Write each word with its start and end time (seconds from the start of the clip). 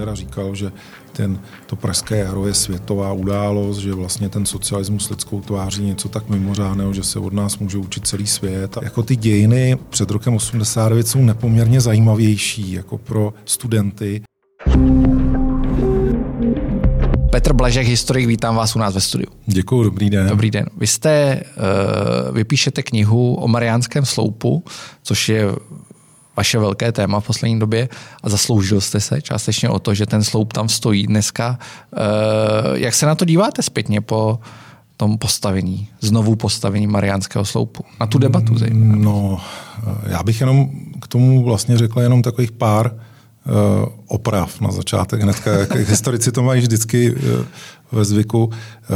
Bandera 0.00 0.14
říkal, 0.14 0.54
že 0.54 0.72
ten, 1.12 1.40
to 1.66 1.76
pražské 1.76 2.16
jaro 2.16 2.46
je 2.46 2.54
světová 2.54 3.12
událost, 3.12 3.78
že 3.78 3.94
vlastně 3.94 4.28
ten 4.28 4.46
socialismus 4.46 5.10
lidskou 5.10 5.40
tváří 5.40 5.82
něco 5.82 6.08
tak 6.08 6.28
mimořádného, 6.28 6.92
že 6.92 7.02
se 7.02 7.18
od 7.18 7.32
nás 7.32 7.58
může 7.58 7.78
učit 7.78 8.06
celý 8.06 8.26
svět. 8.26 8.78
A 8.78 8.84
jako 8.84 9.02
ty 9.02 9.16
dějiny 9.16 9.78
před 9.90 10.10
rokem 10.10 10.34
89 10.34 11.08
jsou 11.08 11.18
nepoměrně 11.18 11.80
zajímavější 11.80 12.72
jako 12.72 12.98
pro 12.98 13.34
studenty. 13.44 14.22
Petr 17.30 17.52
Blažek, 17.52 17.86
historik, 17.86 18.26
vítám 18.26 18.56
vás 18.56 18.76
u 18.76 18.78
nás 18.78 18.94
ve 18.94 19.00
studiu. 19.00 19.28
Děkuji, 19.46 19.84
dobrý 19.84 20.10
den. 20.10 20.28
Dobrý 20.28 20.50
den. 20.50 20.66
Vy 20.76 20.86
jste, 20.86 21.42
uh, 21.56 22.36
vypíšete 22.36 22.82
knihu 22.82 23.34
o 23.34 23.48
Mariánském 23.48 24.04
sloupu, 24.04 24.64
což 25.02 25.28
je 25.28 25.46
vaše 26.40 26.58
velké 26.58 26.92
téma 26.92 27.20
v 27.20 27.26
poslední 27.26 27.58
době 27.58 27.88
a 28.22 28.28
zasloužil 28.28 28.80
jste 28.80 29.00
se 29.00 29.22
částečně 29.22 29.68
o 29.68 29.78
to, 29.78 29.94
že 29.94 30.06
ten 30.06 30.24
sloup 30.24 30.52
tam 30.52 30.68
stojí 30.68 31.06
dneska. 31.06 31.58
Uh, 31.92 32.80
jak 32.80 32.94
se 32.94 33.06
na 33.06 33.14
to 33.14 33.24
díváte 33.24 33.62
zpětně 33.62 34.00
po 34.00 34.38
tom 34.96 35.18
postavení, 35.18 35.88
znovu 36.00 36.36
postavení 36.36 36.86
Mariánského 36.86 37.44
sloupu? 37.44 37.84
Na 38.00 38.06
tu 38.06 38.18
debatu 38.18 38.58
zejména. 38.58 38.96
No, 38.96 39.40
já 40.06 40.22
bych 40.22 40.40
jenom 40.40 40.70
k 41.00 41.08
tomu 41.08 41.44
vlastně 41.44 41.78
řekl 41.78 42.00
jenom 42.00 42.22
takových 42.22 42.52
pár 42.52 42.92
Eh, 43.46 43.86
oprav 44.06 44.60
na 44.60 44.70
začátek 44.70 45.22
hnedka. 45.22 45.50
Jak 45.50 45.74
historici 45.88 46.32
to 46.32 46.42
mají 46.42 46.60
vždycky 46.60 47.14
eh, 47.16 47.44
ve 47.92 48.04
zvyku. 48.04 48.50
Eh, 48.52 48.86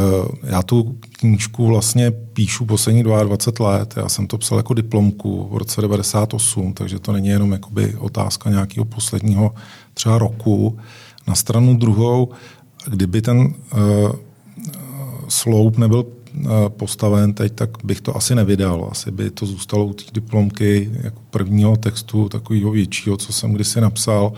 já 0.42 0.62
tu 0.62 0.96
knížku 1.00 1.66
vlastně 1.66 2.10
píšu 2.10 2.64
poslední 2.64 3.02
22 3.02 3.70
let. 3.70 3.94
Já 3.96 4.08
jsem 4.08 4.26
to 4.26 4.38
psal 4.38 4.58
jako 4.58 4.74
diplomku 4.74 5.48
v 5.52 5.56
roce 5.56 5.80
98, 5.80 6.72
takže 6.72 6.98
to 6.98 7.12
není 7.12 7.28
jenom 7.28 7.52
jakoby 7.52 7.96
otázka 7.98 8.50
nějakého 8.50 8.84
posledního 8.84 9.54
třeba 9.94 10.18
roku. 10.18 10.78
Na 11.26 11.34
stranu 11.34 11.76
druhou, 11.76 12.28
kdyby 12.86 13.22
ten 13.22 13.54
sloup 15.28 15.78
nebyl 15.78 16.06
postaven 16.68 17.34
teď, 17.34 17.52
tak 17.52 17.70
bych 17.84 18.00
to 18.00 18.16
asi 18.16 18.34
nevydal. 18.34 18.88
Asi 18.90 19.10
by 19.10 19.30
to 19.30 19.46
zůstalo 19.46 19.86
u 19.86 19.92
té 19.92 20.04
diplomky 20.12 20.90
jako 21.02 21.20
prvního 21.30 21.76
textu, 21.76 22.28
takového 22.28 22.70
většího, 22.70 23.16
co 23.16 23.32
jsem 23.32 23.52
kdysi 23.52 23.80
napsal. 23.80 24.32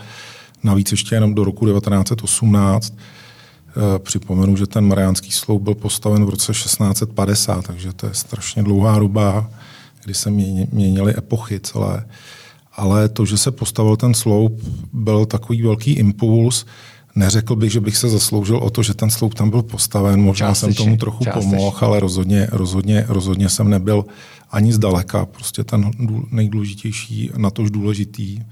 Navíc 0.63 0.91
ještě 0.91 1.15
jenom 1.15 1.35
do 1.35 1.43
roku 1.43 1.65
1918. 1.65 2.93
E, 3.95 3.99
připomenu, 3.99 4.57
že 4.57 4.67
ten 4.67 4.87
Mariánský 4.87 5.31
sloup 5.31 5.61
byl 5.61 5.75
postaven 5.75 6.25
v 6.25 6.29
roce 6.29 6.51
1650, 6.51 7.67
takže 7.67 7.93
to 7.93 8.05
je 8.05 8.13
strašně 8.13 8.63
dlouhá 8.63 8.99
doba, 8.99 9.49
kdy 10.03 10.13
se 10.13 10.29
měnily 10.71 11.17
epochy 11.17 11.59
celé. 11.59 12.05
Ale 12.73 13.09
to, 13.09 13.25
že 13.25 13.37
se 13.37 13.51
postavil 13.51 13.95
ten 13.95 14.13
sloup, 14.13 14.61
byl 14.93 15.25
takový 15.25 15.61
velký 15.61 15.91
impuls, 15.91 16.65
Neřekl 17.17 17.55
bych, 17.55 17.71
že 17.71 17.79
bych 17.79 17.97
se 17.97 18.09
zasloužil 18.09 18.57
o 18.57 18.69
to, 18.69 18.83
že 18.83 18.93
ten 18.93 19.09
sloup 19.09 19.33
tam 19.33 19.49
byl 19.49 19.61
postaven. 19.61 20.21
Možná 20.21 20.47
částečně, 20.47 20.75
jsem 20.75 20.85
tomu 20.85 20.97
trochu 20.97 21.23
pomohl, 21.33 21.77
ale 21.81 21.99
rozhodně, 21.99 22.47
rozhodně, 22.51 23.05
rozhodně 23.07 23.49
jsem 23.49 23.69
nebyl 23.69 24.05
ani 24.51 24.73
zdaleka. 24.73 25.25
Prostě 25.25 25.63
ten 25.63 25.91
nejdůležitější, 26.31 27.31
natož 27.37 27.71
důležitý. 27.71 28.39
Eh, 28.39 28.43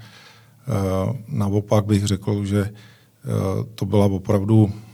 naopak 1.28 1.86
bych 1.86 2.04
řekl, 2.04 2.44
že 2.44 2.60
eh, 2.60 2.72
to 3.74 3.86
byla 3.86 4.06
opravdu 4.06 4.72
eh, 4.72 4.85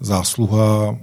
zásluha 0.00 0.98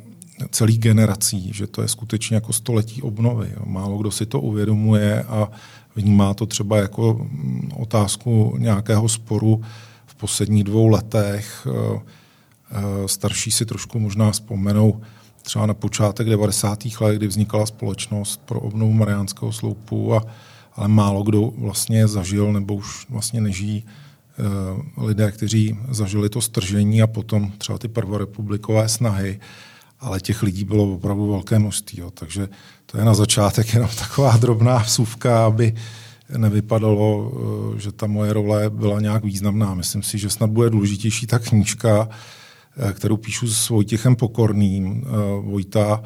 celých 0.52 0.80
generací, 0.80 1.52
že 1.54 1.68
to 1.68 1.82
je 1.82 1.88
skutečně 1.88 2.36
jako 2.36 2.54
století 2.54 3.02
obnovy. 3.02 3.56
Málo 3.66 3.98
kdo 3.98 4.12
si 4.12 4.26
to 4.26 4.42
uvědomuje 4.42 5.24
a 5.24 5.52
vnímá 5.96 6.34
to 6.34 6.46
třeba 6.46 6.78
jako 6.78 7.14
mm, 7.14 7.72
otázku 7.76 8.56
nějakého 8.58 9.10
sporu 9.10 9.62
posledních 10.20 10.64
dvou 10.64 10.88
letech. 10.88 11.68
Eh, 11.68 12.00
eh, 12.72 13.08
starší 13.08 13.52
si 13.52 13.66
trošku 13.66 14.00
možná 14.00 14.32
vzpomenou 14.32 15.02
třeba 15.42 15.66
na 15.66 15.74
počátek 15.74 16.30
90. 16.30 16.80
let, 17.02 17.16
kdy 17.16 17.28
vznikala 17.28 17.66
společnost 17.66 18.42
pro 18.46 18.60
obnovu 18.60 18.94
Mariánského 18.94 19.52
sloupu, 19.52 20.16
a, 20.16 20.24
ale 20.76 20.88
málo 20.88 21.24
kdo 21.24 21.52
vlastně 21.58 22.08
zažil 22.08 22.54
nebo 22.54 22.76
už 22.76 23.06
vlastně 23.10 23.42
nežijí 23.42 23.84
eh, 23.88 24.09
lidé, 24.98 25.32
kteří 25.32 25.78
zažili 25.92 26.30
to 26.30 26.42
stržení 26.42 27.02
a 27.02 27.08
potom 27.08 27.52
třeba 27.58 27.78
ty 27.78 27.88
prvorepublikové 27.88 28.90
snahy, 28.90 29.40
ale 30.00 30.20
těch 30.20 30.44
lidí 30.44 30.64
bylo 30.64 30.94
opravdu 30.94 31.32
velké 31.32 31.60
množství. 31.60 32.00
Jo. 32.00 32.12
Takže 32.12 32.50
to 32.86 32.98
je 32.98 33.06
na 33.06 33.14
začátek 33.14 33.74
jenom 33.74 33.90
taková 34.00 34.38
drobná 34.38 34.78
vsuvka, 34.78 35.46
aby, 35.46 35.76
nevypadalo, 36.38 37.32
eh, 37.76 37.80
že 37.80 37.92
ta 37.92 38.08
moje 38.08 38.34
role 38.34 38.70
byla 38.70 39.02
nějak 39.02 39.24
významná. 39.24 39.74
Myslím 39.74 40.04
si, 40.04 40.18
že 40.18 40.30
snad 40.30 40.50
bude 40.50 40.70
důležitější 40.70 41.28
ta 41.28 41.40
knížka, 41.40 42.10
eh, 42.10 42.94
kterou 42.94 43.18
píšu 43.18 43.48
s 43.48 43.70
Vojtěchem 43.70 44.16
Pokorným. 44.16 45.04
Eh, 45.06 45.10
Vojta 45.42 46.04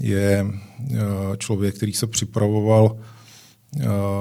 je 0.00 0.46
člověk, 1.38 1.76
který 1.76 1.92
se 1.92 2.06
připravoval 2.06 2.96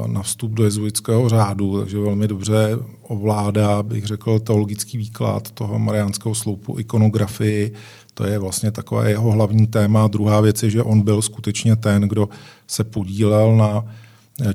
na 0.07 0.21
vstup 0.21 0.51
do 0.51 0.63
jezuitského 0.63 1.29
řádu, 1.29 1.79
takže 1.79 1.99
velmi 1.99 2.27
dobře 2.27 2.77
ovládá, 3.01 3.83
bych 3.83 4.05
řekl, 4.05 4.39
teologický 4.39 4.97
výklad 4.97 5.51
toho 5.51 5.79
mariánského 5.79 6.35
sloupu, 6.35 6.79
ikonografii. 6.79 7.73
To 8.13 8.23
je 8.23 8.39
vlastně 8.39 8.71
takové 8.71 9.09
jeho 9.09 9.31
hlavní 9.31 9.67
téma. 9.67 10.07
Druhá 10.07 10.41
věc 10.41 10.63
je, 10.63 10.69
že 10.69 10.83
on 10.83 11.01
byl 11.01 11.21
skutečně 11.21 11.75
ten, 11.75 12.01
kdo 12.01 12.29
se 12.67 12.83
podílel 12.83 13.55
na 13.55 13.85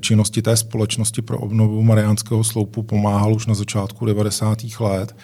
činnosti 0.00 0.42
té 0.42 0.56
společnosti 0.56 1.22
pro 1.22 1.38
obnovu 1.38 1.82
Mariánského 1.82 2.44
sloupu 2.44 2.82
pomáhal 2.82 3.34
už 3.34 3.46
na 3.46 3.54
začátku 3.54 4.06
90. 4.06 4.58
let 4.80 5.16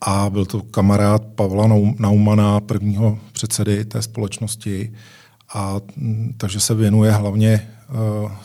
a 0.00 0.30
byl 0.30 0.44
to 0.44 0.62
kamarád 0.62 1.22
Pavla 1.34 1.68
Naumana, 1.98 2.60
prvního 2.60 3.18
předsedy 3.32 3.84
té 3.84 4.02
společnosti. 4.02 4.92
A 5.54 5.80
mm, 5.96 6.34
takže 6.36 6.60
se 6.60 6.74
věnuje 6.74 7.12
hlavně 7.12 7.48
e, 7.48 7.62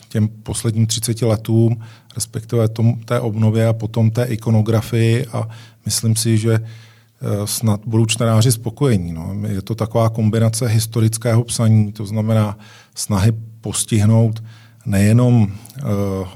těm 0.10 0.28
posledním 0.28 0.88
30 0.88 1.22
letům, 1.22 1.82
respektive 2.16 2.68
tom, 2.68 2.96
té 3.06 3.20
obnově 3.20 3.68
a 3.68 3.74
potom 3.74 4.12
té 4.12 4.24
ikonografii 4.24 5.26
a 5.26 5.50
myslím 5.86 6.16
si, 6.16 6.38
že 6.38 6.54
e, 6.54 6.62
snad 7.48 7.82
budou 7.86 8.06
čtenáři 8.06 8.52
spokojení. 8.52 9.14
No. 9.14 9.36
Je 9.48 9.62
to 9.62 9.76
taková 9.76 10.10
kombinace 10.10 10.68
historického 10.68 11.44
psaní, 11.44 11.92
to 11.92 12.06
znamená 12.06 12.58
snahy 12.96 13.32
postihnout 13.62 14.44
nejenom 14.86 15.44
uh, 15.44 15.50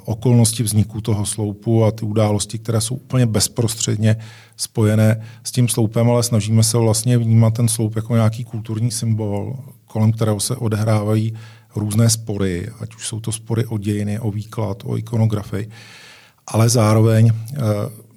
okolnosti 0.06 0.64
vzniku 0.64 1.02
toho 1.02 1.26
sloupu 1.26 1.86
a 1.86 1.92
ty 1.92 2.06
události, 2.06 2.60
které 2.60 2.82
jsou 2.82 2.96
úplně 2.96 3.26
bezprostředně 3.26 4.16
spojené 4.58 5.22
s 5.44 5.52
tím 5.52 5.68
sloupem, 5.68 6.10
ale 6.10 6.24
snažíme 6.24 6.64
se 6.64 6.78
vlastně 6.78 7.18
vnímat 7.18 7.54
ten 7.54 7.68
sloup 7.68 7.96
jako 7.96 8.16
nějaký 8.16 8.44
kulturní 8.44 8.92
symbol, 8.92 9.56
kolem 9.96 10.12
kterého 10.12 10.40
se 10.40 10.56
odehrávají 10.56 11.34
různé 11.76 12.10
spory, 12.10 12.70
ať 12.80 12.96
už 12.96 13.08
jsou 13.08 13.20
to 13.20 13.32
spory 13.32 13.66
o 13.66 13.78
dějiny, 13.78 14.20
o 14.20 14.32
výklad, 14.32 14.84
o 14.84 14.98
ikonografii, 14.98 15.70
ale 16.48 16.70
zároveň 16.70 17.32
uh, 17.32 17.60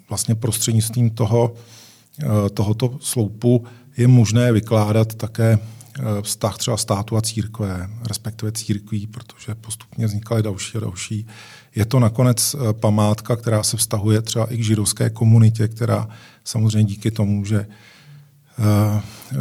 vlastně 0.09 0.35
prostřednictvím 0.35 1.11
toho, 1.11 1.55
uh, 1.55 2.49
tohoto 2.49 2.99
sloupu 3.01 3.65
je 3.97 4.09
možné 4.09 4.53
vykládat 4.53 5.15
také 5.15 5.59
Eh, 5.99 6.23
vztah 6.23 6.59
třeba 6.59 6.77
státu 6.77 7.17
a 7.17 7.21
církve, 7.21 7.91
respektive 8.09 8.53
církví, 8.53 9.07
protože 9.07 9.55
postupně 9.55 10.07
vznikaly 10.07 10.43
další 10.43 10.79
a 10.79 10.81
další. 10.81 11.27
Je 11.75 11.85
to 11.85 12.01
nakonec 12.01 12.55
eh, 12.55 12.73
památka, 12.73 13.37
která 13.37 13.63
se 13.63 13.77
vztahuje 13.77 14.23
třeba 14.23 14.53
i 14.53 14.57
k 14.57 14.65
židovské 14.65 15.11
komunitě, 15.11 15.69
která 15.69 16.09
samozřejmě 16.45 16.85
díky 16.85 17.11
tomu, 17.11 17.45
že 17.45 17.61
eh, 17.61 17.67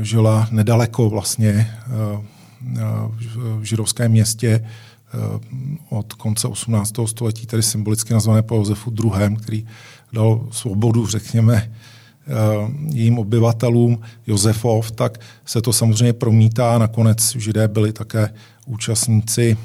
žila 0.02 0.48
nedaleko 0.52 1.10
vlastně 1.10 1.78
v 3.58 3.64
židovském 3.64 4.12
městě 4.12 4.66
od 5.90 6.14
konce 6.14 6.48
18. 6.48 6.94
století, 7.06 7.46
tedy 7.46 7.64
symbolicky 7.64 8.14
nazvané 8.14 8.42
po 8.42 8.56
Josefu 8.56 8.94
II., 9.04 9.36
který 9.36 9.68
dal 10.14 10.48
svobodu, 10.52 11.08
řekněme, 11.08 11.72
Eh, 12.30 12.72
jejím 12.94 13.20
obyvatelům 13.20 14.00
Josefov, 14.28 14.92
tak 14.92 15.18
se 15.46 15.62
to 15.62 15.74
samozřejmě 15.74 16.14
promítá. 16.14 16.78
Nakonec 16.78 17.36
židé 17.36 17.68
byli 17.68 17.94
také 17.94 18.34
účastníci 18.66 19.58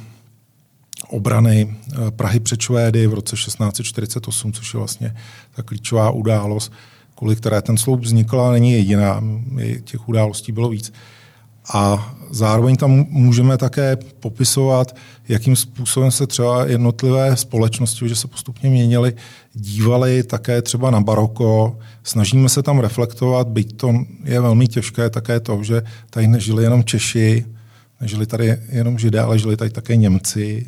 obrany 1.08 1.76
eh, 1.92 2.10
Prahy 2.10 2.40
před 2.40 2.60
Švédy 2.60 3.06
v 3.06 3.14
roce 3.14 3.36
1648, 3.36 4.52
což 4.52 4.74
je 4.74 4.78
vlastně 4.78 5.14
ta 5.56 5.62
klíčová 5.62 6.10
událost, 6.10 6.72
kvůli 7.22 7.36
které 7.36 7.62
ten 7.62 7.76
sloup 7.76 8.00
vznikl, 8.00 8.40
ale 8.40 8.52
není 8.52 8.72
jediná. 8.72 9.22
Těch 9.84 10.08
událostí 10.08 10.52
bylo 10.52 10.68
víc. 10.68 10.92
A 11.74 12.14
zároveň 12.30 12.76
tam 12.76 12.90
můžeme 13.10 13.58
také 13.58 13.96
popisovat, 13.96 14.96
jakým 15.28 15.56
způsobem 15.56 16.10
se 16.10 16.26
třeba 16.26 16.66
jednotlivé 16.66 17.36
společnosti, 17.36 18.08
že 18.08 18.16
se 18.16 18.28
postupně 18.28 18.70
měnily, 18.70 19.14
dívali 19.54 20.22
také 20.22 20.62
třeba 20.62 20.90
na 20.90 21.00
baroko. 21.00 21.78
Snažíme 22.02 22.48
se 22.48 22.62
tam 22.62 22.78
reflektovat, 22.78 23.48
byť 23.48 23.76
to 23.76 23.94
je 24.24 24.40
velmi 24.40 24.68
těžké, 24.68 25.10
také 25.10 25.40
to, 25.40 25.62
že 25.62 25.82
tady 26.10 26.26
nežili 26.26 26.62
jenom 26.62 26.84
Češi, 26.84 27.44
nežili 28.00 28.26
tady 28.26 28.56
jenom 28.68 28.98
Židé, 28.98 29.20
ale 29.20 29.38
žili 29.38 29.56
tady 29.56 29.70
také 29.70 29.96
Němci, 29.96 30.66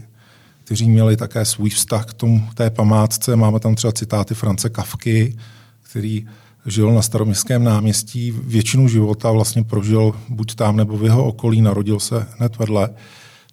kteří 0.64 0.90
měli 0.90 1.16
také 1.16 1.44
svůj 1.44 1.70
vztah 1.70 2.06
k 2.06 2.14
tomu, 2.14 2.48
té 2.54 2.70
památce. 2.70 3.36
Máme 3.36 3.60
tam 3.60 3.74
třeba 3.74 3.92
citáty 3.92 4.34
France 4.34 4.68
Kavky, 4.68 5.36
který 5.82 6.26
žil 6.66 6.92
na 6.92 7.02
staroměstském 7.02 7.64
náměstí, 7.64 8.30
většinu 8.30 8.88
života 8.88 9.30
vlastně 9.30 9.64
prožil 9.64 10.12
buď 10.28 10.54
tam 10.54 10.76
nebo 10.76 10.96
v 10.96 11.04
jeho 11.04 11.24
okolí, 11.24 11.60
narodil 11.60 12.00
se 12.00 12.26
hned 12.38 12.56
vedle, 12.58 12.90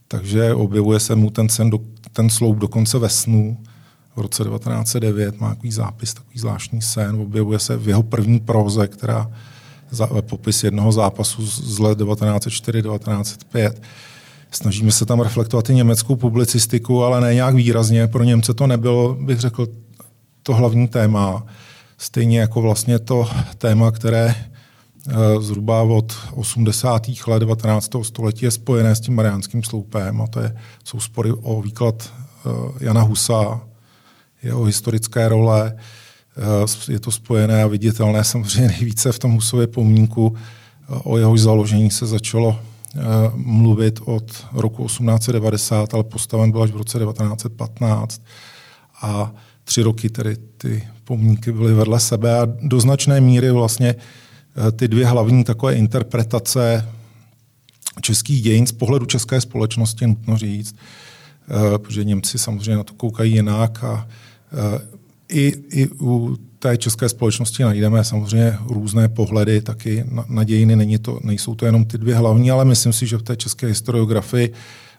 takže 0.07 0.53
objevuje 0.53 0.99
se 0.99 1.15
mu 1.15 1.29
ten, 1.29 1.49
sen 1.49 1.71
ten 2.13 2.29
sloup 2.29 2.57
dokonce 2.57 2.99
ve 2.99 3.09
snu. 3.09 3.57
V 4.15 4.21
roce 4.21 4.43
1909 4.43 5.39
má 5.39 5.49
takový 5.49 5.71
zápis, 5.71 6.13
takový 6.13 6.39
zvláštní 6.39 6.81
sen, 6.81 7.15
objevuje 7.15 7.59
se 7.59 7.77
v 7.77 7.87
jeho 7.87 8.03
první 8.03 8.39
proze, 8.39 8.87
která 8.87 9.31
za, 9.91 10.07
popis 10.21 10.63
jednoho 10.63 10.91
zápasu 10.91 11.47
z 11.47 11.79
let 11.79 11.99
1904-1905. 11.99 13.73
Snažíme 14.51 14.91
se 14.91 15.05
tam 15.05 15.19
reflektovat 15.19 15.69
i 15.69 15.75
německou 15.75 16.15
publicistiku, 16.15 17.03
ale 17.03 17.21
ne 17.21 17.33
nějak 17.33 17.55
výrazně. 17.55 18.07
Pro 18.07 18.23
Němce 18.23 18.53
to 18.53 18.67
nebylo, 18.67 19.17
bych 19.21 19.39
řekl, 19.39 19.67
to 20.43 20.53
hlavní 20.53 20.87
téma. 20.87 21.45
Stejně 22.01 22.39
jako 22.39 22.61
vlastně 22.61 22.99
to 22.99 23.29
téma, 23.57 23.91
které 23.91 24.35
eh, 24.35 25.13
zhruba 25.39 25.81
od 25.81 26.17
80. 26.33 27.07
let 27.27 27.39
19. 27.39 27.89
století 28.01 28.45
je 28.45 28.51
spojené 28.51 28.95
s 28.95 28.99
tím 28.99 29.15
mariánským 29.15 29.63
sloupem 29.63 30.21
a 30.21 30.27
to 30.27 30.39
je, 30.39 30.55
jsou 30.83 30.99
spory 30.99 31.31
o 31.31 31.61
výklad 31.61 32.13
eh, 32.13 32.49
Jana 32.85 33.01
Husa, 33.01 33.61
jeho 34.43 34.63
historické 34.63 35.29
role, 35.29 35.73
eh, 36.37 36.91
je 36.91 36.99
to 36.99 37.11
spojené 37.11 37.63
a 37.63 37.67
viditelné 37.67 38.23
samozřejmě 38.23 38.67
nejvíce 38.67 39.11
v 39.11 39.19
tom 39.19 39.31
Husově 39.31 39.67
pomínku, 39.67 40.35
o 40.87 41.17
jehož 41.17 41.39
založení 41.39 41.91
se 41.91 42.05
začalo 42.05 42.59
mluvit 43.35 43.99
od 44.05 44.45
roku 44.53 44.85
1890, 44.85 45.93
ale 45.93 46.03
postaven 46.03 46.51
byl 46.51 46.63
až 46.63 46.71
v 46.71 46.75
roce 46.75 46.99
1915 46.99 48.21
a 49.01 49.31
tři 49.63 49.81
roky 49.81 50.09
tedy 50.09 50.37
ty 50.57 50.87
pomníky 51.03 51.51
byly 51.51 51.73
vedle 51.73 51.99
sebe 51.99 52.39
a 52.39 52.47
do 52.61 52.79
značné 52.79 53.21
míry 53.21 53.51
vlastně 53.51 53.95
eh, 53.95 54.71
ty 54.71 54.87
dvě 54.87 55.05
hlavní 55.05 55.43
takové 55.43 55.73
interpretace 55.73 56.89
českých 58.01 58.41
dějin 58.41 58.67
z 58.67 58.71
pohledu 58.71 59.05
české 59.05 59.41
společnosti, 59.41 60.07
nutno 60.07 60.37
říct, 60.37 60.75
eh, 60.75 61.77
protože 61.77 62.03
Němci 62.03 62.37
samozřejmě 62.37 62.75
na 62.75 62.83
to 62.83 62.93
koukají 62.93 63.33
jinak 63.33 63.83
a 63.83 64.07
eh, 64.53 64.81
i, 65.29 65.53
i 65.71 65.87
u 65.87 66.37
té 66.59 66.77
české 66.77 67.09
společnosti 67.09 67.63
najdeme 67.63 68.03
samozřejmě 68.03 68.57
různé 68.65 69.09
pohledy 69.09 69.61
taky 69.61 70.03
na, 70.11 70.25
na 70.29 70.43
dějiny. 70.43 70.75
Není 70.75 70.97
to, 70.97 71.19
nejsou 71.23 71.55
to 71.55 71.65
jenom 71.65 71.85
ty 71.85 71.97
dvě 71.97 72.15
hlavní, 72.15 72.51
ale 72.51 72.65
myslím 72.65 72.93
si, 72.93 73.07
že 73.07 73.17
v 73.17 73.23
té 73.23 73.35
české 73.35 73.67
historiografii 73.67 74.53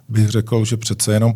bych 0.08 0.28
řekl, 0.28 0.64
že 0.64 0.76
přece 0.76 1.12
jenom 1.12 1.34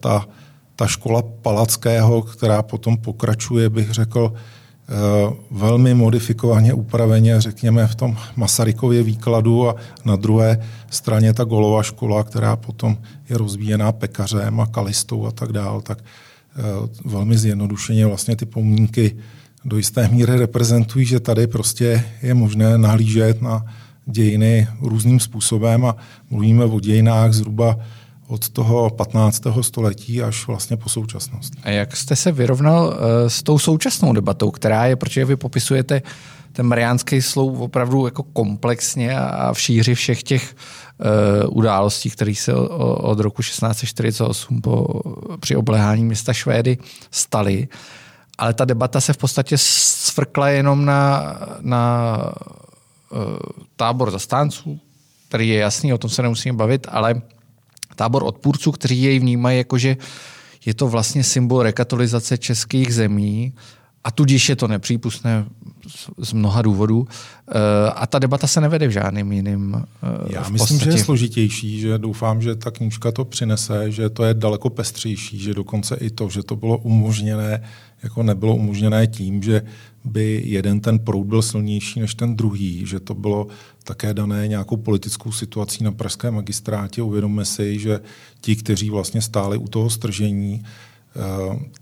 ta 0.00 0.26
ta 0.76 0.86
škola 0.86 1.22
Palackého, 1.22 2.22
která 2.22 2.62
potom 2.62 2.96
pokračuje, 2.96 3.70
bych 3.70 3.90
řekl, 3.90 4.32
eh, 4.34 4.92
velmi 5.50 5.94
modifikovaně, 5.94 6.74
upraveně, 6.74 7.40
řekněme, 7.40 7.86
v 7.86 7.94
tom 7.94 8.16
Masarykově 8.36 9.02
výkladu 9.02 9.68
a 9.68 9.74
na 10.04 10.16
druhé 10.16 10.62
straně 10.90 11.32
ta 11.32 11.44
Golova 11.44 11.82
škola, 11.82 12.24
která 12.24 12.56
potom 12.56 12.96
je 13.30 13.38
rozvíjená 13.38 13.92
pekařem 13.92 14.60
a 14.60 14.66
kalistou 14.66 15.26
a 15.26 15.30
tak 15.30 15.52
dál, 15.52 15.80
tak 15.80 15.98
eh, 15.98 16.62
velmi 17.04 17.38
zjednodušeně 17.38 18.06
vlastně 18.06 18.36
ty 18.36 18.46
pomínky 18.46 19.16
do 19.64 19.76
jisté 19.76 20.08
míry 20.08 20.36
reprezentují, 20.36 21.06
že 21.06 21.20
tady 21.20 21.46
prostě 21.46 22.04
je 22.22 22.34
možné 22.34 22.78
nahlížet 22.78 23.42
na 23.42 23.64
dějiny 24.06 24.68
různým 24.80 25.20
způsobem 25.20 25.84
a 25.84 25.96
mluvíme 26.30 26.64
o 26.64 26.80
dějinách 26.80 27.32
zhruba 27.32 27.78
od 28.26 28.48
toho 28.48 28.90
15. 28.90 29.42
století 29.60 30.22
až 30.22 30.46
vlastně 30.46 30.76
po 30.76 30.88
současnost. 30.88 31.52
A 31.62 31.70
jak 31.70 31.96
jste 31.96 32.16
se 32.16 32.32
vyrovnal 32.32 32.86
uh, 32.86 32.94
s 33.28 33.42
tou 33.42 33.58
současnou 33.58 34.12
debatou, 34.12 34.50
která 34.50 34.86
je, 34.86 34.96
protože 34.96 35.24
vy 35.24 35.36
popisujete 35.36 36.02
ten 36.52 36.66
mariánský 36.66 37.22
sloup 37.22 37.60
opravdu 37.60 38.04
jako 38.04 38.22
komplexně 38.22 39.18
a 39.18 39.52
v 39.52 39.60
šíři 39.60 39.94
všech 39.94 40.22
těch 40.22 40.56
uh, 41.44 41.58
událostí, 41.58 42.10
které 42.10 42.34
se 42.34 42.54
od 42.54 43.20
roku 43.20 43.42
1648 43.42 44.60
po, 44.60 44.86
při 45.40 45.56
obléhání 45.56 46.04
města 46.04 46.32
Švédy 46.32 46.78
staly. 47.10 47.68
Ale 48.38 48.54
ta 48.54 48.64
debata 48.64 49.00
se 49.00 49.12
v 49.12 49.16
podstatě 49.16 49.56
svrkla 49.58 50.48
jenom 50.48 50.84
na, 50.84 51.36
na 51.60 52.16
uh, 53.10 53.18
tábor 53.76 54.10
zastánců, 54.10 54.80
který 55.28 55.48
je 55.48 55.58
jasný, 55.58 55.92
o 55.92 55.98
tom 55.98 56.10
se 56.10 56.22
nemusíme 56.22 56.56
bavit, 56.56 56.86
ale 56.90 57.22
tábor 57.94 58.22
odpůrců, 58.22 58.72
kteří 58.72 59.02
jej 59.02 59.18
vnímají 59.18 59.58
jako, 59.58 59.78
že 59.78 59.96
je 60.66 60.74
to 60.74 60.88
vlastně 60.88 61.24
symbol 61.24 61.62
rekatolizace 61.62 62.38
českých 62.38 62.94
zemí 62.94 63.52
a 64.04 64.10
tudíž 64.10 64.48
je 64.48 64.56
to 64.56 64.68
nepřípustné 64.68 65.44
z 66.18 66.32
mnoha 66.32 66.62
důvodů. 66.62 67.08
Eh, 67.48 67.90
a 67.94 68.06
ta 68.06 68.18
debata 68.18 68.46
se 68.46 68.60
nevede 68.60 68.88
v 68.88 68.90
žádným 68.90 69.32
jiným. 69.32 69.74
Eh, 69.76 70.32
Já 70.32 70.40
myslím, 70.40 70.58
podstatě. 70.58 70.84
že 70.84 70.90
je 70.90 71.04
složitější, 71.04 71.80
že 71.80 71.98
doufám, 71.98 72.42
že 72.42 72.54
ta 72.54 72.70
knížka 72.70 73.12
to 73.12 73.24
přinese, 73.24 73.90
že 73.90 74.10
to 74.10 74.24
je 74.24 74.34
daleko 74.34 74.70
pestřejší, 74.70 75.38
že 75.38 75.54
dokonce 75.54 75.96
i 75.96 76.10
to, 76.10 76.28
že 76.28 76.42
to 76.42 76.56
bylo 76.56 76.78
umožněné, 76.78 77.62
jako 78.04 78.22
nebylo 78.22 78.56
umožněné 78.56 79.06
tím, 79.06 79.42
že 79.42 79.62
by 80.04 80.42
jeden 80.44 80.80
ten 80.80 80.98
proud 80.98 81.24
byl 81.24 81.42
silnější 81.42 82.00
než 82.00 82.14
ten 82.14 82.36
druhý, 82.36 82.86
že 82.86 83.00
to 83.00 83.14
bylo 83.14 83.46
také 83.84 84.14
dané 84.14 84.48
nějakou 84.48 84.76
politickou 84.76 85.32
situací 85.32 85.84
na 85.84 85.92
pražském 85.92 86.34
magistrátě. 86.34 87.02
Uvědomme 87.02 87.44
si, 87.44 87.78
že 87.78 88.00
ti, 88.40 88.56
kteří 88.56 88.90
vlastně 88.90 89.22
stáli 89.22 89.58
u 89.58 89.68
toho 89.68 89.90
stržení, 89.90 90.62
eh, 90.64 91.20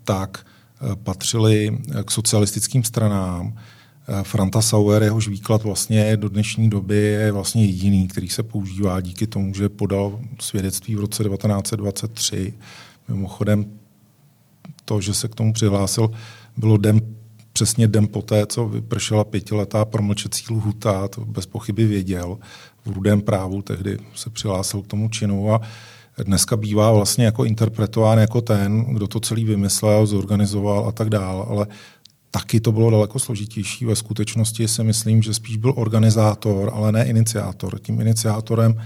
tak 0.04 0.46
eh, 0.46 0.96
patřili 0.96 1.78
k 2.04 2.10
socialistickým 2.10 2.84
stranám. 2.84 3.54
Eh, 4.08 4.22
Franta 4.22 4.62
Sauer, 4.62 5.02
jehož 5.02 5.28
výklad 5.28 5.62
vlastně 5.62 6.16
do 6.16 6.28
dnešní 6.28 6.70
doby 6.70 6.96
je 6.96 7.32
vlastně 7.32 7.64
jediný, 7.64 8.08
který 8.08 8.28
se 8.28 8.42
používá 8.42 9.00
díky 9.00 9.26
tomu, 9.26 9.54
že 9.54 9.68
podal 9.68 10.20
svědectví 10.40 10.94
v 10.94 11.00
roce 11.00 11.24
1923. 11.24 12.54
Mimochodem 13.08 13.81
to, 14.84 15.00
že 15.00 15.14
se 15.14 15.28
k 15.28 15.34
tomu 15.34 15.52
přihlásil, 15.52 16.10
bylo 16.56 16.76
den 16.76 17.00
přesně 17.52 17.88
den 17.88 18.08
poté, 18.08 18.46
co 18.46 18.68
vypršela 18.68 19.24
pětiletá 19.24 19.84
promlčecí 19.84 20.44
lhuta, 20.50 21.08
to 21.08 21.24
bez 21.24 21.46
pochyby 21.46 21.86
věděl. 21.86 22.38
V 22.84 22.92
rudém 22.92 23.20
právu 23.20 23.62
tehdy 23.62 23.98
se 24.14 24.30
přihlásil 24.30 24.82
k 24.82 24.86
tomu 24.86 25.08
činu 25.08 25.54
a 25.54 25.60
dneska 26.24 26.56
bývá 26.56 26.92
vlastně 26.92 27.24
jako 27.24 27.44
interpretován 27.44 28.18
jako 28.18 28.40
ten, 28.40 28.84
kdo 28.84 29.08
to 29.08 29.20
celý 29.20 29.44
vymyslel, 29.44 30.06
zorganizoval 30.06 30.88
a 30.88 30.92
tak 30.92 31.10
dál, 31.10 31.46
ale 31.48 31.66
taky 32.30 32.60
to 32.60 32.72
bylo 32.72 32.90
daleko 32.90 33.18
složitější. 33.18 33.84
Ve 33.84 33.96
skutečnosti 33.96 34.68
si 34.68 34.84
myslím, 34.84 35.22
že 35.22 35.34
spíš 35.34 35.56
byl 35.56 35.72
organizátor, 35.76 36.70
ale 36.74 36.92
ne 36.92 37.04
iniciátor. 37.04 37.78
Tím 37.78 38.00
iniciátorem 38.00 38.82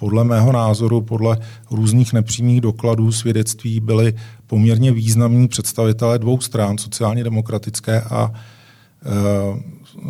podle 0.00 0.24
mého 0.24 0.52
názoru, 0.52 1.00
podle 1.00 1.38
různých 1.70 2.12
nepřímých 2.12 2.60
dokladů, 2.60 3.12
svědectví 3.12 3.80
byli 3.80 4.14
poměrně 4.46 4.92
významní 4.92 5.48
představitelé 5.48 6.18
dvou 6.18 6.40
stran, 6.40 6.78
sociálně 6.78 7.24
demokratické 7.24 8.00
a 8.00 8.32
e, 8.32 9.10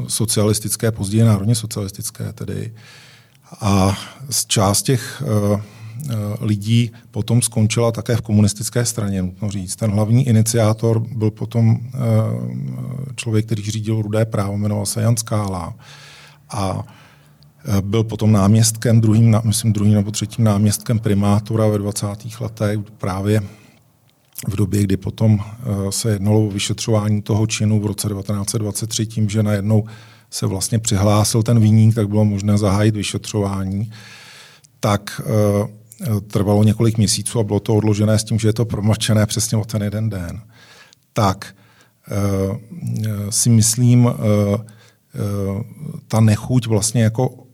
socialistické, 0.09 0.93
později 0.93 1.25
národně 1.25 1.55
socialistické 1.55 2.33
tedy. 2.33 2.73
A 3.61 3.99
z 4.31 4.47
část 4.47 4.83
těch 4.83 5.23
e, 5.23 5.27
lidí 6.41 6.91
potom 7.11 7.43
skončila 7.43 7.93
také 7.93 8.17
v 8.17 8.21
komunistické 8.21 8.85
straně, 8.85 9.23
nutno 9.23 9.51
říct. 9.51 9.77
Ten 9.77 9.91
hlavní 9.91 10.29
iniciátor 10.29 11.01
byl 11.01 11.31
potom 11.31 11.71
e, 11.71 11.99
člověk, 13.17 13.47
který 13.47 13.71
řídil 13.71 14.03
rudé 14.03 14.25
právo, 14.25 14.59
jmenoval 14.59 14.87
se 14.87 15.03
Jan 15.03 15.17
Skála. 15.17 15.75
A 16.51 16.87
byl 17.81 18.05
potom 18.05 18.33
náměstkem, 18.33 19.01
druhým, 19.01 19.37
myslím 19.45 19.73
druhým 19.73 19.95
nebo 19.95 20.11
třetím 20.11 20.45
náměstkem 20.45 20.99
primátora 20.99 21.67
ve 21.67 21.79
20. 21.79 22.07
letech 22.41 22.79
právě 22.99 23.43
v 24.49 24.57
době, 24.57 24.83
kdy 24.83 24.97
potom 24.97 25.41
eh, 25.41 25.93
se 25.93 26.11
jednalo 26.11 26.47
o 26.47 26.51
vyšetřování 26.51 27.23
toho 27.23 27.47
činu 27.47 27.81
v 27.81 27.87
roce 27.87 28.09
1923 28.09 29.07
tím, 29.07 29.29
že 29.29 29.43
najednou 29.43 29.85
se 30.31 30.47
vlastně 30.47 30.79
přihlásil 30.79 31.43
ten 31.43 31.61
výník, 31.61 31.95
tak 31.95 32.09
bylo 32.09 32.25
možné 32.25 32.59
zahájit 32.59 32.97
vyšetřování, 32.97 33.93
tak 34.81 35.21
eh, 35.25 36.21
trvalo 36.21 36.65
několik 36.65 36.99
měsíců 36.99 37.39
a 37.39 37.43
bylo 37.43 37.61
to 37.61 37.75
odložené 37.75 38.19
s 38.19 38.25
tím, 38.25 38.39
že 38.39 38.49
je 38.49 38.53
to 38.53 38.65
promlčené 38.65 39.27
přesně 39.27 39.59
o 39.59 39.65
ten 39.65 39.83
jeden 39.83 40.11
den. 40.11 40.41
Tak 41.13 41.55
si 43.31 43.51
myslím, 43.51 44.09
ta 46.09 46.21
nechuť 46.21 46.67
vlastně 46.67 47.03
jako 47.03 47.47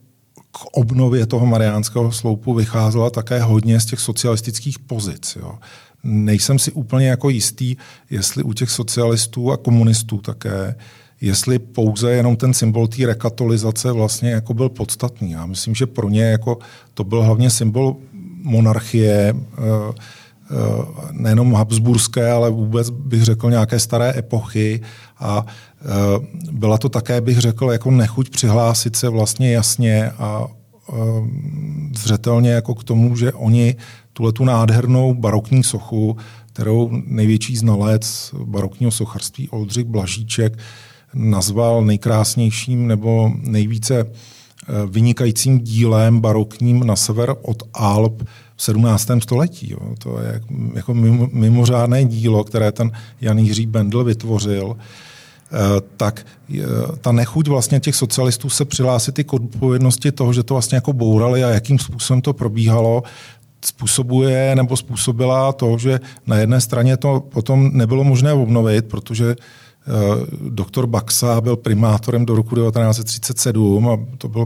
k 0.61 0.65
obnově 0.71 1.25
toho 1.25 1.45
mariánského 1.45 2.11
sloupu 2.11 2.53
vycházela 2.53 3.09
také 3.09 3.41
hodně 3.41 3.79
z 3.79 3.85
těch 3.85 3.99
socialistických 3.99 4.79
pozic. 4.79 5.37
Jo. 5.41 5.55
Nejsem 6.03 6.59
si 6.59 6.71
úplně 6.71 7.07
jako 7.07 7.29
jistý, 7.29 7.75
jestli 8.09 8.43
u 8.43 8.53
těch 8.53 8.71
socialistů 8.71 9.51
a 9.51 9.57
komunistů 9.57 10.17
také, 10.17 10.75
jestli 11.21 11.59
pouze 11.59 12.11
jenom 12.11 12.35
ten 12.35 12.53
symbol 12.53 12.87
té 12.87 13.05
rekatolizace 13.05 13.91
vlastně 13.91 14.31
jako 14.31 14.53
byl 14.53 14.69
podstatný. 14.69 15.31
Já 15.31 15.45
myslím, 15.45 15.75
že 15.75 15.87
pro 15.87 16.09
ně 16.09 16.23
jako 16.23 16.57
to 16.93 17.03
byl 17.03 17.23
hlavně 17.23 17.49
symbol 17.49 17.95
monarchie, 18.43 19.33
eh, 19.57 19.93
nejenom 21.11 21.53
habsburské, 21.53 22.31
ale 22.31 22.49
vůbec 22.49 22.89
bych 22.89 23.23
řekl 23.23 23.49
nějaké 23.49 23.79
staré 23.79 24.13
epochy 24.17 24.81
a 25.19 25.45
byla 26.51 26.77
to 26.77 26.89
také, 26.89 27.21
bych 27.21 27.37
řekl, 27.37 27.71
jako 27.71 27.91
nechuť 27.91 28.29
přihlásit 28.29 28.95
se 28.95 29.09
vlastně 29.09 29.51
jasně 29.51 30.11
a 30.11 30.47
zřetelně 31.97 32.49
jako 32.51 32.75
k 32.75 32.83
tomu, 32.83 33.15
že 33.15 33.33
oni 33.33 33.75
tuhle 34.13 34.31
tu 34.31 34.45
nádhernou 34.45 35.13
barokní 35.13 35.63
sochu, 35.63 36.17
kterou 36.53 36.89
největší 37.05 37.57
znalec 37.57 38.33
barokního 38.43 38.91
socharství 38.91 39.49
Oldřich 39.49 39.85
Blažíček 39.85 40.57
nazval 41.13 41.85
nejkrásnějším 41.85 42.87
nebo 42.87 43.31
nejvíce 43.35 43.99
eh, 43.99 44.07
vynikajícím 44.89 45.59
dílem 45.59 46.19
barokním 46.19 46.79
na 46.87 46.95
sever 46.95 47.35
od 47.41 47.63
Alp 47.73 48.23
v 48.55 48.63
17. 48.63 49.07
století. 49.19 49.71
Jo. 49.71 49.95
To 49.99 50.19
je 50.19 50.41
jako 50.73 50.93
mimořádné 51.31 52.05
dílo, 52.05 52.43
které 52.43 52.71
ten 52.71 52.91
Jan 53.21 53.37
Jiří 53.37 53.65
Bendl 53.65 54.03
vytvořil. 54.03 54.77
Eh, 55.51 55.81
tak 55.97 56.25
ta 57.01 57.11
nechuť 57.11 57.47
vlastně 57.47 57.79
těch 57.79 57.95
socialistů 57.95 58.49
se 58.49 58.65
přihlásit 58.65 59.19
i 59.19 59.23
k 59.23 59.33
odpovědnosti 59.33 60.11
toho, 60.11 60.33
že 60.33 60.43
to 60.43 60.53
vlastně 60.53 60.75
jako 60.75 60.93
bourali 60.93 61.43
a 61.43 61.49
jakým 61.49 61.79
způsobem 61.79 62.21
to 62.21 62.33
probíhalo, 62.33 63.03
způsobuje 63.65 64.55
nebo 64.55 64.77
způsobila 64.77 65.53
to, 65.53 65.77
že 65.77 65.99
na 66.27 66.37
jedné 66.37 66.61
straně 66.61 66.97
to 66.97 67.19
potom 67.19 67.69
nebylo 67.73 68.03
možné 68.03 68.33
obnovit, 68.33 68.85
protože 68.85 69.35
eh, 69.35 69.91
doktor 70.49 70.87
Baxa 70.87 71.41
byl 71.41 71.55
primátorem 71.55 72.25
do 72.25 72.35
roku 72.35 72.55
1937 72.55 73.89
a 73.89 73.99
to 74.17 74.27
byl 74.27 74.45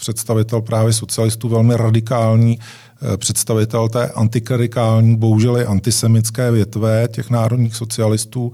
představitel 0.00 0.60
právě 0.60 0.92
socialistů, 0.92 1.48
velmi 1.48 1.76
radikální 1.76 2.58
eh, 2.60 2.91
představitel 3.16 3.88
té 3.88 4.08
antiklerikální, 4.08 5.16
bohužel 5.16 5.58
i 5.58 5.64
antisemické 5.64 6.50
větve 6.50 7.08
těch 7.08 7.30
národních 7.30 7.76
socialistů, 7.76 8.52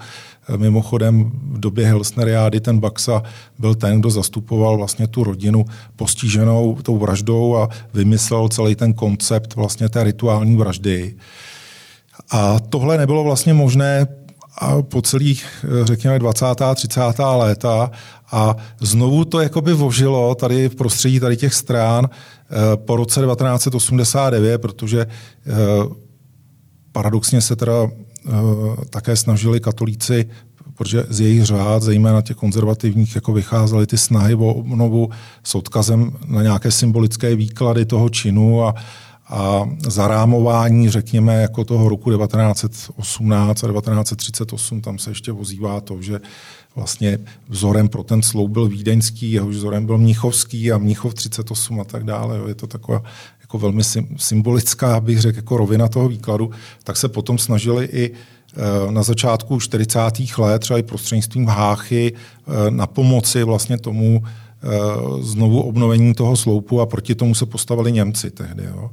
Mimochodem 0.57 1.31
v 1.33 1.61
době 1.61 1.87
Hilsneriády 1.87 2.61
ten 2.61 2.79
Baxa 2.79 3.23
byl 3.59 3.75
ten, 3.75 4.01
kdo 4.01 4.11
zastupoval 4.11 4.77
vlastně 4.77 5.07
tu 5.07 5.25
rodinu 5.25 5.65
postiženou 5.97 6.79
tou 6.83 6.99
vraždou 6.99 7.57
a 7.57 7.69
vymyslel 7.95 8.49
celý 8.49 8.75
ten 8.75 8.95
koncept 8.95 9.55
vlastně 9.55 9.89
té 9.89 10.05
rituální 10.05 10.57
vraždy. 10.57 11.15
A 12.31 12.61
tohle 12.61 12.99
nebylo 12.99 13.25
vlastně 13.25 13.55
možné 13.55 14.07
a 14.61 14.83
po 14.83 15.03
celých, 15.03 15.65
řekněme, 15.83 16.19
20. 16.19 16.45
a 16.63 16.75
30. 16.75 17.01
léta 17.37 17.91
a 18.33 18.57
znovu 18.81 19.25
to 19.25 19.41
jakoby 19.41 19.73
vožilo 19.73 20.35
tady 20.35 20.69
v 20.69 20.75
prostředí 20.75 21.21
tady 21.21 21.37
těch 21.37 21.55
strán 21.55 22.09
eh, 22.11 22.77
po 22.77 22.97
roce 22.97 23.21
1989, 23.21 24.59
protože 24.59 25.01
eh, 25.01 25.53
paradoxně 26.93 27.41
se 27.41 27.57
teda 27.57 27.89
Eh, 28.29 28.85
také 28.91 29.17
snažili 29.17 29.61
katolíci, 29.61 30.29
protože 30.75 31.05
z 31.09 31.21
jejich 31.21 31.45
řád, 31.45 31.83
zejména 31.83 32.23
těch 32.23 32.37
konzervativních, 32.37 33.15
jako 33.15 33.33
vycházely 33.33 33.87
ty 33.87 33.99
snahy 33.99 34.35
o 34.35 34.55
obnovu 34.55 35.11
s 35.43 35.55
odkazem 35.55 36.13
na 36.27 36.43
nějaké 36.43 36.71
symbolické 36.71 37.37
výklady 37.37 37.85
toho 37.85 38.09
činu 38.09 38.65
a, 38.65 38.75
a 39.29 39.71
zarámování, 39.89 40.91
řekněme, 40.91 41.43
jako 41.43 41.65
toho 41.65 41.89
roku 41.89 42.11
1918 42.11 43.65
a 43.65 43.69
1938, 43.69 44.81
tam 44.81 44.99
se 44.99 45.11
ještě 45.11 45.33
vozívá 45.33 45.81
to, 45.81 46.03
že 46.03 46.21
vlastně 46.77 47.19
vzorem 47.49 47.89
pro 47.89 48.03
ten 48.03 48.23
sloup 48.23 48.51
byl 48.51 48.69
vídeňský, 48.69 49.33
jehož 49.33 49.57
vzorem 49.57 49.87
byl 49.87 49.99
Mnichovský 49.99 50.73
a 50.73 50.79
Mnichov 50.79 51.15
38 51.15 51.81
a 51.81 51.85
tak 51.85 52.05
dále. 52.05 52.41
Je 52.49 52.55
to 52.55 52.67
taková 52.67 53.03
jako 53.41 53.59
velmi 53.59 53.83
symbolická, 54.17 55.01
bych 55.01 55.21
řekl, 55.21 55.39
jako 55.39 55.57
rovina 55.57 55.89
toho 55.89 56.09
výkladu, 56.09 56.51
tak 56.85 56.97
se 56.97 57.09
potom 57.09 57.39
snažili 57.39 57.85
i 57.85 58.11
eh, 58.11 58.93
na 58.93 59.03
začátku 59.03 59.61
40. 59.61 60.01
let, 60.39 60.59
třeba 60.59 60.79
i 60.79 60.83
prostřednictvím 60.83 61.47
Háchy, 61.47 62.13
eh, 62.13 62.71
na 62.71 62.87
pomoci 62.87 63.43
vlastně 63.43 63.79
tomu 63.79 64.23
znovu 65.21 65.63
obnovení 65.63 66.15
toho 66.15 66.37
sloupu 66.37 66.81
a 66.81 66.87
proti 66.87 67.15
tomu 67.15 67.35
se 67.35 67.47
postavili 67.47 67.93
Němci 67.93 68.31
tehdy. 68.31 68.65
Jo. 68.65 68.91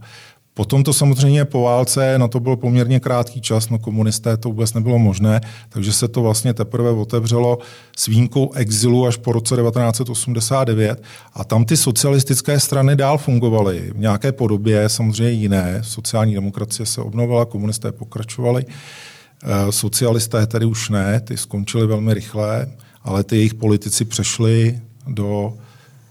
Potom 0.55 0.83
to 0.83 0.93
samozřejmě 0.93 1.45
po 1.45 1.61
válce, 1.61 2.17
na 2.17 2.27
to 2.27 2.39
byl 2.39 2.55
poměrně 2.55 2.99
krátký 2.99 3.41
čas, 3.41 3.69
no 3.69 3.79
komunisté 3.79 4.37
to 4.37 4.49
vůbec 4.49 4.73
nebylo 4.73 4.99
možné, 4.99 5.41
takže 5.69 5.93
se 5.93 6.07
to 6.07 6.21
vlastně 6.21 6.53
teprve 6.53 6.91
otevřelo 6.91 7.57
s 7.97 8.07
výjimkou 8.07 8.53
exilu 8.53 9.05
až 9.05 9.17
po 9.17 9.31
roce 9.31 9.55
1989 9.55 11.03
a 11.33 11.43
tam 11.43 11.65
ty 11.65 11.77
socialistické 11.77 12.59
strany 12.59 12.95
dál 12.95 13.17
fungovaly 13.17 13.91
v 13.95 13.99
nějaké 13.99 14.31
podobě, 14.31 14.89
samozřejmě 14.89 15.31
jiné. 15.31 15.79
Sociální 15.83 16.33
demokracie 16.33 16.85
se 16.85 17.01
obnovila, 17.01 17.45
komunisté 17.45 17.91
pokračovali, 17.91 18.65
eh, 18.67 19.71
socialisté 19.71 20.47
tedy 20.47 20.65
už 20.65 20.89
ne, 20.89 21.19
ty 21.19 21.37
skončili 21.37 21.87
velmi 21.87 22.13
rychle, 22.13 22.67
ale 23.03 23.23
ty 23.23 23.35
jejich 23.35 23.53
politici 23.53 24.05
přešli 24.05 24.79
do 25.07 25.53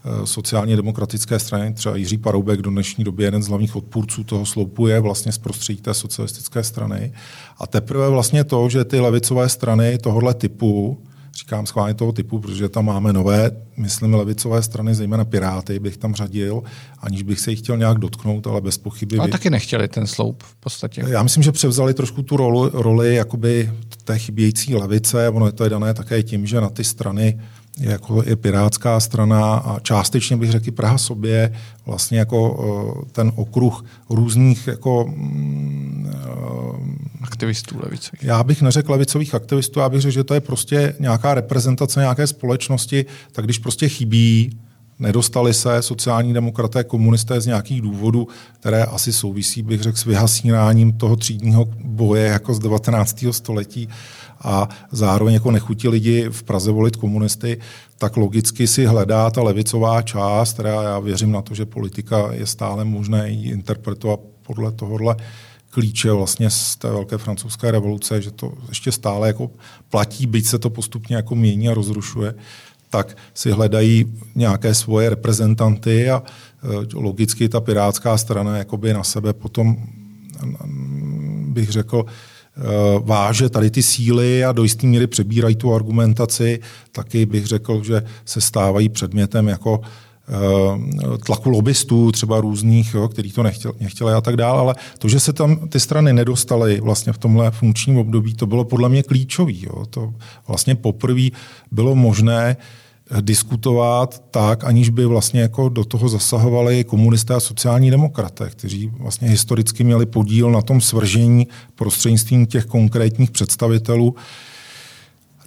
Eh, 0.07 0.27
sociálně 0.27 0.75
demokratické 0.75 1.39
strany, 1.39 1.73
třeba 1.73 1.95
Jiří 1.95 2.17
Paroubek 2.17 2.61
do 2.61 2.69
dnešní 2.69 3.03
doby 3.03 3.23
jeden 3.23 3.43
z 3.43 3.47
hlavních 3.47 3.75
odpůrců 3.75 4.23
toho 4.23 4.45
sloupu 4.45 4.87
je 4.87 4.99
vlastně 4.99 5.31
z 5.31 5.37
prostředí 5.37 5.81
té 5.81 5.93
socialistické 5.93 6.63
strany. 6.63 7.13
A 7.57 7.67
teprve 7.67 8.09
vlastně 8.09 8.43
to, 8.43 8.69
že 8.69 8.85
ty 8.85 8.99
levicové 8.99 9.49
strany 9.49 9.97
tohohle 9.97 10.33
typu, 10.33 11.01
říkám 11.35 11.65
schválně 11.65 11.93
toho 11.93 12.11
typu, 12.11 12.39
protože 12.39 12.69
tam 12.69 12.85
máme 12.85 13.13
nové, 13.13 13.51
myslím, 13.77 14.13
levicové 14.13 14.61
strany, 14.61 14.95
zejména 14.95 15.25
Piráty 15.25 15.79
bych 15.79 15.97
tam 15.97 16.15
řadil, 16.15 16.63
aniž 16.99 17.23
bych 17.23 17.39
se 17.39 17.51
jich 17.51 17.59
chtěl 17.59 17.77
nějak 17.77 17.97
dotknout, 17.97 18.47
ale 18.47 18.61
bez 18.61 18.77
pochyby. 18.77 19.17
Ale 19.17 19.29
taky 19.29 19.49
nechtěli 19.49 19.87
ten 19.87 20.07
sloup 20.07 20.43
v 20.43 20.55
podstatě. 20.55 21.03
Já 21.07 21.23
myslím, 21.23 21.43
že 21.43 21.51
převzali 21.51 21.93
trošku 21.93 22.21
tu 22.21 22.37
roli, 22.37 22.69
roli 22.73 23.15
jakoby 23.15 23.71
té 24.03 24.19
chybějící 24.19 24.75
levice. 24.75 25.29
Ono 25.29 25.45
je 25.45 25.51
to 25.51 25.63
je 25.63 25.69
dané 25.69 25.93
také 25.93 26.23
tím, 26.23 26.45
že 26.45 26.61
na 26.61 26.69
ty 26.69 26.83
strany 26.83 27.39
jako 27.79 28.23
je 28.25 28.35
Pirátská 28.35 28.99
strana 28.99 29.55
a 29.55 29.79
částečně 29.79 30.37
bych 30.37 30.51
řekl 30.51 30.71
Praha 30.71 30.97
sobě, 30.97 31.53
vlastně 31.85 32.19
jako 32.19 32.39
eh, 33.05 33.11
ten 33.11 33.31
okruh 33.35 33.85
různých 34.09 34.67
jako, 34.67 35.05
mm, 35.07 36.11
eh, 36.15 37.15
aktivistů 37.21 37.79
levicových. 37.83 38.23
Já 38.23 38.43
bych 38.43 38.61
neřekl 38.61 38.91
levicových 38.91 39.35
aktivistů, 39.35 39.79
já 39.79 39.89
bych 39.89 40.01
řekl, 40.01 40.13
že 40.13 40.23
to 40.23 40.33
je 40.33 40.41
prostě 40.41 40.95
nějaká 40.99 41.33
reprezentace 41.33 41.99
nějaké 41.99 42.27
společnosti, 42.27 43.05
tak 43.31 43.45
když 43.45 43.57
prostě 43.57 43.89
chybí 43.89 44.59
Nedostali 44.99 45.53
se 45.53 45.81
sociální 45.81 46.33
demokraté, 46.33 46.83
komunisté 46.83 47.41
z 47.41 47.45
nějakých 47.45 47.81
důvodů, 47.81 48.27
které 48.59 48.83
asi 48.83 49.13
souvisí, 49.13 49.61
bych 49.61 49.81
řekl, 49.81 49.97
s 49.97 50.05
vyhasínáním 50.05 50.93
toho 50.93 51.15
třídního 51.15 51.65
boje 51.83 52.25
jako 52.25 52.53
z 52.53 52.59
19. 52.59 53.25
století 53.31 53.89
a 54.41 54.69
zároveň 54.91 55.33
jako 55.33 55.51
nechutí 55.51 55.87
lidi 55.87 56.29
v 56.29 56.43
Praze 56.43 56.71
volit 56.71 56.95
komunisty, 56.95 57.57
tak 57.97 58.17
logicky 58.17 58.67
si 58.67 58.85
hledá 58.85 59.29
ta 59.29 59.43
levicová 59.43 60.01
část, 60.01 60.53
která 60.53 60.83
já 60.83 60.99
věřím 60.99 61.31
na 61.31 61.41
to, 61.41 61.55
že 61.55 61.65
politika 61.65 62.33
je 62.33 62.45
stále 62.45 62.85
možné 62.85 63.29
ji 63.29 63.51
interpretovat 63.51 64.19
podle 64.41 64.71
tohohle 64.71 65.15
klíče 65.69 66.11
vlastně 66.11 66.49
z 66.49 66.75
té 66.75 66.89
velké 66.89 67.17
francouzské 67.17 67.71
revoluce, 67.71 68.21
že 68.21 68.31
to 68.31 68.53
ještě 68.69 68.91
stále 68.91 69.27
jako 69.27 69.51
platí, 69.89 70.25
byť 70.27 70.45
se 70.45 70.59
to 70.59 70.69
postupně 70.69 71.15
jako 71.15 71.35
mění 71.35 71.69
a 71.69 71.73
rozrušuje, 71.73 72.33
tak 72.89 73.17
si 73.33 73.51
hledají 73.51 74.05
nějaké 74.35 74.73
svoje 74.73 75.09
reprezentanty 75.09 76.09
a 76.09 76.23
e, 76.23 76.97
logicky 76.97 77.49
ta 77.49 77.59
pirátská 77.59 78.17
strana 78.17 78.57
jakoby 78.57 78.93
na 78.93 79.03
sebe 79.03 79.33
potom 79.33 79.77
bych 81.47 81.69
řekl, 81.69 82.05
e, 82.05 82.09
váže 82.99 83.49
tady 83.49 83.71
ty 83.71 83.83
síly 83.83 84.45
a 84.45 84.51
do 84.51 84.63
jisté 84.63 84.87
míry 84.87 85.07
přebírají 85.07 85.55
tu 85.55 85.73
argumentaci. 85.73 86.59
Taky 86.91 87.25
bych 87.25 87.45
řekl, 87.45 87.83
že 87.83 88.03
se 88.25 88.41
stávají 88.41 88.89
předmětem 88.89 89.47
jako 89.47 89.81
tlaku 91.25 91.49
lobbystů, 91.49 92.11
třeba 92.11 92.41
různých, 92.41 92.93
jo, 92.93 93.07
který 93.07 93.31
to 93.31 93.43
nechtěli, 93.43 93.73
nechtěli 93.79 94.13
a 94.13 94.21
tak 94.21 94.37
dále, 94.37 94.59
ale 94.59 94.75
to, 94.97 95.07
že 95.07 95.19
se 95.19 95.33
tam 95.33 95.69
ty 95.69 95.79
strany 95.79 96.13
nedostaly 96.13 96.79
vlastně 96.81 97.13
v 97.13 97.17
tomhle 97.17 97.51
funkčním 97.51 97.97
období, 97.97 98.33
to 98.33 98.45
bylo 98.45 98.65
podle 98.65 98.89
mě 98.89 99.03
klíčový. 99.03 99.65
Jo. 99.65 99.85
To 99.89 100.13
vlastně 100.47 100.75
poprvé 100.75 101.29
bylo 101.71 101.95
možné 101.95 102.57
diskutovat 103.21 104.23
tak, 104.31 104.63
aniž 104.63 104.89
by 104.89 105.05
vlastně 105.05 105.41
jako 105.41 105.69
do 105.69 105.85
toho 105.85 106.09
zasahovali 106.09 106.83
komunisté 106.83 107.33
a 107.33 107.39
sociální 107.39 107.91
demokraté, 107.91 108.49
kteří 108.49 108.91
vlastně 108.99 109.29
historicky 109.29 109.83
měli 109.83 110.05
podíl 110.05 110.51
na 110.51 110.61
tom 110.61 110.81
svržení 110.81 111.47
prostřednictvím 111.75 112.45
těch 112.45 112.65
konkrétních 112.65 113.31
představitelů. 113.31 114.15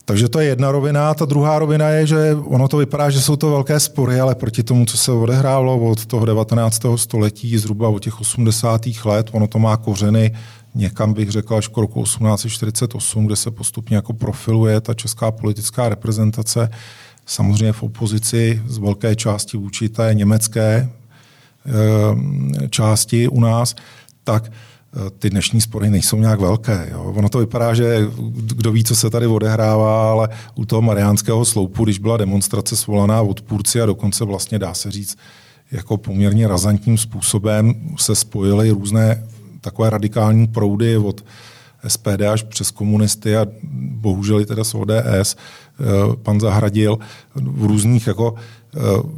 Takže 0.08 0.28
to 0.28 0.40
je 0.40 0.46
jedna 0.46 0.72
rovina. 0.72 1.14
Ta 1.14 1.24
druhá 1.24 1.58
rovina 1.58 1.88
je, 1.88 2.06
že 2.06 2.34
ono 2.34 2.68
to 2.68 2.76
vypadá, 2.76 3.10
že 3.10 3.20
jsou 3.20 3.36
to 3.36 3.50
velké 3.50 3.80
spory, 3.80 4.20
ale 4.20 4.34
proti 4.34 4.62
tomu, 4.62 4.86
co 4.86 4.96
se 4.96 5.12
odehrálo 5.12 5.78
od 5.78 6.06
toho 6.06 6.24
19. 6.24 6.82
století, 6.96 7.58
zhruba 7.58 7.88
od 7.88 8.02
těch 8.02 8.20
80. 8.20 8.86
let, 9.04 9.28
ono 9.32 9.46
to 9.46 9.58
má 9.58 9.76
kořeny 9.76 10.32
někam 10.74 11.12
bych 11.12 11.30
řekl 11.30 11.54
až 11.54 11.68
k 11.68 11.76
roku 11.76 12.02
1848, 12.02 13.26
kde 13.26 13.36
se 13.36 13.50
postupně 13.50 13.96
jako 13.96 14.12
profiluje 14.12 14.80
ta 14.80 14.94
česká 14.94 15.30
politická 15.30 15.88
reprezentace 15.88 16.70
samozřejmě 17.26 17.72
v 17.72 17.82
opozici 17.82 18.62
z 18.66 18.78
velké 18.78 19.16
části 19.16 19.56
vůči 19.56 19.88
té 19.88 20.14
německé 20.14 20.88
eh, 21.66 22.68
části 22.68 23.28
u 23.28 23.40
nás, 23.40 23.74
tak 24.24 24.52
ty 25.18 25.30
dnešní 25.30 25.60
spory 25.60 25.90
nejsou 25.90 26.16
nějak 26.16 26.40
velké. 26.40 26.88
Jo. 26.92 27.12
Ono 27.16 27.28
to 27.28 27.38
vypadá, 27.38 27.74
že 27.74 28.06
kdo 28.32 28.72
ví, 28.72 28.84
co 28.84 28.96
se 28.96 29.10
tady 29.10 29.26
odehrává, 29.26 30.10
ale 30.10 30.28
u 30.54 30.64
toho 30.64 30.82
mariánského 30.82 31.44
sloupu, 31.44 31.84
když 31.84 31.98
byla 31.98 32.16
demonstrace 32.16 32.76
svolaná 32.76 33.22
odpůrci 33.22 33.80
a 33.80 33.86
dokonce 33.86 34.24
vlastně 34.24 34.58
dá 34.58 34.74
se 34.74 34.90
říct, 34.90 35.18
jako 35.72 35.96
poměrně 35.96 36.48
razantním 36.48 36.98
způsobem 36.98 37.74
se 37.98 38.14
spojily 38.14 38.70
různé 38.70 39.24
takové 39.60 39.90
radikální 39.90 40.46
proudy 40.46 40.96
od 40.96 41.24
SPD 41.88 42.22
až 42.32 42.42
přes 42.42 42.70
komunisty 42.70 43.36
a 43.36 43.46
bohužel 43.90 44.40
i 44.40 44.46
teda 44.46 44.64
z 44.64 44.74
ODS, 44.74 45.36
eh, 45.36 46.16
pan 46.22 46.40
Zahradil 46.40 46.98
v 47.34 47.64
různých 47.64 48.06
jako 48.06 48.34
eh, 48.36 48.40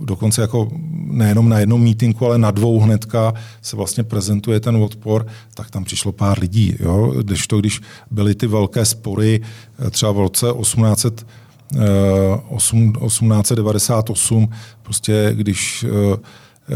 dokonce 0.04 0.42
jako 0.42 0.68
nejenom 0.92 1.48
na 1.48 1.58
jednom 1.58 1.82
mítinku, 1.82 2.26
ale 2.26 2.38
na 2.38 2.50
dvou 2.50 2.80
hnedka 2.80 3.34
se 3.62 3.76
vlastně 3.76 4.04
prezentuje 4.04 4.60
ten 4.60 4.76
odpor, 4.76 5.26
tak 5.54 5.70
tam 5.70 5.84
přišlo 5.84 6.12
pár 6.12 6.38
lidí. 6.38 6.76
Jo? 6.80 7.14
Když 7.22 7.46
to, 7.46 7.60
když 7.60 7.80
byly 8.10 8.34
ty 8.34 8.46
velké 8.46 8.84
spory 8.84 9.40
eh, 9.86 9.90
třeba 9.90 10.12
v 10.12 10.18
roce 10.18 10.46
1800 10.60 11.26
1898, 11.70 14.48
prostě 14.82 15.30
když 15.34 15.84
Eh, 15.84 16.16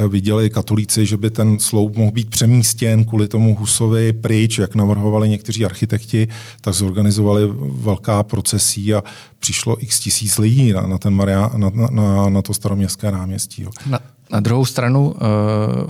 viděli 0.08 0.50
katolíci, 0.50 1.06
že 1.06 1.16
by 1.16 1.30
ten 1.30 1.58
sloup 1.58 1.96
mohl 1.96 2.12
být 2.12 2.30
přemístěn 2.30 3.04
kvůli 3.04 3.28
tomu 3.28 3.54
Husovi 3.54 4.12
pryč, 4.12 4.58
jak 4.58 4.74
navrhovali 4.74 5.28
někteří 5.28 5.64
architekti, 5.64 6.28
tak 6.60 6.74
zorganizovali 6.74 7.42
velká 7.60 8.22
procesí 8.22 8.94
a 8.94 9.02
přišlo 9.38 9.82
x 9.82 10.00
tisíc 10.00 10.38
lidí 10.38 10.72
na, 10.72 10.80
na, 10.80 10.98
ten 10.98 11.14
Maria, 11.14 11.50
na, 11.56 11.70
na, 11.90 12.28
na 12.28 12.42
to 12.42 12.54
staroměstské 12.54 13.10
náměstí. 13.10 13.62
Jo. 13.62 13.70
Na, 13.86 14.00
na 14.30 14.40
druhou 14.40 14.64
stranu 14.64 15.14
eh, 15.16 15.20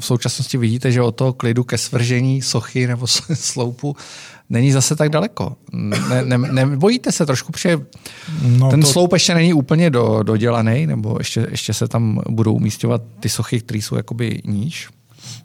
v 0.01 0.07
současnosti 0.07 0.59
vidíte, 0.59 0.93
že 0.93 1.03
o 1.03 1.13
toho 1.13 1.33
klidu 1.33 1.65
ke 1.65 1.79
svržení 1.79 2.43
sochy 2.43 2.87
nebo 2.87 3.07
sloupu 3.35 3.97
není 4.51 4.73
zase 4.73 4.97
tak 4.97 5.09
daleko. 5.09 5.57
Ne, 5.73 6.25
ne, 6.25 6.39
nebojíte 6.39 7.13
se 7.13 7.27
trošku, 7.27 7.53
protože 7.53 7.81
no 8.59 8.71
ten 8.71 8.81
to... 8.81 8.87
sloup 8.87 9.13
ještě 9.13 9.35
není 9.35 9.53
úplně 9.53 9.91
do, 9.91 10.23
dodělaný, 10.23 10.87
nebo 10.87 11.17
ještě, 11.19 11.47
ještě 11.51 11.73
se 11.73 11.89
tam 11.89 12.21
budou 12.29 12.53
umístěvat 12.53 13.03
ty 13.21 13.29
sochy, 13.29 13.61
které 13.61 13.79
jsou 13.79 13.97
jakoby 13.97 14.43
níž? 14.45 14.89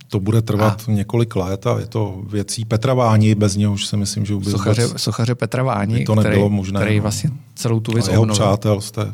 To 0.08 0.20
bude 0.20 0.42
trvat 0.42 0.84
a. 0.88 0.92
několik 0.92 1.36
let 1.36 1.68
a 1.68 1.80
je 1.80 1.86
to 1.86 2.22
věcí 2.30 2.66
Petra 2.66 2.94
Váni, 2.94 3.36
bez 3.36 3.56
něho 3.56 3.74
už 3.74 3.86
si 3.86 3.98
myslím, 3.98 4.26
že 4.26 4.36
by 4.36 4.46
sochaře, 4.46 4.86
vůbec, 4.86 5.02
sochaře 5.02 5.36
Petra 5.36 5.64
Váni, 5.64 6.04
to 6.04 6.16
nebylo 6.16 6.46
který, 6.46 6.56
možné, 6.56 6.80
který 6.80 6.96
no. 6.96 7.02
vlastně 7.02 7.30
celou 7.56 7.80
tu 7.80 7.92
věc 7.92 8.08
jeho 8.08 8.26
přátel 8.26 8.82
z 8.82 8.92
té 8.92 9.14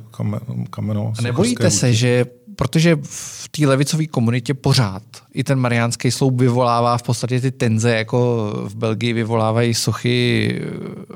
kameno. 0.69 1.13
Nebojíte 1.21 1.71
se, 1.71 1.93
že 1.93 2.25
protože 2.55 2.97
v 3.03 3.49
té 3.49 3.67
levicové 3.67 4.07
komunitě 4.07 4.53
pořád 4.53 5.03
i 5.33 5.43
ten 5.43 5.59
mariánský 5.59 6.11
sloup 6.11 6.39
vyvolává 6.39 6.97
v 6.97 7.03
podstatě 7.03 7.41
ty 7.41 7.51
tenze, 7.51 7.95
jako 7.95 8.51
v 8.67 8.75
Belgii 8.75 9.13
vyvolávají 9.13 9.73
sochy 9.73 10.61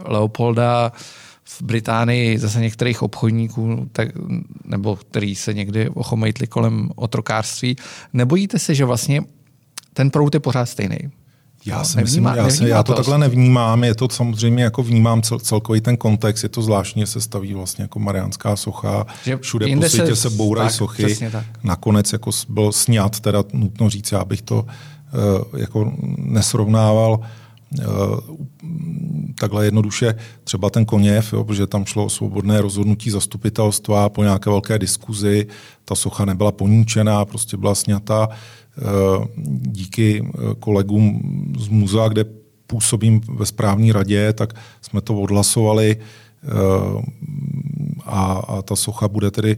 Leopolda, 0.06 0.92
v 1.44 1.62
Británii 1.62 2.40
zase 2.40 2.60
některých 2.60 3.02
obchodníků, 3.02 3.90
tak, 3.92 4.10
nebo 4.66 4.96
který 4.96 5.36
se 5.36 5.54
někdy 5.54 5.90
ochomejtli 5.90 6.48
kolem 6.48 6.90
otrokářství. 6.96 7.76
Nebojíte 8.14 8.60
se, 8.60 8.76
že 8.76 8.86
vlastně 8.86 9.22
ten 9.94 10.12
prout 10.12 10.34
je 10.34 10.40
pořád 10.40 10.66
stejný? 10.66 10.98
Já 11.70 11.84
si 11.84 12.02
myslím, 12.02 12.26
já, 12.26 12.50
se, 12.50 12.70
já 12.70 12.84
to 12.84 12.94
takhle 12.94 13.18
nevnímám, 13.18 13.84
je 13.84 13.96
to 13.96 14.08
samozřejmě 14.12 14.64
jako 14.64 14.84
vnímám 14.84 15.22
cel, 15.22 15.40
celkový 15.40 15.82
ten 15.82 15.98
kontext, 15.98 16.44
je 16.44 16.50
to 16.50 16.62
zvláštně 16.62 17.08
se 17.08 17.22
staví 17.22 17.54
vlastně 17.54 17.82
jako 17.82 18.00
Mariánská 18.00 18.56
socha, 18.56 19.06
že 19.24 19.38
všude 19.38 19.76
po 19.76 19.90
světě 19.90 20.16
se, 20.16 20.30
se 20.30 20.30
bourají 20.30 20.70
sochy, 20.70 21.18
nakonec 21.64 22.14
jako 22.14 22.32
byl 22.50 22.72
sňat, 22.72 23.20
teda 23.20 23.44
nutno 23.54 23.90
říct, 23.90 24.12
já 24.12 24.26
bych 24.26 24.42
to 24.42 24.66
uh, 25.54 25.60
jako 25.60 25.94
nesrovnával 26.18 27.20
uh, 27.20 27.86
takhle 29.40 29.66
jednoduše. 29.66 30.16
Třeba 30.44 30.70
ten 30.70 30.86
koněv, 30.86 31.34
jo, 31.34 31.44
protože 31.44 31.68
tam 31.68 31.86
šlo 31.86 32.06
o 32.06 32.10
svobodné 32.10 32.62
rozhodnutí 32.62 33.10
zastupitelstva 33.10 34.10
po 34.10 34.24
nějaké 34.24 34.50
velké 34.50 34.80
diskuzi, 34.80 35.48
ta 35.86 35.96
socha 35.96 36.26
nebyla 36.26 36.52
poníčená, 36.52 37.26
prostě 37.26 37.58
byla 37.58 37.76
Eh, 38.30 38.69
díky 39.62 40.24
eh, 40.24 40.40
kolegům 40.60 41.22
z 41.60 41.68
muzea, 41.68 42.08
kde 42.08 42.26
působím 42.68 43.22
ve 43.36 43.46
správní 43.46 43.92
radě, 43.92 44.34
tak 44.34 44.54
jsme 44.82 45.02
to 45.02 45.22
odhlasovali 45.22 45.98
eh, 45.98 46.48
a, 48.06 48.34
a 48.34 48.62
ta 48.62 48.76
socha 48.76 49.08
bude 49.08 49.32
tedy 49.32 49.58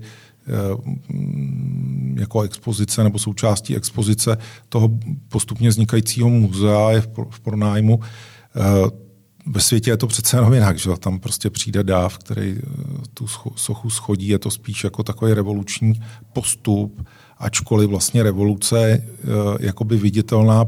jako 2.15 2.41
expozice 2.41 3.03
nebo 3.03 3.19
součástí 3.19 3.75
expozice 3.75 4.37
toho 4.69 4.89
postupně 5.29 5.69
vznikajícího 5.69 6.29
muzea 6.29 6.91
je 6.91 7.01
v 7.29 7.39
pronájmu. 7.39 7.99
Ve 9.45 9.61
světě 9.61 9.91
je 9.91 9.97
to 9.97 10.07
přece 10.07 10.37
jenom 10.37 10.53
jinak, 10.53 10.77
že 10.77 10.89
tam 10.99 11.19
prostě 11.19 11.49
přijde 11.49 11.83
dáv, 11.83 12.17
který 12.17 12.57
tu 13.13 13.27
sochu 13.55 13.89
schodí, 13.89 14.27
je 14.27 14.39
to 14.39 14.51
spíš 14.51 14.83
jako 14.83 15.03
takový 15.03 15.33
revoluční 15.33 16.01
postup, 16.33 17.07
ačkoliv 17.41 17.89
vlastně 17.89 18.23
revoluce 18.23 18.87
je 18.89 19.03
jakoby 19.59 19.97
viditelná 19.97 20.65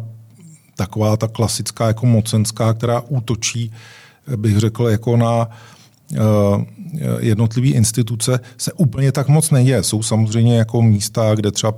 taková 0.75 1.17
ta 1.17 1.27
klasická 1.27 1.87
jako 1.87 2.05
mocenská, 2.05 2.73
která 2.73 3.01
útočí, 3.01 3.71
bych 4.35 4.57
řekl, 4.57 4.87
jako 4.87 5.17
na 5.17 5.49
eh, 6.13 6.17
jednotlivé 7.19 7.67
instituce 7.67 8.39
se 8.57 8.73
úplně 8.73 9.11
tak 9.11 9.27
moc 9.27 9.51
neděje. 9.51 9.83
Jsou 9.83 10.03
samozřejmě 10.03 10.57
jako 10.57 10.81
místa, 10.81 11.35
kde 11.35 11.51
třeba 11.51 11.73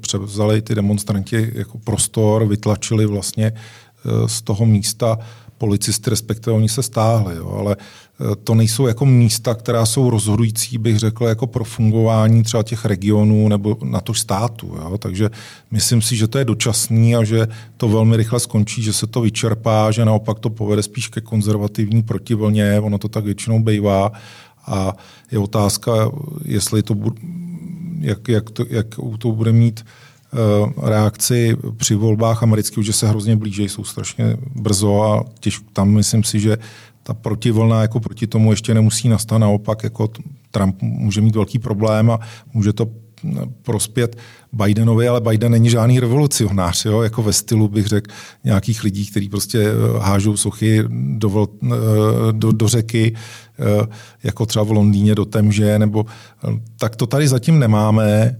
převzali 0.00 0.62
ty 0.62 0.74
demonstranti 0.74 1.52
jako 1.54 1.78
prostor, 1.78 2.46
vytlačili 2.46 3.06
vlastně 3.06 3.52
eh, 3.52 4.28
z 4.28 4.42
toho 4.42 4.66
místa 4.66 5.18
policisty, 5.58 6.10
respektive 6.10 6.56
oni 6.56 6.68
se 6.68 6.82
stáhli, 6.82 7.36
jo, 7.36 7.56
ale 7.58 7.76
e, 7.76 8.36
to 8.36 8.54
nejsou 8.54 8.86
jako 8.86 9.06
místa, 9.06 9.54
která 9.54 9.86
jsou 9.86 10.10
rozhodující, 10.10 10.78
bych 10.78 10.98
řekl, 10.98 11.24
jako 11.24 11.46
pro 11.46 11.64
fungování 11.64 12.42
třeba 12.42 12.62
těch 12.62 12.84
regionů 12.84 13.48
nebo 13.48 13.78
na 13.84 14.00
to 14.00 14.14
státu. 14.14 14.76
Jo. 14.76 14.98
Takže 14.98 15.30
myslím 15.70 16.02
si, 16.02 16.16
že 16.16 16.28
to 16.28 16.38
je 16.38 16.44
dočasný 16.44 17.16
a 17.16 17.24
že 17.24 17.48
to 17.76 17.88
velmi 17.88 18.16
rychle 18.16 18.40
skončí, 18.40 18.82
že 18.82 18.92
se 18.92 19.06
to 19.06 19.20
vyčerpá, 19.20 19.90
že 19.90 20.04
naopak 20.04 20.38
to 20.38 20.50
povede 20.50 20.82
spíš 20.82 21.08
ke 21.08 21.20
konzervativní 21.20 22.02
protivlně, 22.02 22.80
ono 22.80 22.98
to 22.98 23.08
tak 23.08 23.24
většinou 23.24 23.58
bývá. 23.58 24.12
A 24.66 24.96
je 25.32 25.38
otázka, 25.38 26.10
jestli 26.44 26.82
to 26.82 26.96
jak, 28.00 28.28
jak, 28.28 28.50
to, 28.50 28.64
jak 28.70 28.86
to 29.18 29.32
bude 29.32 29.52
mít 29.52 29.80
Eh, 29.80 30.03
reakci 30.82 31.56
při 31.76 31.94
volbách 31.94 32.42
amerických, 32.42 32.84
že 32.84 32.92
se 32.92 33.08
hrozně 33.08 33.36
blíží, 33.36 33.68
jsou 33.68 33.84
strašně 33.84 34.36
brzo 34.54 35.02
a 35.02 35.24
těž, 35.40 35.60
tam 35.72 35.90
myslím 35.90 36.24
si, 36.24 36.40
že 36.40 36.58
ta 37.02 37.14
protivlna 37.14 37.82
jako 37.82 38.00
proti 38.00 38.26
tomu 38.26 38.50
ještě 38.50 38.74
nemusí 38.74 39.08
nastat. 39.08 39.38
Naopak 39.38 39.84
jako 39.84 40.08
Trump 40.50 40.82
může 40.82 41.20
mít 41.20 41.34
velký 41.34 41.58
problém 41.58 42.10
a 42.10 42.20
může 42.54 42.72
to 42.72 42.86
hm, 43.22 43.38
prospět 43.62 44.16
Bidenovi, 44.52 45.08
ale 45.08 45.20
Biden 45.20 45.52
není 45.52 45.70
žádný 45.70 46.00
revolucionář, 46.00 46.84
jo? 46.84 47.02
jako 47.02 47.22
ve 47.22 47.32
stylu 47.32 47.68
bych 47.68 47.86
řekl 47.86 48.10
nějakých 48.44 48.84
lidí, 48.84 49.06
kteří 49.06 49.28
prostě 49.28 49.58
eh, 49.58 49.98
hážou 49.98 50.36
sochy 50.36 50.84
do, 51.18 51.48
eh, 51.62 51.68
do, 52.32 52.52
do 52.52 52.68
řeky, 52.68 53.14
jako 54.22 54.46
třeba 54.46 54.64
v 54.64 54.70
Londýně 54.70 55.14
do 55.14 55.24
Temže, 55.24 55.78
nebo 55.78 56.06
tak 56.76 56.96
to 56.96 57.06
tady 57.06 57.28
zatím 57.28 57.58
nemáme. 57.58 58.36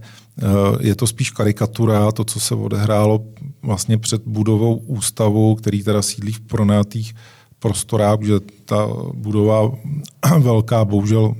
Je 0.79 0.95
to 0.95 1.07
spíš 1.07 1.31
karikatura, 1.31 2.11
to, 2.11 2.23
co 2.23 2.39
se 2.39 2.55
odehrálo 2.55 3.19
vlastně 3.61 3.97
před 3.97 4.21
budovou 4.25 4.75
ústavu, 4.75 5.55
který 5.55 5.83
teda 5.83 6.01
sídlí 6.01 6.31
v 6.31 6.39
pronátých 6.39 7.15
prostorách, 7.59 8.21
že 8.21 8.33
ta 8.65 8.87
budova 9.13 9.71
velká 10.39 10.85
bohužel 10.85 11.35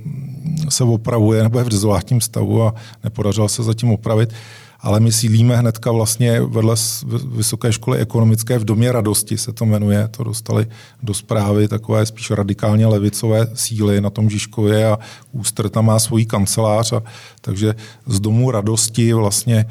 se 0.68 0.84
opravuje 0.84 1.42
nebo 1.42 1.58
je 1.58 1.64
v 1.64 1.68
dezolátním 1.68 2.20
stavu 2.20 2.62
a 2.62 2.74
nepodařilo 3.04 3.48
se 3.48 3.62
zatím 3.62 3.90
opravit 3.90 4.32
ale 4.86 5.00
my 5.00 5.12
sídlíme 5.12 5.56
hnedka 5.56 5.92
vlastně 5.92 6.40
vedle 6.40 6.76
Vysoké 7.26 7.72
školy 7.72 7.98
ekonomické 7.98 8.58
v 8.58 8.64
Domě 8.64 8.92
radosti 8.92 9.38
se 9.38 9.52
to 9.52 9.66
jmenuje. 9.66 10.08
To 10.08 10.24
dostali 10.24 10.66
do 11.02 11.14
zprávy 11.14 11.68
takové 11.68 12.06
spíš 12.06 12.30
radikálně 12.30 12.86
levicové 12.86 13.46
síly 13.54 14.00
na 14.00 14.10
tom 14.10 14.30
Žižkově 14.30 14.86
a 14.86 14.98
Ústr 15.32 15.68
tam 15.68 15.86
má 15.86 15.98
svoji 15.98 16.26
kancelář. 16.26 16.92
A, 16.92 17.02
takže 17.40 17.74
z 18.06 18.20
Domu 18.20 18.50
radosti 18.50 19.12
vlastně 19.12 19.66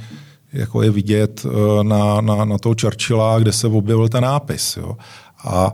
jako 0.54 0.82
je 0.82 0.92
vidět 0.92 1.46
eh, 1.46 1.84
na, 1.84 2.22
na, 2.22 2.46
na 2.46 2.58
toho 2.58 2.76
Churchilla, 2.82 3.40
kde 3.40 3.52
se 3.52 3.68
objevil 3.68 4.10
ten 4.10 4.24
nápis. 4.24 4.78
Jo. 4.78 4.98
A 5.44 5.74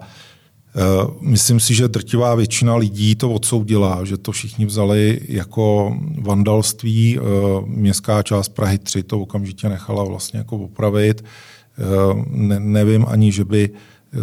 myslím 1.21 1.59
si, 1.59 1.75
že 1.75 1.87
drtivá 1.87 2.35
většina 2.35 2.75
lidí 2.75 3.15
to 3.15 3.31
odsoudila, 3.31 4.05
že 4.05 4.17
to 4.17 4.31
všichni 4.31 4.65
vzali 4.65 5.19
jako 5.27 5.95
vandalství. 6.21 7.19
Eh, 7.19 7.21
městská 7.65 8.23
část 8.23 8.49
Prahy 8.49 8.77
3 8.77 9.03
to 9.03 9.19
okamžitě 9.19 9.69
nechala 9.69 10.03
vlastně 10.03 10.39
jako 10.39 10.57
opravit. 10.57 11.23
Eh, 11.23 11.83
ne, 12.27 12.59
nevím 12.59 13.05
ani, 13.07 13.31
že 13.31 13.45
by 13.45 13.69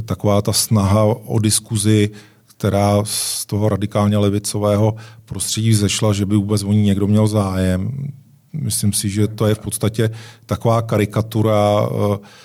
taková 0.04 0.42
ta 0.42 0.52
snaha 0.52 1.04
o 1.04 1.38
diskuzi, 1.38 2.10
která 2.46 3.00
z 3.04 3.46
toho 3.46 3.68
radikálně 3.68 4.18
levicového 4.18 4.94
prostředí 5.24 5.70
vzešla, 5.70 6.12
že 6.12 6.26
by 6.26 6.36
vůbec 6.36 6.62
o 6.62 6.72
ní 6.72 6.82
někdo 6.82 7.06
měl 7.06 7.26
zájem. 7.26 8.08
Myslím 8.52 8.92
si, 8.92 9.08
že 9.08 9.28
to 9.28 9.46
je 9.46 9.54
v 9.54 9.58
podstatě 9.58 10.10
taková 10.46 10.82
karikatura, 10.82 11.88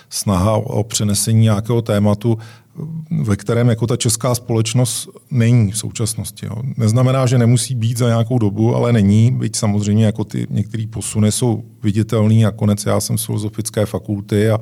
snaha 0.08 0.52
o 0.52 0.84
přenesení 0.84 1.40
nějakého 1.40 1.82
tématu 1.82 2.38
ve 3.22 3.36
kterém 3.36 3.68
jako 3.68 3.86
ta 3.86 3.96
česká 3.96 4.34
společnost 4.34 5.08
není 5.30 5.72
v 5.72 5.78
současnosti. 5.78 6.46
Jo. 6.46 6.56
Neznamená, 6.76 7.26
že 7.26 7.38
nemusí 7.38 7.74
být 7.74 7.98
za 7.98 8.08
nějakou 8.08 8.38
dobu, 8.38 8.76
ale 8.76 8.92
není, 8.92 9.30
byť 9.32 9.56
samozřejmě 9.56 10.06
jako 10.06 10.24
ty 10.24 10.46
některé 10.50 10.84
posuny 10.86 11.32
jsou 11.32 11.64
viditelný. 11.82 12.42
Nakonec 12.42 12.86
já 12.86 13.00
jsem 13.00 13.18
z 13.18 13.24
filozofické 13.24 13.86
fakulty 13.86 14.50
a 14.50 14.58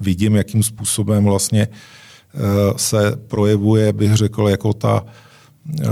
vidím, 0.00 0.36
jakým 0.36 0.62
způsobem 0.62 1.24
vlastně 1.24 1.68
eh, 1.68 2.38
se 2.76 3.16
projevuje, 3.16 3.92
bych 3.92 4.14
řekl, 4.14 4.48
jako 4.48 4.72
ta 4.72 5.04
eh, 5.80 5.86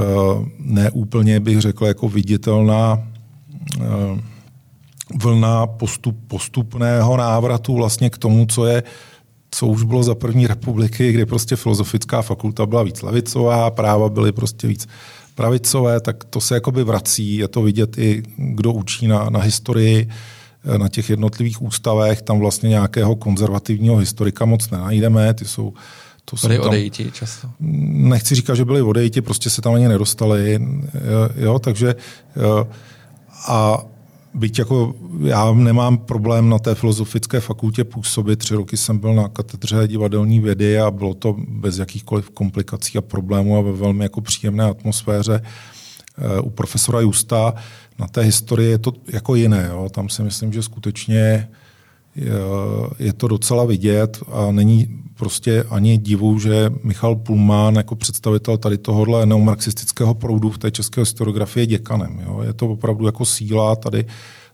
neúplně, 0.58 1.40
bych 1.40 1.60
řekl, 1.60 1.86
jako 1.86 2.08
viditelná 2.08 3.08
eh, 3.80 3.84
vlna 5.22 5.66
postup, 5.66 6.16
postupného 6.26 7.16
návratu 7.16 7.74
vlastně 7.74 8.10
k 8.10 8.18
tomu, 8.18 8.46
co 8.46 8.66
je 8.66 8.82
co 9.56 9.66
už 9.66 9.82
bylo 9.82 10.02
za 10.02 10.14
první 10.14 10.46
republiky, 10.46 11.12
kdy 11.12 11.26
prostě 11.26 11.56
filozofická 11.56 12.22
fakulta 12.22 12.66
byla 12.66 12.82
víc 12.82 13.02
levicová, 13.02 13.70
práva 13.70 14.08
byly 14.08 14.32
prostě 14.32 14.66
víc 14.66 14.88
pravicové, 15.34 16.00
tak 16.00 16.24
to 16.24 16.40
se 16.40 16.54
jakoby 16.54 16.84
vrací. 16.84 17.36
Je 17.36 17.48
to 17.48 17.62
vidět 17.62 17.98
i, 17.98 18.22
kdo 18.36 18.72
učí 18.72 19.06
na, 19.06 19.30
na 19.30 19.40
historii, 19.40 20.08
eh, 20.64 20.78
na 20.78 20.88
těch 20.88 21.10
jednotlivých 21.10 21.62
ústavech. 21.62 22.22
Tam 22.22 22.38
vlastně 22.38 22.68
nějakého 22.68 23.16
konzervativního 23.16 23.96
historika 23.96 24.44
moc 24.44 24.70
nenajdeme. 24.70 25.34
Ty 25.34 25.44
jsou 25.44 25.72
to 26.24 26.36
byli 26.42 26.58
tam, 26.58 26.66
odejiti 26.66 27.10
často? 27.12 27.48
Nechci 27.60 28.34
říkat, 28.34 28.54
že 28.54 28.64
byli 28.64 28.82
odejiti, 28.82 29.22
prostě 29.22 29.50
se 29.50 29.62
tam 29.62 29.74
ani 29.74 29.88
nedostali. 29.88 30.60
Jo, 31.36 31.58
takže 31.58 31.94
eh, 32.36 32.66
a 33.48 33.84
byť 34.36 34.58
jako 34.58 34.94
já 35.24 35.52
nemám 35.52 35.98
problém 35.98 36.48
na 36.48 36.58
té 36.58 36.74
filozofické 36.74 37.40
fakultě 37.40 37.84
působit. 37.84 38.36
Tři 38.36 38.54
roky 38.54 38.76
jsem 38.76 38.98
byl 38.98 39.14
na 39.14 39.28
katedře 39.28 39.88
divadelní 39.88 40.40
vědy 40.40 40.80
a 40.80 40.90
bylo 40.90 41.14
to 41.14 41.36
bez 41.48 41.78
jakýchkoliv 41.78 42.30
komplikací 42.30 42.98
a 42.98 43.00
problémů 43.00 43.58
a 43.58 43.60
ve 43.60 43.72
velmi 43.72 44.04
jako 44.04 44.20
příjemné 44.20 44.64
atmosféře. 44.64 45.42
Eh, 46.18 46.40
u 46.40 46.50
profesora 46.50 47.00
Justa 47.00 47.54
na 47.98 48.06
té 48.06 48.22
historii 48.22 48.70
je 48.70 48.78
to 48.78 48.92
jako 49.12 49.34
jiné. 49.34 49.66
Jo. 49.70 49.88
Tam 49.90 50.08
si 50.08 50.22
myslím, 50.22 50.52
že 50.52 50.62
skutečně 50.62 51.48
je 52.98 53.12
to 53.12 53.28
docela 53.28 53.64
vidět 53.64 54.18
a 54.32 54.52
není 54.52 54.88
prostě 55.16 55.64
ani 55.70 55.98
divu, 55.98 56.38
že 56.38 56.72
Michal 56.82 57.16
Pulmán 57.16 57.74
jako 57.74 57.96
představitel 57.96 58.58
tady 58.58 58.78
tohohle 58.78 59.26
neomarxistického 59.26 60.14
proudu 60.14 60.50
v 60.50 60.58
té 60.58 60.70
české 60.70 61.00
historiografii 61.00 61.62
je 61.62 61.66
děkanem. 61.66 62.20
Jo. 62.26 62.42
Je 62.42 62.52
to 62.52 62.66
opravdu 62.66 63.06
jako 63.06 63.24
síla 63.24 63.76
tady 63.76 64.04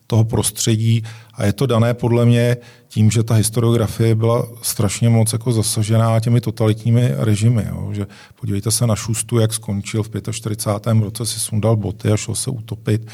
toho 0.07 0.25
prostředí 0.25 1.03
a 1.35 1.45
je 1.45 1.53
to 1.53 1.67
dané 1.67 1.95
podle 1.95 2.25
mě 2.25 2.57
tím, 2.89 3.11
že 3.11 3.23
ta 3.23 3.35
historiografie 3.35 4.15
byla 4.15 4.47
strašně 4.63 5.09
moc 5.09 5.33
jako 5.33 5.53
zasažená 5.53 6.21
těmi 6.21 6.41
totalitními 6.41 7.11
režimy. 7.17 7.67
Jo. 7.69 7.89
Že 7.93 8.07
podívejte 8.41 8.71
se 8.71 8.87
na 8.87 8.97
Šustu, 8.97 9.39
jak 9.39 9.53
skončil 9.53 10.03
v 10.03 10.11
45. 10.33 11.03
roce, 11.03 11.27
si 11.27 11.41
sundal 11.41 11.77
boty 11.77 12.13
a 12.13 12.17
šel 12.17 12.35
se 12.35 12.51
utopit 12.51 13.07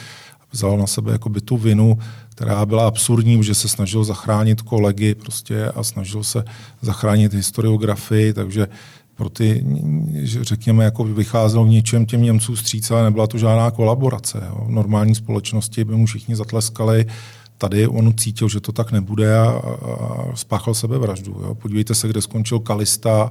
vzal 0.53 0.79
na 0.79 0.87
sebe 0.87 1.13
jakoby 1.13 1.41
tu 1.41 1.57
vinu, 1.57 1.99
která 2.29 2.67
byla 2.67 2.87
absurdní, 2.87 3.45
že 3.45 3.55
se 3.55 3.69
snažil 3.69 4.05
zachránit 4.05 4.63
kolegy 4.63 5.15
prostě 5.15 5.65
a 5.65 5.83
snažil 5.83 6.25
se 6.25 6.45
zachránit 6.81 7.35
historiografii, 7.35 8.33
takže 8.33 8.69
pro 9.15 9.29
ty, 9.29 9.65
řekněme, 10.23 10.85
jako 10.85 11.05
vycházel 11.05 11.65
v 11.65 11.69
něčem 11.69 12.07
těm 12.07 12.23
Němcům 12.23 12.57
stříc, 12.57 12.91
ale 12.91 13.05
nebyla 13.05 13.27
to 13.27 13.39
žádná 13.39 13.71
kolaborace. 13.71 14.43
Jo. 14.47 14.65
V 14.67 14.71
normální 14.71 15.15
společnosti 15.15 15.85
by 15.85 15.97
mu 15.97 16.07
všichni 16.07 16.37
zatleskali, 16.37 17.07
tady 17.59 17.87
on 17.87 18.15
cítil, 18.17 18.49
že 18.49 18.61
to 18.61 18.73
tak 18.73 18.93
nebude 18.93 19.39
a, 19.39 19.49
a 19.49 20.37
spáchal 20.37 20.75
sebevraždu. 20.75 21.41
Jo. 21.43 21.55
Podívejte 21.55 21.95
se, 21.95 22.09
kde 22.09 22.23
skončil 22.23 22.59
Kalista, 22.59 23.31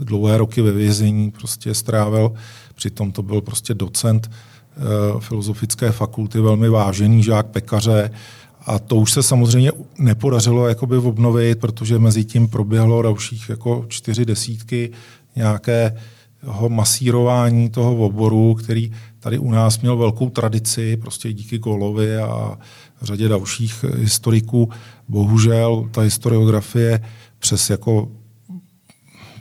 dlouhé 0.00 0.38
roky 0.38 0.62
ve 0.62 0.72
vězení 0.72 1.30
prostě 1.30 1.74
strávil, 1.74 2.32
přitom 2.74 3.12
to 3.12 3.22
byl 3.22 3.40
prostě 3.40 3.74
docent 3.74 4.30
filozofické 5.18 5.92
fakulty, 5.92 6.40
velmi 6.40 6.68
vážený 6.68 7.22
žák 7.22 7.46
pekaře. 7.46 8.10
A 8.66 8.78
to 8.78 8.96
už 8.96 9.12
se 9.12 9.22
samozřejmě 9.22 9.72
nepodařilo 9.98 10.68
jakoby 10.68 10.96
obnovit, 10.96 11.60
protože 11.60 11.98
mezi 11.98 12.24
tím 12.24 12.48
proběhlo 12.48 13.02
dalších 13.02 13.48
jako 13.48 13.84
čtyři 13.88 14.24
desítky 14.24 14.90
nějakého 15.36 16.68
masírování 16.68 17.70
toho 17.70 17.96
oboru, 18.06 18.54
který 18.54 18.92
tady 19.20 19.38
u 19.38 19.50
nás 19.50 19.80
měl 19.80 19.96
velkou 19.96 20.30
tradici, 20.30 20.96
prostě 20.96 21.32
díky 21.32 21.58
Golovi 21.58 22.16
a 22.16 22.58
řadě 23.02 23.28
dalších 23.28 23.84
historiků. 23.96 24.70
Bohužel 25.08 25.88
ta 25.90 26.00
historiografie 26.00 27.00
přes 27.38 27.70
jako 27.70 28.08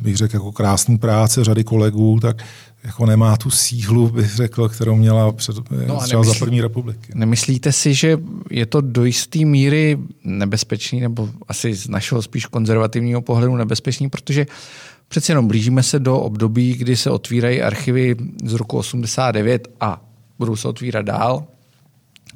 bych 0.01 0.17
řekl, 0.17 0.35
jako 0.35 0.51
krásný 0.51 0.97
práce 0.97 1.43
řady 1.43 1.63
kolegů, 1.63 2.19
tak 2.21 2.43
jako 2.83 3.05
nemá 3.05 3.37
tu 3.37 3.49
sílu, 3.49 4.09
bych 4.09 4.35
řekl, 4.35 4.69
kterou 4.69 4.95
měla 4.95 5.31
před, 5.31 5.55
no 5.55 5.63
třeba 5.99 6.21
nemyslí, 6.21 6.33
za 6.33 6.45
první 6.45 6.61
republiky. 6.61 7.11
Nemyslíte 7.15 7.71
si, 7.71 7.93
že 7.93 8.17
je 8.49 8.65
to 8.65 8.81
do 8.81 9.05
jisté 9.05 9.45
míry 9.45 9.97
nebezpečný, 10.23 10.99
nebo 10.99 11.29
asi 11.47 11.73
z 11.73 11.87
našeho 11.87 12.21
spíš 12.21 12.45
konzervativního 12.45 13.21
pohledu 13.21 13.55
nebezpečný, 13.55 14.09
protože 14.09 14.45
přeci 15.07 15.31
jenom 15.31 15.47
blížíme 15.47 15.83
se 15.83 15.99
do 15.99 16.19
období, 16.19 16.73
kdy 16.73 16.97
se 16.97 17.09
otvírají 17.09 17.61
archivy 17.61 18.15
z 18.43 18.53
roku 18.53 18.77
89 18.77 19.67
a 19.79 20.01
budou 20.39 20.55
se 20.55 20.67
otvírat 20.67 21.05
dál. 21.05 21.43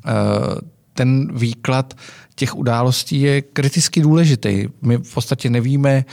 Eh, 0.05 0.11
ten 0.93 1.37
výklad 1.37 1.93
těch 2.35 2.55
událostí 2.55 3.21
je 3.21 3.41
kriticky 3.41 4.01
důležitý. 4.01 4.67
My 4.81 4.97
v 4.97 5.13
podstatě 5.13 5.49
nevíme, 5.49 6.05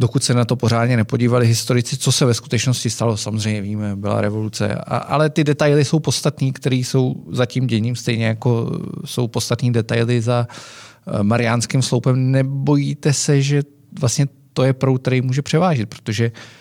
dokud 0.00 0.24
se 0.24 0.34
na 0.34 0.44
to 0.44 0.56
pořádně 0.56 0.96
nepodívali 0.96 1.46
historici, 1.46 1.96
co 1.96 2.12
se 2.12 2.24
ve 2.24 2.34
skutečnosti 2.34 2.90
stalo. 2.90 3.16
Samozřejmě 3.16 3.62
víme, 3.62 3.96
byla 3.96 4.20
revoluce, 4.20 4.74
a, 4.74 4.96
ale 4.96 5.30
ty 5.30 5.44
detaily 5.44 5.84
jsou 5.84 5.98
podstatní, 5.98 6.52
které 6.52 6.76
jsou 6.76 7.24
za 7.30 7.46
tím 7.46 7.66
děním, 7.66 7.96
stejně 7.96 8.26
jako 8.26 8.80
jsou 9.04 9.28
podstatní 9.28 9.72
detaily 9.72 10.20
za 10.20 10.46
eh, 10.48 11.22
Mariánským 11.22 11.82
sloupem. 11.82 12.30
Nebojíte 12.30 13.12
se, 13.12 13.42
že 13.42 13.62
vlastně 14.00 14.26
to 14.52 14.62
je 14.62 14.72
proud, 14.72 14.98
který 14.98 15.22
může 15.22 15.42
převážit, 15.42 15.88
protože 15.88 16.24
eh, 16.24 16.59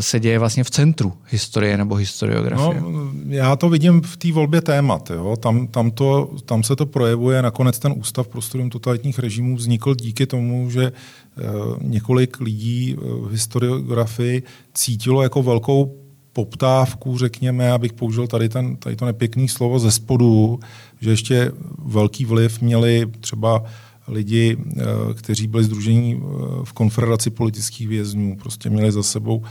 se 0.00 0.20
děje 0.20 0.38
vlastně 0.38 0.64
v 0.64 0.70
centru 0.70 1.12
historie 1.28 1.76
nebo 1.76 1.94
historiografie? 1.94 2.80
No, 2.80 3.10
já 3.28 3.56
to 3.56 3.68
vidím 3.68 4.02
v 4.02 4.16
té 4.16 4.32
volbě 4.32 4.60
témat. 4.60 5.10
Jo. 5.10 5.36
Tam, 5.36 5.66
tam, 5.66 5.90
to, 5.90 6.30
tam 6.44 6.62
se 6.62 6.76
to 6.76 6.86
projevuje. 6.86 7.42
Nakonec 7.42 7.78
ten 7.78 7.94
Ústav 7.96 8.28
pro 8.28 8.42
studium 8.42 8.70
totalitních 8.70 9.18
režimů 9.18 9.56
vznikl 9.56 9.94
díky 9.94 10.26
tomu, 10.26 10.70
že 10.70 10.92
Eh, 11.38 11.76
několik 11.82 12.40
lidí 12.40 12.96
eh, 12.96 13.00
v 13.00 13.30
historiografii 13.30 14.42
cítilo 14.74 15.22
jako 15.22 15.42
velkou 15.42 15.94
poptávku, 16.32 17.18
řekněme, 17.18 17.72
abych 17.72 17.92
použil 17.92 18.26
tady, 18.26 18.48
ten, 18.48 18.76
tady 18.76 18.96
to 18.96 19.04
nepěkný 19.04 19.48
slovo 19.48 19.78
ze 19.78 19.90
spodu, 19.90 20.60
že 21.00 21.10
ještě 21.10 21.52
velký 21.84 22.24
vliv 22.24 22.60
měli 22.60 23.06
třeba 23.20 23.64
lidi, 24.08 24.56
eh, 24.76 24.82
kteří 25.14 25.46
byli 25.46 25.64
združení 25.64 26.22
v 26.64 26.72
konfederaci 26.72 27.30
politických 27.30 27.88
vězňů, 27.88 28.36
prostě 28.36 28.70
měli 28.70 28.92
za 28.92 29.02
sebou 29.02 29.42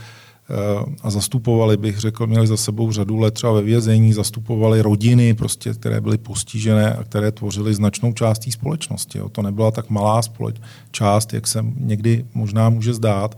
Eh, 0.50 0.94
a 1.02 1.10
zastupovali, 1.10 1.76
bych 1.76 1.98
řekl, 1.98 2.26
měli 2.26 2.46
za 2.46 2.56
sebou 2.56 2.92
řadu 2.92 3.18
let 3.18 3.34
třeba 3.34 3.52
ve 3.52 3.62
vězení, 3.62 4.12
zastupovali 4.12 4.82
rodiny, 4.82 5.34
prostě, 5.34 5.74
které 5.74 6.00
byly 6.00 6.18
postižené 6.18 6.94
a 6.94 7.04
které 7.04 7.32
tvořily 7.32 7.74
značnou 7.74 8.12
část 8.12 8.38
té 8.38 8.50
společnosti. 8.50 9.18
Jo. 9.18 9.28
To 9.28 9.42
nebyla 9.42 9.70
tak 9.70 9.90
malá 9.90 10.20
společ- 10.20 10.60
část, 10.90 11.32
jak 11.32 11.46
se 11.46 11.64
někdy 11.76 12.24
možná 12.34 12.70
může 12.70 12.94
zdát. 12.94 13.36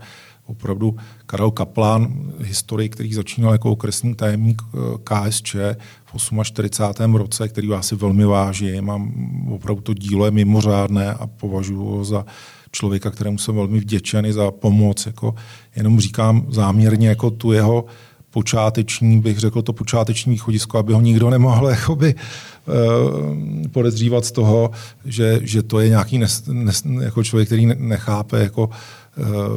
Opravdu 0.51 0.95
Karel 1.25 1.51
Kaplan, 1.51 2.33
historik, 2.39 2.93
který 2.93 3.13
začínal 3.13 3.51
jako 3.51 3.71
okresní 3.71 4.15
tajemník 4.15 4.61
eh, 4.61 4.77
KSČ 5.03 5.55
v 6.05 6.43
48. 6.43 7.15
roce, 7.15 7.47
který 7.47 7.67
vás 7.67 7.87
si 7.87 7.95
velmi 7.95 8.25
vážím. 8.25 8.85
Mám 8.85 9.13
opravdu 9.51 9.81
to 9.81 9.93
dílo 9.93 10.25
je 10.25 10.31
mimořádné 10.31 11.13
a 11.13 11.27
považuji 11.27 11.85
ho 11.85 12.03
za 12.05 12.25
člověka, 12.71 13.11
kterému 13.11 13.37
jsem 13.37 13.55
velmi 13.55 13.79
vděčený 13.79 14.31
za 14.31 14.51
pomoc. 14.51 15.05
Jako, 15.05 15.35
jenom 15.75 15.99
říkám 15.99 16.45
záměrně 16.49 17.07
jako 17.07 17.29
tu 17.29 17.51
jeho 17.51 17.85
počáteční, 18.29 19.21
bych 19.21 19.39
řekl 19.39 19.61
to 19.61 19.73
počáteční 19.73 20.31
východisko, 20.31 20.77
aby 20.77 20.93
ho 20.93 21.01
nikdo 21.01 21.29
nemohl 21.29 21.67
jakoby, 21.69 22.15
uh, 22.15 23.67
podezřívat 23.71 24.25
z 24.25 24.31
toho, 24.31 24.71
že, 25.05 25.39
že 25.43 25.63
to 25.63 25.79
je 25.79 25.89
nějaký 25.89 26.17
nes, 26.17 26.43
nes, 26.47 26.83
jako 27.01 27.23
člověk, 27.23 27.47
který 27.47 27.65
nechápe, 27.65 28.39
jako, 28.39 28.67
uh, 28.67 28.73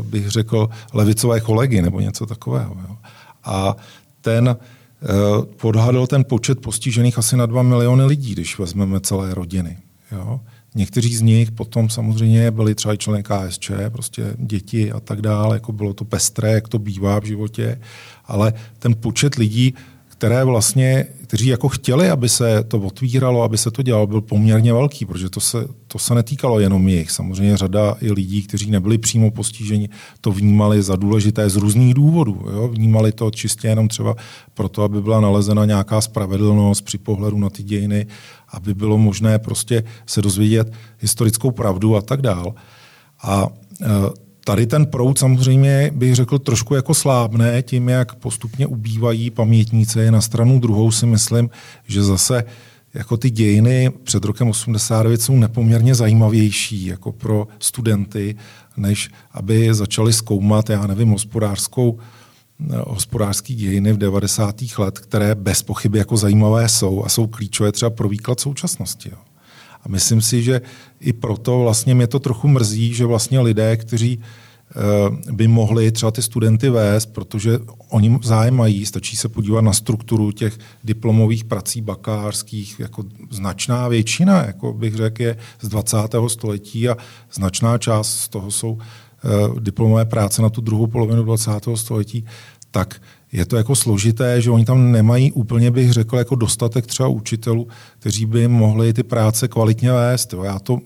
bych 0.03 0.31
řekl, 0.31 0.69
levicové 0.93 1.41
kolegy 1.41 1.83
nebo 1.83 2.01
něco 2.01 2.27
takového. 2.27 2.77
Jo. 2.89 2.97
A 3.45 3.77
ten 4.21 4.49
uh, 4.49 5.45
podhadl 5.45 6.07
ten 6.07 6.25
počet 6.25 6.61
postižených 6.61 7.19
asi 7.19 7.37
na 7.37 7.47
2 7.47 7.63
miliony 7.63 8.05
lidí, 8.05 8.33
když 8.33 8.59
vezmeme 8.59 9.01
celé 9.01 9.35
rodiny. 9.35 9.79
Jo. 10.13 10.41
Někteří 10.75 11.17
z 11.17 11.21
nich 11.21 11.51
potom 11.51 11.91
samozřejmě 11.91 12.51
byli 12.51 12.75
třeba 12.75 12.97
členy 12.97 13.23
KSČ, 13.23 13.71
prostě 13.93 14.35
děti 14.39 14.93
a 14.93 15.01
tak 15.01 15.23
dále, 15.23 15.57
jako 15.57 15.73
bylo 15.73 15.95
to 15.95 16.05
pestré, 16.05 16.53
jak 16.53 16.69
to 16.69 16.79
bývá 16.79 17.21
v 17.21 17.25
životě, 17.25 17.81
ale 18.25 18.53
ten 18.79 18.95
počet 18.95 19.35
lidí, 19.35 19.75
které 20.19 20.45
vlastně, 20.45 21.07
kteří 21.23 21.47
jako 21.47 21.69
chtěli, 21.69 22.11
aby 22.11 22.29
se 22.29 22.65
to 22.65 22.79
otvíralo, 22.79 23.43
aby 23.43 23.59
se 23.59 23.71
to 23.71 23.83
dělalo, 23.83 24.07
byl 24.07 24.21
poměrně 24.21 24.73
velký, 24.73 25.05
protože 25.05 25.31
to 25.31 25.41
se, 25.41 25.67
to 25.87 25.99
se 25.99 26.15
netýkalo 26.15 26.61
jenom 26.61 26.89
jich. 26.89 27.11
Samozřejmě 27.11 27.57
řada 27.57 27.97
i 28.01 28.13
lidí, 28.13 28.43
kteří 28.43 28.71
nebyli 28.71 28.99
přímo 28.99 29.31
postiženi, 29.31 29.89
to 30.21 30.33
vnímali 30.33 30.83
za 30.83 30.97
důležité 30.97 31.51
z 31.51 31.57
různých 31.57 31.95
důvodů. 31.95 32.47
Jo? 32.53 32.69
Vnímali 32.69 33.13
to 33.13 33.31
čistě 33.31 33.69
jenom 33.69 33.89
třeba 33.89 34.15
proto, 34.55 34.83
aby 34.83 35.03
byla 35.03 35.21
nalezena 35.21 35.65
nějaká 35.65 36.01
spravedlnost 36.01 36.81
při 36.81 36.99
pohledu 36.99 37.39
na 37.39 37.51
ty 37.51 37.63
dějiny, 37.63 38.07
aby 38.49 38.75
bylo 38.75 38.99
možné 38.99 39.39
prostě 39.39 39.85
se 40.07 40.23
dozvědět 40.23 40.73
historickou 40.99 41.51
pravdu 41.51 41.97
a 41.97 42.03
tak 42.03 42.23
dál. 42.23 42.55
A 43.23 43.49
e, 43.83 43.87
Tady 44.45 44.67
ten 44.67 44.87
proud 44.87 45.19
samozřejmě 45.19 45.91
bych 45.95 46.15
řekl 46.15 46.39
trošku 46.39 46.75
jako 46.75 46.95
slábne 46.95 47.63
tím, 47.63 47.89
jak 47.89 48.15
postupně 48.15 48.67
ubývají 48.67 49.31
pamětníci. 49.31 50.11
Na 50.11 50.21
stranu 50.21 50.61
druhou 50.61 50.91
si 50.91 51.07
myslím, 51.07 51.51
že 51.87 52.03
zase 52.03 52.45
jako 52.95 53.17
ty 53.17 53.31
dějiny 53.31 53.91
před 54.05 54.25
rokem 54.25 54.49
89 54.49 55.23
jsou 55.23 55.37
nepoměrně 55.37 55.95
zajímavější 55.95 56.87
jako 56.87 57.13
pro 57.13 57.49
studenty, 57.59 58.37
než 58.77 59.11
aby 59.33 59.75
začali 59.75 60.13
zkoumat, 60.13 60.71
já 60.71 60.87
nevím, 60.87 61.09
hospodářskou 61.09 61.99
hospodářské 62.87 63.55
dějiny 63.55 63.93
v 63.93 63.99
90. 63.99 64.55
let, 64.79 64.99
které 64.99 65.35
bez 65.35 65.63
pochyby 65.63 65.99
jako 65.99 66.17
zajímavé 66.17 66.69
jsou 66.69 67.05
a 67.05 67.09
jsou 67.09 67.27
klíčové 67.27 67.73
třeba 67.73 67.91
pro 67.91 68.09
výklad 68.09 68.41
současnosti. 68.41 69.11
Jo. 69.13 69.34
A 69.85 69.89
myslím 69.89 70.21
si, 70.21 70.43
že 70.43 70.61
i 71.01 71.13
proto 71.13 71.59
vlastně 71.59 71.95
mě 71.95 72.07
to 72.07 72.19
trochu 72.19 72.49
mrzí, 72.49 72.95
že 72.95 73.05
vlastně 73.05 73.41
lidé, 73.41 73.77
kteří 73.77 74.21
eh, 74.21 75.33
by 75.33 75.49
mohli 75.49 75.93
třeba 75.93 76.11
ty 76.11 76.23
studenty 76.23 76.71
vést, 76.71 77.07
protože 77.07 77.59
oni 77.89 78.19
zájem 78.23 78.57
mají, 78.57 78.87
stačí 78.87 79.17
se 79.17 79.29
podívat 79.29 79.61
na 79.61 79.73
strukturu 79.73 80.33
těch 80.33 80.59
diplomových 80.85 81.45
prací 81.45 81.81
bakářských, 81.81 82.81
jako 82.81 83.05
značná 83.31 83.89
většina, 83.89 84.45
jako 84.45 84.73
bych 84.73 84.95
řekl, 84.95 85.23
je 85.23 85.37
z 85.61 85.69
20. 85.69 85.97
století 86.27 86.89
a 86.89 86.97
značná 87.33 87.79
část 87.79 88.21
z 88.21 88.29
toho 88.29 88.51
jsou 88.51 88.79
eh, 88.79 89.61
diplomové 89.61 90.05
práce 90.05 90.43
na 90.43 90.51
tu 90.51 90.61
druhou 90.61 90.87
polovinu 90.87 91.23
20. 91.23 91.51
století, 91.75 92.25
tak 92.71 93.01
je 93.35 93.45
to 93.45 93.57
jako 93.57 93.77
složité, 93.77 94.41
že 94.41 94.51
oni 94.51 94.65
tam 94.65 94.93
nemají 94.93 95.33
úplně, 95.33 95.71
bych 95.71 95.93
řekl, 95.93 96.17
jako 96.17 96.35
dostatek 96.35 96.87
třeba 96.87 97.09
učitelů, 97.09 97.69
kteří 97.99 98.27
by 98.27 98.49
mohli 98.49 98.93
ty 98.93 99.03
práce 99.03 99.49
kvalitně 99.49 99.93
vést. 99.93 100.35
Já 100.45 100.59
to 100.59 100.79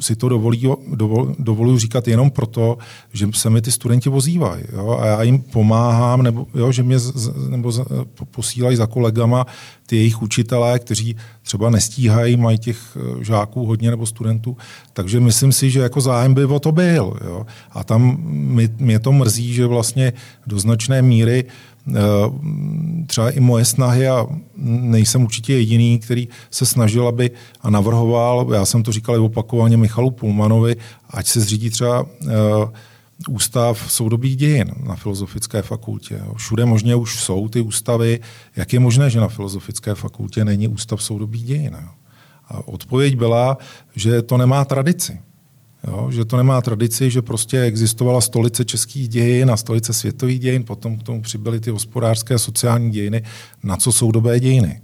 si 0.00 0.16
to 0.16 0.28
dovolí, 0.28 0.68
dovol, 0.94 1.34
dovoluji 1.38 1.78
říkat 1.78 2.08
jenom 2.08 2.30
proto, 2.30 2.78
že 3.12 3.28
se 3.34 3.50
mi 3.50 3.62
ty 3.62 3.72
studenti 3.72 4.08
ozývají. 4.08 4.64
Jo, 4.72 4.98
a 5.00 5.06
já 5.06 5.22
jim 5.22 5.38
pomáhám, 5.38 6.22
nebo 6.22 6.46
jo, 6.54 6.72
že 6.72 6.82
mě 6.82 6.98
z, 6.98 7.30
nebo 7.48 7.72
z, 7.72 7.80
posílají 8.30 8.76
za 8.76 8.86
kolegama 8.86 9.46
ty 9.86 9.96
jejich 9.96 10.22
učitelé, 10.22 10.78
kteří 10.78 11.16
třeba 11.42 11.70
nestíhají, 11.70 12.36
mají 12.36 12.58
těch 12.58 12.78
eh, 12.96 13.24
žáků 13.24 13.66
hodně 13.66 13.90
nebo 13.90 14.06
studentů. 14.06 14.56
Takže 14.92 15.20
myslím 15.20 15.52
si, 15.52 15.70
že 15.70 15.80
jako 15.80 16.00
zájem 16.00 16.34
by 16.34 16.44
o 16.44 16.60
to 16.60 16.72
byl. 16.72 17.16
Jo. 17.24 17.46
A 17.72 17.84
tam 17.84 18.16
mě, 18.26 18.68
mě 18.78 18.98
to 18.98 19.12
mrzí, 19.12 19.54
že 19.54 19.66
vlastně 19.66 20.12
do 20.46 20.58
značné 20.58 21.02
míry 21.02 21.44
třeba 23.06 23.30
i 23.30 23.40
moje 23.40 23.64
snahy 23.64 24.08
a 24.08 24.26
nejsem 24.56 25.22
určitě 25.22 25.54
jediný, 25.54 25.98
který 25.98 26.28
se 26.50 26.66
snažil, 26.66 27.08
aby 27.08 27.30
a 27.60 27.70
navrhoval, 27.70 28.46
já 28.54 28.64
jsem 28.64 28.82
to 28.82 28.92
říkal 28.92 29.14
i 29.14 29.18
opakovaně 29.18 29.76
Michalu 29.76 30.10
Pulmanovi, 30.10 30.76
ať 31.10 31.26
se 31.26 31.40
zřídí 31.40 31.70
třeba 31.70 32.06
eh, 32.26 32.26
ústav 33.28 33.92
soudobých 33.92 34.36
dějin 34.36 34.74
na 34.86 34.96
Filozofické 34.96 35.62
fakultě. 35.62 36.22
Všude 36.36 36.64
možně 36.64 36.94
už 36.94 37.20
jsou 37.20 37.48
ty 37.48 37.60
ústavy. 37.60 38.20
Jak 38.56 38.72
je 38.72 38.80
možné, 38.80 39.10
že 39.10 39.20
na 39.20 39.28
Filozofické 39.28 39.94
fakultě 39.94 40.44
není 40.44 40.68
ústav 40.68 41.02
soudobých 41.02 41.44
dějin? 41.44 41.76
A 42.48 42.68
odpověď 42.68 43.16
byla, 43.16 43.58
že 43.94 44.22
to 44.22 44.36
nemá 44.36 44.64
tradici. 44.64 45.20
Jo, 45.86 46.10
že 46.10 46.24
to 46.24 46.36
nemá 46.36 46.60
tradici, 46.60 47.10
že 47.10 47.22
prostě 47.22 47.62
existovala 47.62 48.20
stolice 48.20 48.64
českých 48.64 49.08
dějin 49.08 49.50
a 49.50 49.56
stolice 49.56 49.92
světových 49.92 50.40
dějin, 50.40 50.64
potom 50.64 50.96
k 50.96 51.02
tomu 51.02 51.22
přibyly 51.22 51.60
ty 51.60 51.70
hospodářské 51.70 52.34
a 52.34 52.38
sociální 52.38 52.90
dějiny, 52.90 53.22
na 53.62 53.76
co 53.76 53.92
jsou 53.92 54.12
dobé 54.12 54.40
dějiny. 54.40 54.80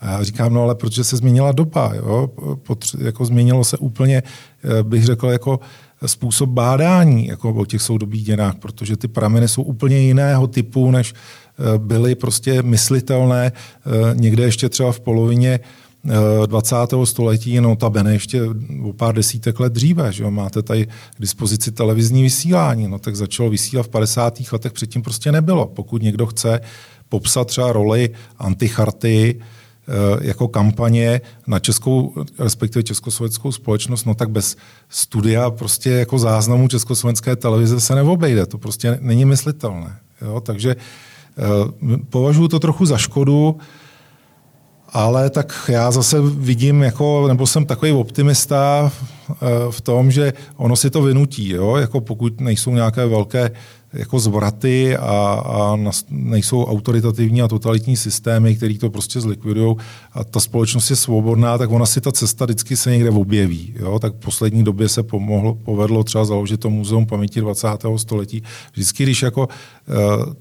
A 0.00 0.10
já 0.10 0.22
říkám, 0.22 0.54
no 0.54 0.62
ale 0.62 0.74
protože 0.74 1.04
se 1.04 1.16
změnila 1.16 1.52
doba, 1.52 1.92
jo? 1.94 2.30
Potře- 2.66 3.04
jako 3.04 3.24
změnilo 3.24 3.64
se 3.64 3.76
úplně, 3.76 4.22
eh, 4.64 4.82
bych 4.82 5.04
řekl, 5.04 5.28
jako 5.28 5.60
způsob 6.06 6.50
bádání 6.50 7.26
jako 7.26 7.54
o 7.54 7.64
těch 7.64 7.82
soudobých 7.82 8.24
dějinách, 8.24 8.54
protože 8.54 8.96
ty 8.96 9.08
prameny 9.08 9.48
jsou 9.48 9.62
úplně 9.62 9.98
jiného 9.98 10.46
typu, 10.46 10.90
než 10.90 11.14
eh, 11.14 11.78
byly 11.78 12.14
prostě 12.14 12.62
myslitelné 12.62 13.52
eh, 13.52 14.14
někde 14.14 14.42
ještě 14.42 14.68
třeba 14.68 14.92
v 14.92 15.00
polovině 15.00 15.60
20. 16.46 16.76
století, 17.04 17.60
no 17.60 17.76
ta 17.76 17.90
bene 17.90 18.12
ještě 18.12 18.42
o 18.84 18.92
pár 18.92 19.14
desítek 19.14 19.60
let 19.60 19.72
dříve. 19.72 20.12
Že 20.12 20.22
jo? 20.22 20.30
Máte 20.30 20.62
tady 20.62 20.86
k 20.86 21.20
dispozici 21.20 21.72
televizní 21.72 22.22
vysílání, 22.22 22.88
no 22.88 22.98
tak 22.98 23.16
začalo 23.16 23.50
vysílat 23.50 23.86
v 23.86 23.88
50. 23.88 24.38
letech, 24.52 24.72
předtím 24.72 25.02
prostě 25.02 25.32
nebylo. 25.32 25.66
Pokud 25.66 26.02
někdo 26.02 26.26
chce 26.26 26.60
popsat 27.08 27.46
třeba 27.46 27.72
roli 27.72 28.10
anticharty, 28.38 29.40
eh, 29.40 29.92
jako 30.20 30.48
kampaně 30.48 31.20
na 31.46 31.58
českou, 31.58 32.14
respektive 32.38 32.82
československou 32.82 33.52
společnost, 33.52 34.04
no 34.04 34.14
tak 34.14 34.30
bez 34.30 34.56
studia 34.88 35.50
prostě 35.50 35.90
jako 35.90 36.18
záznamu 36.18 36.68
československé 36.68 37.36
televize 37.36 37.80
se 37.80 37.94
neobejde. 37.94 38.46
To 38.46 38.58
prostě 38.58 38.98
není 39.00 39.24
myslitelné. 39.24 39.96
Jo? 40.22 40.40
Takže 40.40 40.76
eh, 40.76 41.42
považuji 42.10 42.48
to 42.48 42.60
trochu 42.60 42.86
za 42.86 42.98
škodu. 42.98 43.58
Ale 44.92 45.30
tak 45.30 45.70
já 45.72 45.90
zase 45.90 46.20
vidím, 46.20 46.82
jako, 46.82 47.28
nebo 47.28 47.46
jsem 47.46 47.66
takový 47.66 47.92
optimista 47.92 48.92
eh, 49.30 49.34
v 49.70 49.80
tom, 49.80 50.10
že 50.10 50.32
ono 50.56 50.76
si 50.76 50.90
to 50.90 51.02
vynutí, 51.02 51.48
jo? 51.48 51.76
Jako 51.76 52.00
pokud 52.00 52.40
nejsou 52.40 52.74
nějaké 52.74 53.06
velké 53.06 53.50
jako 53.92 54.18
zvraty 54.18 54.96
a, 54.96 55.42
a 55.46 55.78
nejsou 56.10 56.64
autoritativní 56.64 57.42
a 57.42 57.48
totalitní 57.48 57.96
systémy, 57.96 58.56
které 58.56 58.78
to 58.78 58.90
prostě 58.90 59.20
zlikvidují 59.20 59.76
a 60.12 60.24
ta 60.24 60.40
společnost 60.40 60.90
je 60.90 60.96
svobodná, 60.96 61.58
tak 61.58 61.70
ona 61.70 61.86
si 61.86 62.00
ta 62.00 62.12
cesta 62.12 62.44
vždycky 62.44 62.76
se 62.76 62.90
někde 62.90 63.10
objeví. 63.10 63.74
Jo? 63.78 63.98
Tak 63.98 64.14
v 64.14 64.18
poslední 64.18 64.64
době 64.64 64.88
se 64.88 65.02
pomohlo, 65.02 65.54
povedlo 65.54 66.04
třeba 66.04 66.24
založit 66.24 66.60
to 66.60 66.70
Muzeum 66.70 67.06
paměti 67.06 67.40
20. 67.40 67.68
století. 67.96 68.42
Vždycky, 68.72 69.02
když 69.02 69.22
jako 69.22 69.48
eh, 69.48 69.94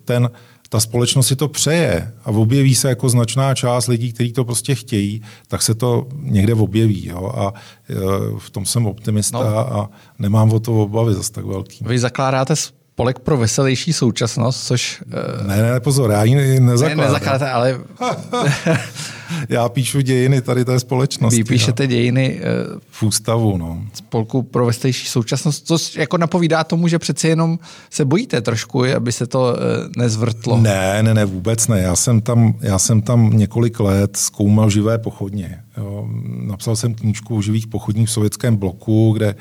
ten 0.05 0.29
ta 0.69 0.79
společnost 0.79 1.27
si 1.27 1.35
to 1.35 1.47
přeje 1.47 2.13
a 2.25 2.27
objeví 2.29 2.75
se 2.75 2.89
jako 2.89 3.09
značná 3.09 3.55
část 3.55 3.87
lidí, 3.87 4.13
kteří 4.13 4.33
to 4.33 4.45
prostě 4.45 4.75
chtějí, 4.75 5.21
tak 5.47 5.61
se 5.61 5.75
to 5.75 6.07
někde 6.21 6.53
objeví. 6.53 7.07
Jo? 7.07 7.31
A 7.35 7.53
e, 7.89 7.93
v 8.39 8.49
tom 8.49 8.65
jsem 8.65 8.85
optimista 8.85 9.39
no. 9.39 9.57
a 9.57 9.89
nemám 10.19 10.53
o 10.53 10.59
to 10.59 10.81
obavy 10.81 11.13
zase 11.13 11.31
tak 11.31 11.45
velký. 11.45 11.85
Vy 11.87 11.99
zakládáte 11.99 12.55
spolek 12.55 13.19
pro 13.19 13.37
veselější 13.37 13.93
současnost, 13.93 14.67
což... 14.67 15.03
Uh... 15.41 15.47
Ne, 15.47 15.61
ne, 15.61 15.79
pozor, 15.79 16.11
já 16.11 16.23
ji 16.23 16.59
nezakládám. 16.59 16.97
Ne, 16.97 17.03
nezakládáte, 17.03 17.51
ale... 17.51 17.79
já 19.49 19.69
píšu 19.69 20.01
dějiny 20.01 20.41
tady 20.41 20.65
té 20.65 20.79
společnosti. 20.79 21.37
Vy 21.37 21.43
píšete 21.43 21.83
no. 21.83 21.87
dějiny... 21.87 22.41
Uh, 22.73 22.79
v 22.91 23.03
ústavu, 23.03 23.57
no. 23.57 23.81
Spolku 23.93 24.43
pro 24.43 24.65
veselější 24.65 25.07
současnost, 25.07 25.67
což 25.67 25.95
jako 25.95 26.17
napovídá 26.17 26.63
tomu, 26.63 26.87
že 26.87 26.99
přeci 26.99 27.27
jenom 27.27 27.59
se 27.89 28.05
bojíte 28.05 28.41
trošku, 28.41 28.83
aby 28.95 29.11
se 29.11 29.27
to 29.27 29.39
uh, 29.39 29.91
nezvrtlo. 29.97 30.57
Ne, 30.57 31.03
ne, 31.03 31.13
ne, 31.13 31.25
vůbec 31.25 31.67
ne. 31.67 31.79
Já 31.79 31.95
jsem 31.95 32.21
tam, 32.21 32.53
já 32.61 32.79
jsem 32.79 33.01
tam 33.01 33.29
několik 33.37 33.79
let 33.79 34.17
zkoumal 34.17 34.69
živé 34.69 34.97
pochodně. 34.97 35.63
Jo. 35.77 36.07
Napsal 36.41 36.75
jsem 36.75 36.93
knížku 36.93 37.37
o 37.37 37.41
živých 37.41 37.67
pochodních 37.67 38.09
v 38.09 38.11
sovětském 38.11 38.55
bloku, 38.55 39.11
kde 39.13 39.27
Eh, 39.27 39.35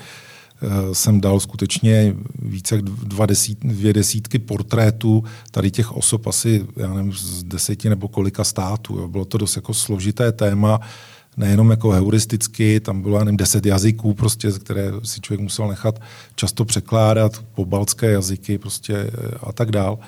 jsem 0.92 1.20
dal 1.20 1.40
skutečně 1.40 2.16
více 2.42 2.74
jak 2.74 2.84
dva 2.84 3.26
desít, 3.26 3.58
dvě 3.62 3.92
desítky 3.92 4.38
portrétů 4.38 5.24
tady 5.50 5.70
těch 5.70 5.92
osob 5.92 6.26
asi, 6.26 6.66
já 6.76 6.94
nevím, 6.94 7.12
z 7.12 7.42
deseti 7.42 7.88
nebo 7.88 8.08
kolika 8.08 8.44
států. 8.44 8.98
Jo. 8.98 9.08
Bylo 9.08 9.24
to 9.24 9.38
dost 9.38 9.56
jako 9.56 9.74
složité 9.74 10.32
téma, 10.32 10.80
nejenom 11.36 11.70
jako 11.70 11.90
heuristicky, 11.90 12.80
tam 12.80 13.02
bylo, 13.02 13.18
nevím, 13.18 13.36
deset 13.36 13.66
jazyků, 13.66 14.14
prostě, 14.14 14.52
které 14.52 14.92
si 15.02 15.20
člověk 15.20 15.40
musel 15.40 15.68
nechat 15.68 16.00
často 16.34 16.64
překládat, 16.64 17.44
pobaltské 17.54 18.10
jazyky 18.10 18.58
prostě 18.58 18.94
eh, 18.94 19.10
a 19.42 19.52
tak 19.52 19.70
dál. 19.70 19.98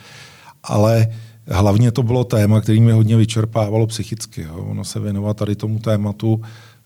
Ale 0.62 1.08
hlavně 1.46 1.92
to 1.92 2.02
bylo 2.02 2.24
téma, 2.24 2.60
který 2.60 2.80
mě 2.80 2.92
hodně 2.92 3.16
vyčerpávalo 3.16 3.86
psychicky. 3.86 4.42
Jo. 4.42 4.66
Ono 4.70 4.84
se 4.84 5.00
věnovat 5.00 5.36
tady 5.36 5.56
tomu 5.56 5.78
tématu 5.78 6.42
Eh, 6.42 6.77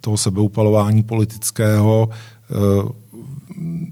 toho 0.00 0.16
sebeupalování 0.16 1.02
politického, 1.02 2.08
eh, 2.10 2.54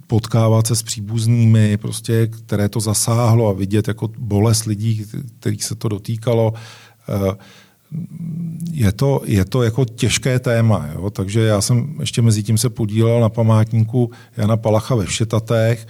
potkávat 0.07 0.67
se 0.67 0.77
s 0.77 0.83
příbuznými, 0.83 1.77
prostě, 1.77 2.27
které 2.27 2.69
to 2.69 2.81
zasáhlo 2.81 3.49
a 3.49 3.53
vidět 3.53 3.89
jako 3.89 4.09
bolest 4.19 4.65
lidí, 4.65 5.05
kterých 5.39 5.65
se 5.65 5.75
to 5.75 5.89
dotýkalo. 5.89 6.55
Eh, 7.09 7.37
je 8.71 8.93
to, 8.93 9.21
je 9.25 9.45
to 9.45 9.63
jako 9.63 9.85
těžké 9.85 10.39
téma, 10.39 10.89
jo? 10.95 11.11
takže 11.11 11.41
já 11.41 11.61
jsem 11.61 11.97
ještě 12.01 12.23
mezi 12.23 12.43
tím 12.43 12.59
se 12.59 12.71
podílel 12.71 13.21
na 13.21 13.29
památníku 13.29 14.11
Jana 14.37 14.57
Palacha 14.57 14.95
ve 14.95 15.07
Všetatech, 15.07 15.87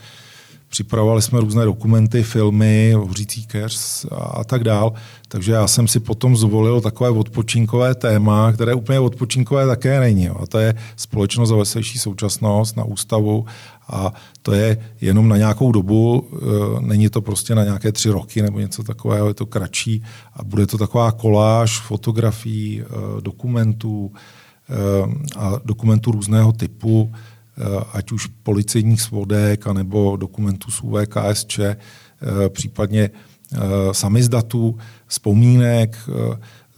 připravovali 0.68 1.22
jsme 1.22 1.40
různé 1.40 1.64
dokumenty, 1.64 2.22
filmy, 2.22 2.92
Hořící 2.96 3.46
keř 3.46 4.06
a, 4.10 4.44
tak 4.44 4.64
dál. 4.64 4.92
Takže 5.28 5.52
já 5.52 5.66
jsem 5.66 5.88
si 5.88 6.00
potom 6.00 6.36
zvolil 6.36 6.80
takové 6.80 7.10
odpočinkové 7.10 7.94
téma, 7.94 8.52
které 8.52 8.74
úplně 8.74 9.00
odpočinkové 9.00 9.66
také 9.66 10.00
není. 10.00 10.28
A 10.28 10.46
to 10.46 10.58
je 10.58 10.74
společnost 10.96 11.48
za 11.48 11.56
veselší 11.56 11.98
současnost 11.98 12.76
na 12.76 12.84
ústavu 12.84 13.46
a 13.88 14.12
to 14.42 14.52
je 14.52 14.78
jenom 15.00 15.28
na 15.28 15.36
nějakou 15.36 15.72
dobu, 15.72 16.28
e, 16.32 16.36
není 16.80 17.08
to 17.08 17.22
prostě 17.22 17.54
na 17.54 17.64
nějaké 17.64 17.92
tři 17.92 18.10
roky 18.10 18.42
nebo 18.42 18.60
něco 18.60 18.82
takového, 18.82 19.28
je 19.28 19.34
to 19.34 19.46
kratší 19.46 20.02
a 20.34 20.44
bude 20.44 20.66
to 20.66 20.78
taková 20.78 21.12
koláž 21.12 21.80
fotografií, 21.80 22.82
e, 22.82 23.20
dokumentů 23.20 24.12
e, 24.12 25.36
a 25.36 25.60
dokumentů 25.64 26.10
různého 26.10 26.52
typu, 26.52 27.12
ať 27.92 28.12
už 28.12 28.26
policejních 28.42 29.02
svodek, 29.02 29.66
anebo 29.66 30.16
dokumentů 30.16 30.70
z 30.70 30.80
UVKSČ, 30.80 31.60
případně 32.48 33.10
samizdatů, 33.92 34.78
vzpomínek, 35.06 35.98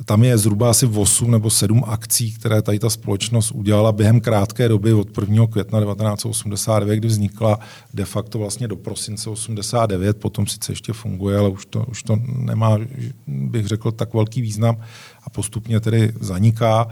tam 0.04 0.24
je 0.24 0.38
zhruba 0.38 0.70
asi 0.70 0.86
8 0.86 1.30
nebo 1.30 1.50
7 1.50 1.84
akcí, 1.86 2.32
které 2.32 2.62
tady 2.62 2.78
ta 2.78 2.90
společnost 2.90 3.50
udělala 3.50 3.92
během 3.92 4.20
krátké 4.20 4.68
doby 4.68 4.92
od 4.92 5.18
1. 5.18 5.46
května 5.46 5.80
1989, 5.80 6.96
kdy 6.96 7.08
vznikla 7.08 7.58
de 7.94 8.04
facto 8.04 8.38
vlastně 8.38 8.68
do 8.68 8.76
prosince 8.76 9.30
89, 9.30 10.16
potom 10.16 10.46
sice 10.46 10.72
ještě 10.72 10.92
funguje, 10.92 11.38
ale 11.38 11.48
už 11.48 11.66
to, 11.66 11.84
už 11.88 12.02
to 12.02 12.18
nemá, 12.26 12.78
bych 13.26 13.66
řekl, 13.66 13.92
tak 13.92 14.14
velký 14.14 14.40
význam 14.40 14.76
a 15.24 15.30
postupně 15.30 15.80
tedy 15.80 16.12
zaniká, 16.20 16.88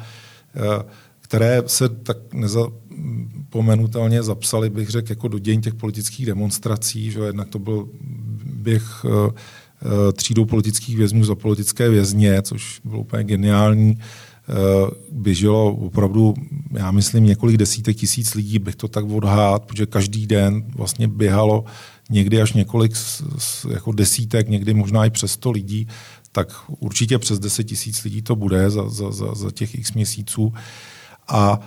eh, 0.57 0.85
které 1.21 1.63
se 1.67 1.89
tak 1.89 2.17
nezapomenutelně 2.97 4.23
zapsaly, 4.23 4.71
bych 4.71 4.89
řekl, 4.89 5.13
jako 5.13 5.29
do 5.29 5.39
děň 5.39 5.61
těch 5.61 5.75
politických 5.75 6.27
demonstrací, 6.27 7.11
že 7.11 7.21
jednak 7.21 7.49
to 7.49 7.59
byl 7.59 7.89
běh 8.45 9.05
eh, 9.05 9.33
Eh, 9.83 10.13
třídou 10.13 10.45
politických 10.45 10.97
vězňů 10.97 11.25
za 11.25 11.35
politické 11.35 11.91
vězně, 11.91 12.43
což 12.43 12.81
bylo 12.85 13.01
úplně 13.01 13.25
geniální. 13.25 13.99
Eh, 13.99 14.91
běželo 15.13 15.75
opravdu, 15.75 16.35
já 16.71 16.91
myslím, 16.91 17.25
několik 17.25 17.57
desítek 17.57 17.97
tisíc 17.97 18.35
lidí, 18.35 18.59
bych 18.59 18.77
to 18.77 18.89
tak 18.89 19.05
odhád, 19.05 19.65
protože 19.65 19.87
každý 19.87 20.27
den 20.27 20.65
vlastně 20.77 21.09
běhalo 21.09 21.65
někdy 22.11 22.43
až 22.43 22.53
několik 22.53 22.93
jako 23.71 23.93
desítek, 23.93 24.49
někdy 24.49 24.75
možná 24.75 25.07
i 25.07 25.11
přes 25.11 25.33
sto 25.33 25.51
lidí, 25.51 25.89
tak 26.33 26.49
určitě 26.69 27.19
přes 27.19 27.39
deset 27.39 27.65
tisíc 27.65 28.05
lidí 28.05 28.23
to 28.23 28.37
bude 28.37 28.71
za, 28.71 28.89
za, 28.89 29.13
za, 29.13 29.35
za 29.35 29.51
těch 29.51 29.75
x 29.75 29.93
měsíců. 29.93 30.53
A 31.29 31.61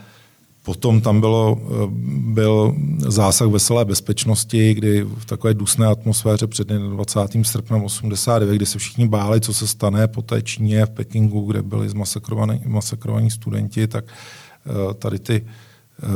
Potom 0.70 1.02
tam 1.02 1.20
bylo, 1.20 1.58
eh, 1.62 1.88
byl 2.34 2.76
zásah 2.98 3.48
veselé 3.48 3.86
bezpečnosti, 3.86 4.74
kdy 4.74 5.04
v 5.04 5.26
takové 5.26 5.54
dusné 5.54 5.88
atmosféře 5.88 6.48
před 6.48 6.68
20. 6.68 7.46
srpnem 7.46 7.84
89, 7.84 8.56
kdy 8.56 8.66
se 8.66 8.80
všichni 8.80 9.08
báli, 9.08 9.42
co 9.42 9.54
se 9.54 9.68
stane 9.68 10.08
po 10.08 10.22
té 10.22 10.42
Číně 10.42 10.86
v 10.86 10.90
Pekingu, 10.90 11.42
kde 11.42 11.62
byli 11.62 11.90
zmasakrovaní, 11.90 12.62
masakrovaní 12.66 13.32
studenti, 13.32 13.88
tak 13.88 14.06
eh, 14.06 14.94
tady 14.94 15.20
ty 15.20 15.46
eh, 15.46 16.08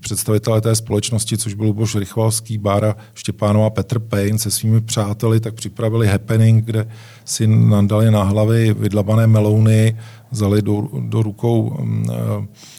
představitelé 0.00 0.60
té 0.60 0.74
společnosti, 0.74 1.38
což 1.38 1.54
byl 1.54 1.72
Bož 1.72 1.94
Rychvalský, 1.94 2.58
Bára 2.58 2.96
Štěpánova, 3.14 3.70
Petr 3.70 3.98
Payne 3.98 4.38
se 4.38 4.50
svými 4.50 4.80
přáteli, 4.80 5.40
tak 5.40 5.54
připravili 5.54 6.06
happening, 6.06 6.64
kde 6.64 6.88
si 7.24 7.46
nandali 7.46 8.10
na 8.10 8.22
hlavy 8.22 8.74
vydlabané 8.74 9.26
melouny, 9.26 9.96
vzali 10.30 10.62
do, 10.62 10.88
do 11.00 11.22
rukou 11.22 11.62
um, 11.62 12.04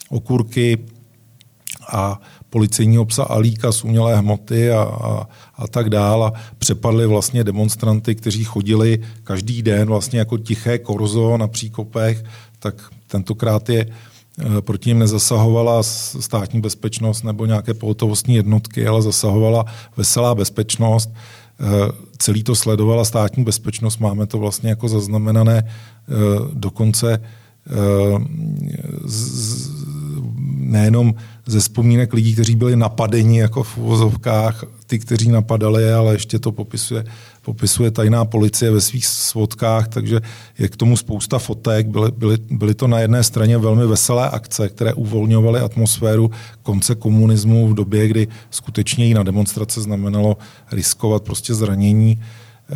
okurky, 0.10 0.93
a 1.88 2.22
policejního 2.50 3.06
psa 3.06 3.24
Alíka 3.24 3.72
z 3.72 3.84
umělé 3.84 4.18
hmoty 4.18 4.72
a, 4.72 4.82
a, 4.82 5.28
a 5.56 5.68
tak 5.68 5.90
dál 5.90 6.24
a 6.24 6.34
přepadli 6.58 7.08
vlastně 7.08 7.44
demonstranty, 7.44 8.16
kteří 8.16 8.44
chodili 8.44 9.00
každý 9.24 9.62
den 9.62 9.88
vlastně 9.88 10.20
jako 10.20 10.38
tiché 10.38 10.78
korzo 10.78 11.38
na 11.38 11.48
příkopech, 11.48 12.24
tak 12.60 12.76
tentokrát 13.08 13.70
je 13.70 13.86
eh, 13.86 14.62
proti 14.62 14.90
ním 14.90 15.00
nezasahovala 15.00 15.84
státní 15.84 16.62
bezpečnost 16.62 17.24
nebo 17.24 17.46
nějaké 17.46 17.74
pohotovostní 17.74 18.36
jednotky, 18.36 18.88
ale 18.88 19.02
zasahovala 19.02 19.66
veselá 19.98 20.36
bezpečnost. 20.36 21.10
Eh, 21.14 21.66
celý 22.18 22.44
to 22.44 22.56
sledovala 22.56 23.06
státní 23.06 23.44
bezpečnost, 23.44 23.98
máme 23.98 24.26
to 24.26 24.38
vlastně 24.38 24.70
jako 24.70 24.88
zaznamenané 24.88 25.64
eh, 25.64 26.14
dokonce 26.54 27.20
nejenom 30.72 31.14
ze 31.46 31.60
vzpomínek 31.60 32.14
lidí, 32.14 32.34
kteří 32.34 32.56
byli 32.56 32.76
napadeni 32.76 33.40
jako 33.40 33.64
v 33.64 33.78
uvozovkách, 33.78 34.64
ty, 34.88 35.00
kteří 35.00 35.30
napadali, 35.30 35.94
ale 35.94 36.14
ještě 36.14 36.40
to 36.40 36.52
popisuje, 36.52 37.04
popisuje 37.42 37.92
tajná 37.92 38.26
policie 38.26 38.72
ve 38.72 38.82
svých 38.82 39.06
svodkách, 39.06 39.88
takže 39.88 40.22
je 40.60 40.68
k 40.70 40.76
tomu 40.76 40.98
spousta 40.98 41.40
fotek. 41.40 41.88
Byly, 41.88 42.12
byly, 42.12 42.38
byly 42.50 42.74
to 42.74 42.88
na 42.88 43.00
jedné 43.00 43.24
straně 43.24 43.58
velmi 43.58 43.88
veselé 43.88 44.30
akce, 44.30 44.70
které 44.70 44.94
uvolňovaly 44.94 45.60
atmosféru 45.60 46.32
konce 46.64 46.96
komunismu 46.96 47.68
v 47.68 47.74
době, 47.74 48.08
kdy 48.08 48.28
skutečně 48.50 49.08
i 49.08 49.14
na 49.14 49.24
demonstrace 49.24 49.82
znamenalo 49.82 50.38
riskovat 50.72 51.24
prostě 51.24 51.54
zranění 51.54 52.22
eh, 52.70 52.76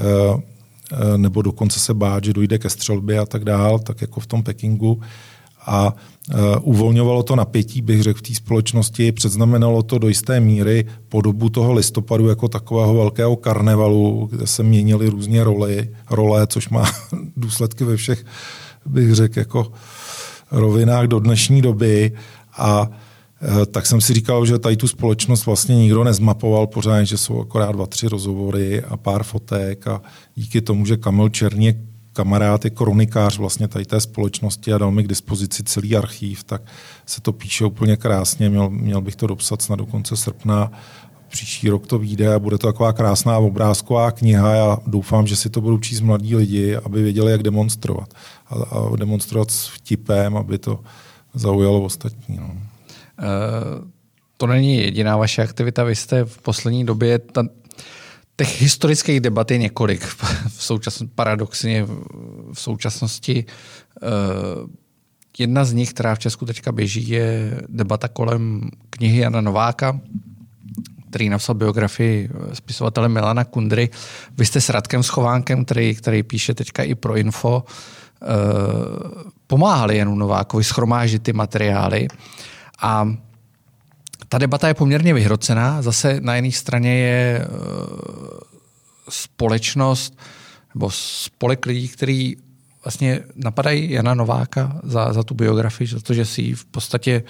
eh, 0.92 1.18
nebo 1.18 1.42
dokonce 1.42 1.80
se 1.80 1.94
bát, 1.94 2.24
že 2.24 2.34
dojde 2.34 2.58
ke 2.58 2.70
střelbě 2.70 3.20
a 3.20 3.26
tak 3.26 3.46
dál, 3.46 3.80
tak 3.80 4.02
jako 4.02 4.20
v 4.20 4.28
tom 4.28 4.44
Pekingu. 4.44 5.02
A 5.68 5.96
Eh, 6.32 6.58
uvolňovalo 6.62 7.24
to 7.24 7.36
napětí, 7.36 7.82
bych 7.82 8.04
řekl, 8.04 8.20
v 8.20 8.22
té 8.22 8.34
společnosti, 8.34 9.12
předznamenalo 9.12 9.84
to 9.84 9.98
do 9.98 10.08
jisté 10.08 10.40
míry 10.40 10.86
podobu 11.10 11.50
toho 11.50 11.74
listopadu 11.74 12.30
jako 12.30 12.48
takového 12.48 12.94
velkého 12.94 13.36
karnevalu, 13.36 14.28
kde 14.32 14.48
se 14.48 14.64
měnily 14.64 15.10
různě 15.10 15.44
roli, 15.44 15.90
role, 16.10 16.48
což 16.48 16.70
má 16.70 16.86
důsledky 17.38 17.84
ve 17.84 17.98
všech, 17.98 18.26
bych 18.86 19.16
řekl, 19.16 19.40
jako 19.40 19.72
rovinách 20.52 21.08
do 21.08 21.20
dnešní 21.20 21.62
doby. 21.62 22.12
A 22.58 22.90
eh, 23.42 23.66
tak 23.66 23.86
jsem 23.86 24.02
si 24.02 24.14
říkal, 24.14 24.46
že 24.46 24.60
tady 24.60 24.78
tu 24.78 24.88
společnost 24.88 25.46
vlastně 25.46 25.76
nikdo 25.76 26.04
nezmapoval 26.04 26.68
pořádně, 26.68 27.06
že 27.06 27.18
jsou 27.18 27.42
akorát 27.42 27.72
dva, 27.72 27.86
tři 27.86 28.08
rozhovory 28.08 28.82
a 28.84 28.98
pár 28.98 29.24
fotek 29.24 29.88
a 29.88 30.02
díky 30.36 30.62
tomu, 30.62 30.86
že 30.86 30.98
Kamil 30.98 31.30
Černík 31.30 31.78
kamarád 32.18 32.66
je 32.66 32.70
kronikář 32.70 33.38
vlastně 33.38 33.68
tady 33.68 33.86
té 33.86 34.02
společnosti 34.02 34.74
a 34.74 34.78
dal 34.78 34.92
mi 34.92 35.04
k 35.04 35.08
dispozici 35.08 35.64
celý 35.64 35.96
archív, 35.96 36.44
tak 36.44 36.62
se 37.06 37.22
to 37.22 37.34
píše 37.34 37.66
úplně 37.66 37.98
krásně. 37.98 38.50
Měl, 38.50 38.70
měl 38.70 39.02
bych 39.02 39.16
to 39.16 39.28
dopsat 39.28 39.62
snad 39.62 39.76
do 39.76 39.86
konce 39.86 40.18
srpna. 40.18 40.72
Příští 41.30 41.70
rok 41.70 41.88
to 41.88 42.00
vyjde 42.00 42.34
a 42.34 42.40
bude 42.40 42.58
to 42.58 42.68
taková 42.68 42.94
krásná 42.94 43.38
obrázková 43.38 44.12
kniha. 44.12 44.54
Já 44.54 44.78
doufám, 44.88 45.28
že 45.28 45.36
si 45.36 45.50
to 45.50 45.62
budou 45.62 45.78
číst 45.78 46.02
mladí 46.02 46.36
lidi, 46.36 46.76
aby 46.76 47.04
věděli, 47.04 47.32
jak 47.32 47.44
demonstrovat. 47.44 48.14
A, 48.50 48.56
a 48.56 48.96
demonstrovat 48.96 49.52
s 49.52 49.68
vtipem, 49.68 50.38
aby 50.38 50.58
to 50.58 50.80
zaujalo 51.34 51.84
ostatní. 51.84 52.38
No. 52.38 52.48
Uh, 52.48 53.88
to 54.38 54.48
není 54.48 54.78
jediná 54.78 55.18
vaše 55.18 55.42
aktivita. 55.44 55.84
Vy 55.84 55.96
jste 55.96 56.26
v 56.26 56.38
poslední 56.42 56.86
době, 56.86 57.20
ta, 57.20 57.44
těch 58.38 58.62
historických 58.62 59.20
debat 59.20 59.52
je 59.52 59.58
několik. 59.58 60.06
V 60.48 60.64
současnosti, 60.64 61.14
paradoxně 61.16 61.86
v 62.54 62.60
současnosti 62.60 63.46
uh, 64.02 64.70
jedna 65.38 65.66
z 65.66 65.74
nich, 65.74 65.94
která 65.94 66.16
v 66.16 66.20
Česku 66.20 66.46
teďka 66.46 66.72
běží, 66.72 67.10
je 67.10 67.62
debata 67.68 68.08
kolem 68.08 68.70
knihy 68.90 69.20
Jana 69.20 69.42
Nováka, 69.42 70.00
který 71.10 71.30
napsal 71.30 71.56
biografii 71.56 72.30
spisovatele 72.54 73.10
Milana 73.10 73.44
Kundry. 73.44 73.90
Vy 74.38 74.46
jste 74.46 74.62
s 74.62 74.70
Radkem 74.70 75.04
Schovánkem, 75.04 75.66
který, 75.66 75.96
který 75.96 76.24
píše 76.24 76.54
teďka 76.54 76.84
i 76.84 76.96
pro 76.96 77.16
Info, 77.16 77.64
uh, 77.64 79.22
pomáhali 79.48 79.98
Janu 79.98 80.16
Novákovi 80.16 80.64
schromážit 80.64 81.24
ty 81.24 81.34
materiály 81.34 82.08
a 82.82 83.14
ta 84.30 84.38
debata 84.38 84.68
je 84.68 84.74
poměrně 84.74 85.14
vyhrocená. 85.14 85.82
Zase 85.82 86.22
na 86.22 86.36
jedné 86.36 86.52
straně 86.52 87.00
je 87.00 87.40
e, 87.40 87.48
společnost 89.10 90.20
nebo 90.76 90.92
spolek 90.92 91.66
lidí, 91.66 91.88
který 91.88 92.36
vlastně 92.84 93.20
napadají 93.36 93.92
Jana 93.92 94.14
Nováka 94.14 94.80
za, 94.84 95.14
za 95.14 95.24
tu 95.24 95.34
biografii, 95.34 95.88
za 95.88 96.00
to, 96.00 96.14
že 96.14 96.26
si 96.26 96.42
ji 96.42 96.54
v 96.54 96.66
podstatě 96.66 97.24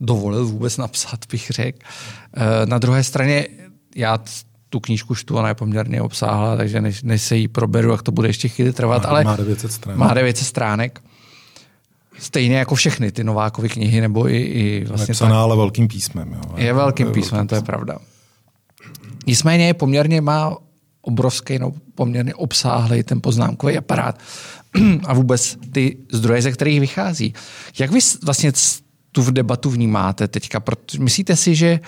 dovolil 0.00 0.46
vůbec 0.46 0.76
napsat, 0.76 1.20
bych 1.30 1.50
řekl. 1.50 1.78
E, 2.36 2.66
na 2.66 2.78
druhé 2.78 3.04
straně 3.04 3.46
já 3.96 4.18
tu 4.68 4.80
knížku 4.80 5.14
čtu, 5.14 5.36
ona 5.36 5.48
je 5.48 5.54
poměrně 5.54 6.02
obsáhla, 6.02 6.56
takže 6.56 6.80
než, 6.80 7.02
než 7.02 7.22
se 7.22 7.36
jí 7.36 7.48
proberu, 7.48 7.90
jak 7.90 8.02
to 8.02 8.12
bude 8.12 8.28
ještě 8.28 8.48
chvíli 8.48 8.72
trvat, 8.72 9.02
má, 9.02 9.08
ale 9.08 9.24
má 9.24 9.36
900 9.36 9.72
stránek. 9.72 9.98
Má 9.98 10.14
900 10.14 10.46
stránek. 10.46 11.00
Stejně 12.18 12.56
jako 12.56 12.74
všechny 12.74 13.12
ty 13.12 13.24
Novákovy 13.24 13.68
knihy, 13.68 14.00
nebo 14.00 14.28
i, 14.28 14.36
i 14.36 14.84
vlastně... 14.88 15.12
Napsaná 15.12 15.30
tak, 15.30 15.38
ale 15.38 15.56
velkým 15.56 15.88
písmem. 15.88 16.32
Jo. 16.32 16.40
Je 16.56 16.72
velkým 16.72 17.12
písmem, 17.12 17.46
to 17.46 17.54
je 17.54 17.62
pravda. 17.62 17.98
Nicméně 19.26 19.66
je 19.66 19.74
poměrně 19.74 20.20
má 20.20 20.56
obrovský, 21.00 21.58
no, 21.58 21.72
poměrně 21.94 22.34
obsáhlý 22.34 23.02
ten 23.02 23.20
poznámkový 23.20 23.78
aparát 23.78 24.18
a 25.06 25.14
vůbec 25.14 25.56
ty 25.72 25.96
zdroje, 26.12 26.42
ze 26.42 26.52
kterých 26.52 26.80
vychází. 26.80 27.34
Jak 27.78 27.90
vy 27.90 28.00
vlastně 28.24 28.52
tu 29.12 29.22
v 29.22 29.32
debatu 29.32 29.70
vnímáte 29.70 30.28
teďka? 30.28 30.62
Myslíte 30.98 31.36
si, 31.36 31.54
že 31.54 31.80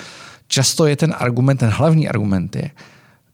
často 0.49 0.87
je 0.87 0.97
ten 0.97 1.15
argument, 1.19 1.57
ten 1.57 1.71
hlavní 1.71 2.09
argument 2.09 2.57
je, 2.57 2.71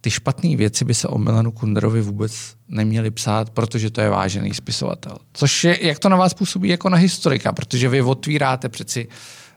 ty 0.07 0.11
špatné 0.11 0.57
věci 0.57 0.85
by 0.85 0.95
se 0.95 1.09
o 1.09 1.19
Milanu 1.19 1.53
Kunderovi 1.53 2.01
vůbec 2.03 2.33
neměly 2.69 3.11
psát, 3.11 3.51
protože 3.51 3.91
to 3.91 4.01
je 4.01 4.11
vážený 4.11 4.55
spisovatel. 4.55 5.19
Což 5.33 5.65
je, 5.65 5.87
jak 5.87 5.99
to 5.99 6.09
na 6.09 6.17
vás 6.17 6.35
působí 6.35 6.69
jako 6.69 6.89
na 6.89 6.97
historika, 6.97 7.53
protože 7.53 7.89
vy 7.89 8.03
otvíráte 8.03 8.69
přeci 8.69 9.09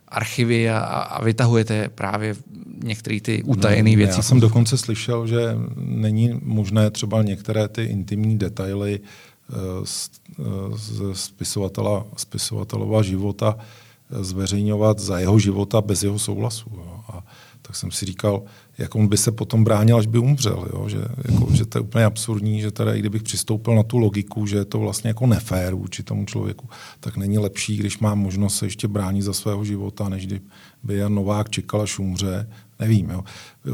archivy 0.08 0.70
a, 0.70 0.80
a 0.80 1.24
vytahujete 1.24 1.90
právě 1.90 2.36
některé 2.84 3.22
ty 3.22 3.44
utajené 3.44 3.96
věci. 3.96 4.20
Já 4.20 4.22
jsem 4.22 4.40
dokonce 4.40 4.78
slyšel, 4.78 5.28
že 5.28 5.58
není 5.76 6.40
možné 6.42 6.92
třeba 6.92 7.24
některé 7.24 7.68
ty 7.68 7.84
intimní 7.84 8.38
detaily 8.38 9.00
eh, 9.00 9.56
z, 9.84 10.10
eh, 10.40 10.44
z 10.76 11.02
spisovatela, 11.14 12.06
spisovatelova 12.18 13.02
života 13.02 13.56
eh, 13.58 14.24
zveřejňovat 14.24 15.00
za 15.00 15.20
jeho 15.20 15.40
života 15.40 15.82
bez 15.82 16.04
jeho 16.04 16.20
souhlasu. 16.20 16.70
Jo. 16.74 17.00
A 17.08 17.24
tak 17.70 17.76
jsem 17.76 17.92
si 17.92 18.06
říkal, 18.06 18.44
jak 18.78 18.96
on 18.96 19.08
by 19.08 19.18
se 19.18 19.32
potom 19.32 19.64
bránil, 19.64 19.98
až 19.98 20.06
by 20.06 20.18
umřel. 20.18 20.68
Jo? 20.74 20.90
Že, 20.90 20.98
jako, 21.32 21.48
že 21.54 21.66
to 21.66 21.78
je 21.78 21.82
úplně 21.82 22.06
absurdní, 22.06 22.62
že 22.62 22.72
teda 22.72 22.94
i 22.94 23.00
kdybych 23.00 23.24
přistoupil 23.24 23.76
na 23.76 23.84
tu 23.84 23.98
logiku, 23.98 24.46
že 24.46 24.58
je 24.58 24.66
to 24.66 24.80
vlastně 24.80 25.08
jako 25.08 25.28
nefér 25.28 25.76
vůči 25.76 26.04
tomu 26.04 26.26
člověku, 26.26 26.70
tak 27.00 27.18
není 27.18 27.38
lepší, 27.38 27.78
když 27.78 28.00
mám 28.00 28.20
možnost 28.20 28.58
se 28.58 28.66
ještě 28.66 28.88
bránit 28.88 29.22
za 29.22 29.34
svého 29.34 29.66
života, 29.66 30.10
než 30.10 30.26
kdyby 30.26 30.98
Jan 30.98 31.16
Novák 31.16 31.50
čekal, 31.50 31.82
až 31.82 32.00
umře. 32.00 32.50
Nevím. 32.80 33.10
Jo? 33.10 33.24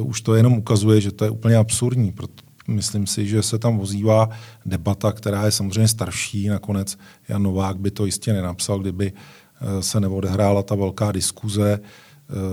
Už 0.01 0.21
to 0.21 0.35
jenom 0.35 0.53
ukazuje, 0.53 1.01
že 1.01 1.11
to 1.11 1.25
je 1.25 1.31
úplně 1.31 1.55
absurdní. 1.55 2.11
Proto 2.11 2.43
myslím 2.67 3.07
si, 3.07 3.27
že 3.27 3.43
se 3.43 3.59
tam 3.59 3.77
vozívá 3.77 4.29
debata, 4.65 5.11
která 5.11 5.45
je 5.45 5.51
samozřejmě 5.51 5.87
starší. 5.87 6.47
Nakonec 6.47 6.97
Jan 7.29 7.43
Novák 7.43 7.77
by 7.77 7.91
to 7.91 8.05
jistě 8.05 8.33
nenapsal, 8.33 8.79
kdyby 8.79 9.13
eh, 9.15 9.83
se 9.83 9.99
neodehrála 9.99 10.63
ta 10.63 10.75
velká 10.75 11.11
diskuze 11.11 11.79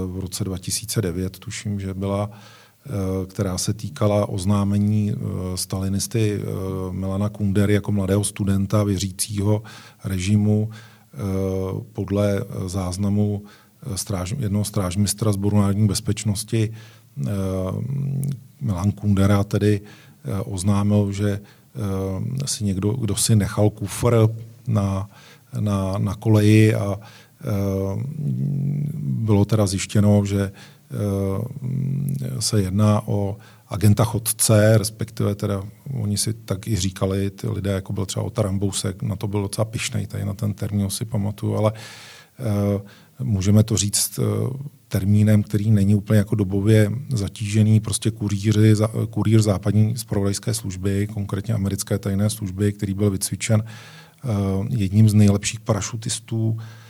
v 0.07 0.18
roce 0.18 0.45
2009, 0.45 1.39
tuším, 1.39 1.81
že 1.81 1.95
byla, 1.95 2.31
eh, 2.31 2.91
která 3.27 3.59
se 3.59 3.73
týkala 3.73 4.29
oznámení 4.29 5.12
eh, 5.12 5.16
stalinisty 5.57 6.41
eh, 6.41 6.47
Milana 6.93 7.29
Kundery 7.29 7.75
jako 7.75 7.93
mladého 7.93 8.25
studenta 8.25 8.85
věřícího 8.85 9.62
režimu 10.05 10.70
podle 11.93 12.45
záznamu 12.66 13.43
stráž, 13.95 14.35
jednoho 14.39 14.64
strážmistra 14.64 15.33
Zboru 15.33 15.59
národní 15.59 15.87
bezpečnosti 15.87 16.73
Milan 18.61 18.93
Kundera 18.93 19.45
tedy 19.45 19.81
oznámil, 20.45 21.12
že 21.12 21.41
si 22.47 22.64
někdo, 22.64 22.93
kdo 22.93 23.16
si 23.16 23.37
nechal 23.37 23.70
kufr 23.70 24.29
na, 24.68 25.09
na, 25.61 25.99
na 25.99 26.14
koleji 26.14 26.75
a 26.75 27.01
bylo 29.22 29.45
teda 29.45 29.66
zjištěno, 29.66 30.24
že 30.24 30.53
eh, 30.53 32.43
se 32.43 32.62
jedná 32.62 33.09
o 33.09 33.36
agenta 33.68 34.05
chodce, 34.05 34.78
respektive 34.78 35.34
teda 35.34 35.62
oni 35.93 36.18
si 36.18 36.32
tak 36.32 36.68
i 36.68 36.76
říkali, 36.76 37.30
ty 37.30 37.49
lidé, 37.49 37.70
jako 37.70 37.93
byl 37.93 38.07
třeba 38.07 38.24
Otar 38.24 38.45
Rambousek, 38.45 39.03
na 39.03 39.16
to 39.16 39.28
byl 39.28 39.43
docela 39.43 39.64
pišnej, 39.64 40.07
tady 40.07 40.24
na 40.24 40.34
ten 40.34 40.55
termín 40.55 40.90
si 40.90 41.05
pamatuju, 41.05 41.57
ale 41.57 41.72
uh, 41.72 43.26
můžeme 43.26 43.62
to 43.62 43.76
říct 43.76 44.20
termínem, 44.88 45.43
který 45.43 45.70
není 45.70 45.95
úplně 45.95 46.18
jako 46.18 46.34
dobově 46.34 46.93
zatížený, 47.12 47.80
prostě 47.80 48.11
kurýři, 48.11 48.74
kurýr 49.11 49.43
západní 49.43 49.97
zpravodajské 49.97 50.55
služby, 50.55 51.07
konkrétně 51.07 51.55
americké 51.55 51.99
tajné 51.99 52.30
služby, 52.30 52.72
který 52.72 52.95
byl 52.95 53.11
vycvičen 53.11 53.64
jedním 54.70 55.09
z 55.09 55.14
nejlepších 55.14 55.61
parašutistů 55.61 56.59
Eh, 56.59 56.82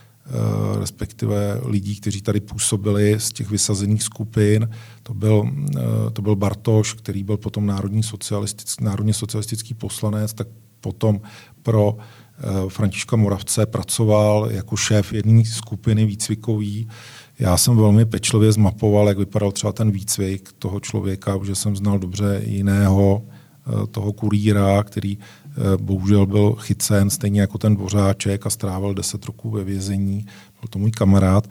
respektive 0.79 1.61
lidí, 1.65 1.97
kteří 1.97 2.23
tady 2.23 2.41
působili 2.41 3.21
z 3.21 3.33
těch 3.33 3.51
vysazených 3.51 4.03
skupin. 4.03 4.69
To 5.03 5.15
byl, 5.15 5.51
eh, 5.77 6.11
to 6.13 6.23
byl 6.23 6.37
Bartoš, 6.37 6.95
který 6.95 7.25
byl 7.25 7.37
potom 7.37 7.67
národní 7.67 8.03
socialistický, 8.03 8.85
národně 8.85 9.15
socialistický 9.15 9.75
poslanec, 9.75 10.33
tak 10.35 10.49
potom 10.81 11.21
pro 11.63 11.97
eh, 11.97 12.69
Františka 12.69 13.17
Moravce 13.17 13.67
pracoval 13.67 14.49
jako 14.51 14.77
šéf 14.77 15.13
jedné 15.13 15.45
skupiny 15.45 16.07
výcvikový. 16.07 16.89
Já 17.39 17.57
jsem 17.57 17.77
velmi 17.77 18.05
pečlivě 18.05 18.53
zmapoval, 18.53 19.09
jak 19.09 19.19
vypadal 19.19 19.53
třeba 19.53 19.73
ten 19.73 19.91
výcvik 19.91 20.53
toho 20.59 20.81
člověka, 20.81 21.39
protože 21.39 21.55
jsem 21.55 21.77
znal 21.77 21.99
dobře 21.99 22.43
jiného 22.45 23.23
toho 23.91 24.13
kurýra, 24.13 24.83
který 24.83 25.19
Eh, 25.57 25.77
bohužel 25.77 26.27
byl 26.27 26.53
chycen 26.53 27.11
stejně 27.11 27.41
jako 27.41 27.59
ten 27.59 27.75
Bořáček 27.75 28.47
a 28.47 28.51
strávil 28.51 28.95
10 28.95 29.25
roků 29.25 29.51
ve 29.51 29.65
vězení. 29.65 30.27
Byl 30.61 30.69
to 30.71 30.79
můj 30.79 30.91
kamarád, 30.91 31.49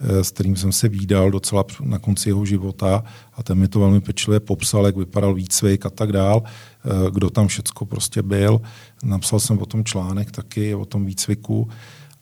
eh, 0.00 0.24
s 0.24 0.30
kterým 0.30 0.56
jsem 0.56 0.72
se 0.72 0.88
výdal 0.88 1.30
docela 1.30 1.64
na 1.80 1.98
konci 1.98 2.28
jeho 2.28 2.44
života 2.44 3.04
a 3.34 3.42
ten 3.42 3.58
mi 3.58 3.68
to 3.68 3.80
velmi 3.80 4.00
pečlivě 4.00 4.40
popsal, 4.40 4.86
jak 4.86 4.96
vypadal 4.96 5.34
výcvik 5.34 5.86
a 5.86 5.90
tak 5.90 6.12
dál, 6.12 6.42
eh, 6.44 7.10
kdo 7.10 7.30
tam 7.30 7.48
všecko 7.48 7.86
prostě 7.86 8.22
byl. 8.22 8.60
Napsal 9.02 9.40
jsem 9.40 9.58
o 9.58 9.66
tom 9.66 9.84
článek 9.84 10.30
taky, 10.30 10.74
o 10.74 10.84
tom 10.84 11.06
výcviku. 11.06 11.68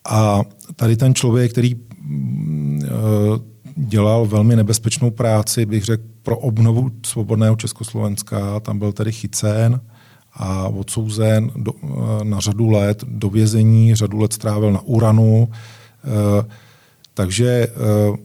A 0.09 0.41
tady 0.75 0.97
ten 0.97 1.15
člověk, 1.15 1.51
který 1.51 1.75
mm, 2.01 2.81
dělal 3.77 4.25
velmi 4.25 4.55
nebezpečnou 4.55 5.11
práci, 5.11 5.65
bych 5.65 5.83
řekl, 5.83 6.03
pro 6.23 6.37
obnovu 6.37 6.91
svobodného 7.05 7.55
Československa, 7.55 8.59
tam 8.59 8.79
byl 8.79 8.91
tedy 8.91 9.11
chycen, 9.11 9.81
a 10.37 10.67
odsouzen 10.67 11.51
do, 11.55 11.71
eh, 11.83 12.23
na 12.23 12.39
řadu 12.39 12.69
let 12.69 13.03
do 13.07 13.29
vězení, 13.29 13.95
řadu 13.95 14.17
let 14.17 14.33
strávil 14.33 14.71
na 14.71 14.81
uranu. 14.81 15.47
Eh, 15.51 16.45
takže 17.13 17.47
eh, 17.47 18.17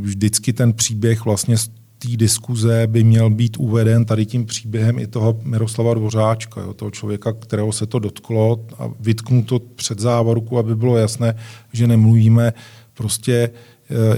vždycky 0.00 0.52
ten 0.52 0.72
příběh 0.72 1.24
vlastně 1.24 1.58
z 1.58 1.68
té 1.98 2.16
diskuze 2.16 2.86
by 2.86 3.04
měl 3.04 3.30
být 3.30 3.56
uveden 3.56 4.04
tady 4.04 4.26
tím 4.26 4.46
příběhem 4.46 4.98
i 4.98 5.06
toho 5.06 5.40
Miroslava 5.42 5.94
Dvořáčka, 5.94 6.60
jo, 6.60 6.74
toho 6.74 6.90
člověka, 6.90 7.32
kterého 7.32 7.72
se 7.72 7.86
to 7.86 7.98
dotklo 7.98 8.66
a 8.78 8.90
vytknu 9.00 9.42
to 9.42 9.58
před 9.58 9.98
závorku, 9.98 10.58
aby 10.58 10.76
bylo 10.76 10.96
jasné, 10.96 11.34
že 11.72 11.86
nemluvíme 11.86 12.52
prostě 12.94 13.50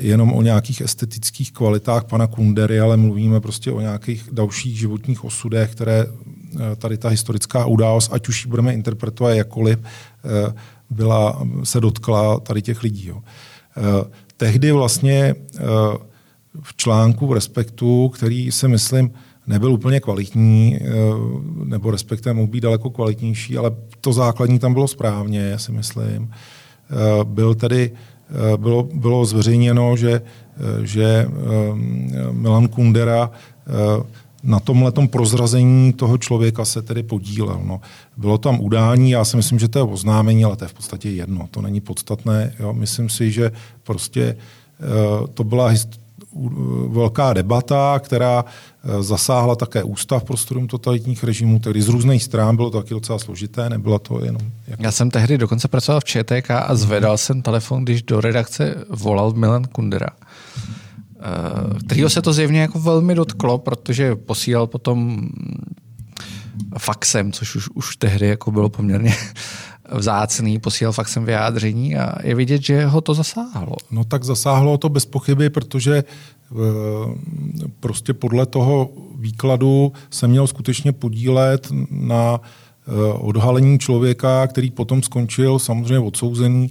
jenom 0.00 0.32
o 0.32 0.42
nějakých 0.42 0.80
estetických 0.80 1.52
kvalitách 1.52 2.04
pana 2.04 2.26
Kundery, 2.26 2.80
ale 2.80 2.96
mluvíme 2.96 3.40
prostě 3.40 3.72
o 3.72 3.80
nějakých 3.80 4.28
dalších 4.32 4.78
životních 4.78 5.24
osudech, 5.24 5.72
které 5.72 6.06
Eh, 6.54 6.76
tady 6.76 6.98
ta 6.98 7.08
historická 7.08 7.66
událost, 7.66 8.12
ať 8.12 8.28
už 8.28 8.44
ji 8.44 8.50
budeme 8.50 8.74
interpretovat 8.74 9.34
jakkoliv, 9.34 9.78
eh, 9.78 10.54
byla, 10.90 11.42
se 11.64 11.80
dotkla 11.80 12.40
tady 12.40 12.62
těch 12.62 12.82
lidí. 12.82 13.06
Jo. 13.06 13.22
Eh, 13.76 14.10
tehdy 14.36 14.72
vlastně 14.72 15.34
v 16.62 16.76
článku 16.76 17.26
v 17.26 17.32
Respektu, 17.32 18.08
který 18.08 18.52
se 18.52 18.68
myslím 18.68 19.10
nebyl 19.46 19.72
úplně 19.72 20.00
kvalitní, 20.00 20.78
nebo 21.64 21.90
respektive 21.90 22.32
mohl 22.32 22.48
být 22.48 22.60
daleko 22.60 22.90
kvalitnější, 22.90 23.58
ale 23.58 23.70
to 24.00 24.12
základní 24.12 24.58
tam 24.58 24.72
bylo 24.72 24.88
správně, 24.88 25.40
já 25.40 25.58
si 25.58 25.72
myslím. 25.72 26.30
Byl 27.24 27.54
tedy, 27.54 27.92
bylo, 28.56 28.82
bylo 28.82 29.24
zveřejněno, 29.24 29.96
že, 29.96 30.22
že 30.82 31.28
Milan 32.30 32.68
Kundera 32.68 33.30
na 34.42 34.60
tomhle 34.60 34.92
prozrazení 35.10 35.92
toho 35.92 36.18
člověka 36.18 36.64
se 36.64 36.82
tedy 36.82 37.02
podílel. 37.02 37.60
No. 37.64 37.80
Bylo 38.16 38.38
tam 38.38 38.60
udání, 38.60 39.10
já 39.10 39.24
si 39.24 39.36
myslím, 39.36 39.58
že 39.58 39.68
to 39.68 39.78
je 39.78 39.82
oznámení, 39.82 40.44
ale 40.44 40.56
to 40.56 40.64
je 40.64 40.68
v 40.68 40.74
podstatě 40.74 41.10
jedno, 41.10 41.48
to 41.50 41.62
není 41.62 41.80
podstatné. 41.80 42.52
Jo. 42.58 42.72
Myslím 42.72 43.08
si, 43.08 43.30
že 43.30 43.52
prostě 43.82 44.36
to 45.34 45.44
byla 45.44 45.72
velká 46.88 47.32
debata, 47.32 48.00
která 48.04 48.44
uh, 48.44 49.02
zasáhla 49.02 49.56
také 49.56 49.82
ústav 49.82 50.24
pro 50.24 50.36
studium 50.36 50.66
totalitních 50.66 51.24
režimů, 51.24 51.58
tedy 51.58 51.82
z 51.82 51.88
různých 51.88 52.22
stran 52.22 52.56
bylo 52.56 52.70
to 52.70 52.82
taky 52.82 52.94
docela 52.94 53.18
složité, 53.18 53.70
nebylo 53.70 53.98
to 53.98 54.24
jenom... 54.24 54.42
Jako... 54.66 54.82
Já 54.82 54.92
jsem 54.92 55.10
tehdy 55.10 55.38
dokonce 55.38 55.68
pracoval 55.68 56.00
v 56.00 56.04
ČTK 56.04 56.50
a 56.50 56.74
zvedal 56.74 57.18
jsem 57.18 57.42
telefon, 57.42 57.84
když 57.84 58.02
do 58.02 58.20
redakce 58.20 58.74
volal 58.88 59.32
Milan 59.32 59.64
Kundera. 59.64 60.10
Eh, 61.24 61.78
kterýho 61.86 62.10
se 62.10 62.22
to 62.22 62.32
zjevně 62.32 62.60
jako 62.60 62.80
velmi 62.80 63.14
dotklo, 63.14 63.58
protože 63.58 64.16
posílal 64.16 64.66
potom 64.66 65.28
faxem, 66.78 67.32
což 67.32 67.56
už, 67.56 67.68
už 67.68 67.96
tehdy 67.96 68.26
jako 68.26 68.50
bylo 68.50 68.68
poměrně 68.68 69.14
vzácný, 69.92 70.58
posílal 70.58 70.92
faxem 70.92 71.24
vyjádření 71.24 71.96
a 71.96 72.26
je 72.26 72.34
vidět, 72.34 72.62
že 72.62 72.86
ho 72.86 73.00
to 73.00 73.14
zasáhlo. 73.14 73.76
No 73.90 74.04
tak 74.04 74.24
zasáhlo 74.24 74.78
to 74.78 74.88
bez 74.88 75.06
pochyby, 75.06 75.50
protože 75.50 75.96
e, 75.96 76.04
prostě 77.80 78.14
podle 78.14 78.46
toho 78.46 78.90
výkladu 79.18 79.92
se 80.10 80.28
měl 80.28 80.46
skutečně 80.46 80.92
podílet 80.92 81.68
na 81.90 82.40
e, 82.40 83.12
odhalení 83.12 83.78
člověka, 83.78 84.46
který 84.46 84.70
potom 84.70 85.02
skončil 85.02 85.58
samozřejmě 85.58 85.98
odsouzený 85.98 86.70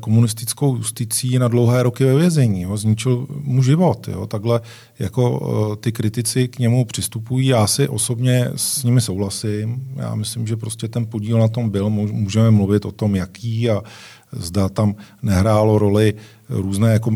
komunistickou 0.00 0.76
justicí 0.76 1.38
na 1.38 1.48
dlouhé 1.48 1.82
roky 1.82 2.04
ve 2.04 2.14
vězení. 2.14 2.62
Jo. 2.62 2.76
Zničil 2.76 3.26
mu 3.30 3.62
život. 3.62 4.08
Jo. 4.08 4.26
Takhle 4.26 4.60
jako 4.98 5.22
eh, 5.72 5.76
ty 5.76 5.92
kritici 5.92 6.48
k 6.48 6.58
němu 6.58 6.84
přistupují. 6.84 7.46
Já 7.46 7.66
si 7.66 7.88
osobně 7.88 8.48
s 8.56 8.84
nimi 8.84 9.00
souhlasím. 9.00 9.92
Já 9.96 10.14
myslím, 10.14 10.46
že 10.46 10.56
prostě 10.56 10.88
ten 10.88 11.06
podíl 11.06 11.38
na 11.38 11.48
tom 11.48 11.70
byl. 11.70 11.90
Můžeme 11.90 12.50
mluvit 12.50 12.84
o 12.84 12.92
tom, 12.92 13.16
jaký 13.16 13.70
a 13.70 13.82
zda 14.32 14.68
tam 14.68 14.94
nehrálo 15.22 15.78
roli 15.78 16.14
různé, 16.50 16.92
jako 16.92 17.10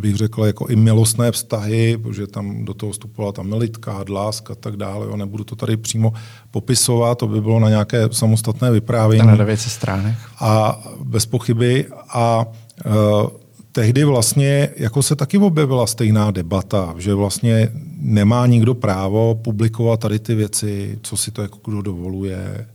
bych 0.00 0.16
řekl, 0.16 0.44
jako 0.44 0.66
i 0.66 0.76
milostné 0.76 1.32
vztahy, 1.32 1.98
protože 2.02 2.26
tam 2.26 2.64
do 2.64 2.74
toho 2.74 2.92
vstupovala 2.92 3.32
ta 3.32 3.42
militka, 3.42 4.04
dlásk 4.04 4.50
a 4.50 4.54
tak 4.54 4.76
dále. 4.76 5.06
Jo. 5.06 5.16
Nebudu 5.16 5.44
to 5.44 5.56
tady 5.56 5.76
přímo 5.76 6.12
popisovat, 6.50 7.18
to 7.18 7.26
by 7.26 7.40
bylo 7.40 7.60
na 7.60 7.68
nějaké 7.68 8.08
samostatné 8.10 8.70
vyprávění. 8.70 9.26
Na 9.26 9.36
900 9.36 9.72
stránek. 9.72 10.14
A 10.40 10.80
bez 11.04 11.26
pochyby. 11.26 11.86
A 12.08 12.46
uh, 12.86 13.28
tehdy 13.72 14.04
vlastně 14.04 14.68
jako 14.76 15.02
se 15.02 15.16
taky 15.16 15.38
objevila 15.38 15.86
stejná 15.86 16.30
debata, 16.30 16.94
že 16.98 17.14
vlastně 17.14 17.68
nemá 17.98 18.46
nikdo 18.46 18.74
právo 18.74 19.34
publikovat 19.34 20.00
tady 20.00 20.18
ty 20.18 20.34
věci, 20.34 20.98
co 21.02 21.16
si 21.16 21.30
to 21.30 21.42
jako 21.42 21.58
kdo 21.64 21.82
dovoluje. 21.82 22.66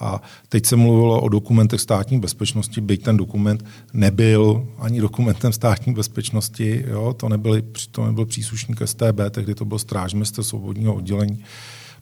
A 0.00 0.22
teď 0.48 0.66
se 0.66 0.76
mluvilo 0.76 1.20
o 1.20 1.28
dokumentech 1.28 1.80
státní 1.80 2.20
bezpečnosti, 2.20 2.80
byť 2.80 3.02
ten 3.02 3.16
dokument 3.16 3.64
nebyl 3.92 4.66
ani 4.78 5.00
dokumentem 5.00 5.52
státní 5.52 5.94
bezpečnosti, 5.94 6.84
jo, 6.88 7.14
to, 7.16 7.28
nebyl, 7.28 7.62
to 7.90 8.06
nebyl 8.06 8.26
příslušník 8.26 8.82
STB, 8.84 9.20
tehdy 9.30 9.54
to 9.54 9.64
byl 9.64 9.78
strážmistr 9.78 10.42
svobodního 10.42 10.94
oddělení. 10.94 11.44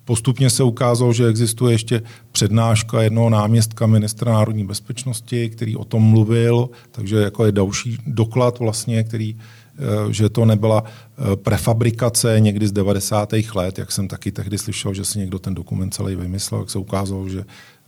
Postupně 0.05 0.51
se 0.51 0.63
ukázalo, 0.63 1.13
že 1.13 1.27
existuje 1.27 1.75
ještě 1.75 2.03
přednáška 2.33 3.03
jednoho 3.03 3.31
náměstka 3.31 3.87
ministra 3.87 4.33
národní 4.33 4.67
bezpečnosti, 4.67 5.51
který 5.51 5.77
o 5.77 5.85
tom 5.85 6.03
mluvil, 6.03 6.71
takže 6.91 7.17
jako 7.17 7.45
je 7.45 7.53
další 7.53 7.99
doklad 8.07 8.59
vlastně, 8.59 9.05
který 9.05 9.37
eh, 9.39 10.13
že 10.13 10.29
to 10.29 10.45
nebyla 10.45 10.85
eh, 10.85 11.37
prefabrikace 11.37 12.41
někdy 12.41 12.69
z 12.69 12.73
90. 12.73 13.33
let, 13.55 13.79
jak 13.79 13.93
jsem 13.93 14.09
taky 14.09 14.33
tehdy 14.33 14.59
slyšel, 14.59 14.95
že 14.95 15.05
si 15.05 15.19
někdo 15.19 15.39
ten 15.39 15.55
dokument 15.55 15.95
celý 15.95 16.17
vymyslel, 16.17 16.61
jak 16.61 16.71
se 16.71 16.79
ukázalo, 16.79 17.29
že 17.29 17.45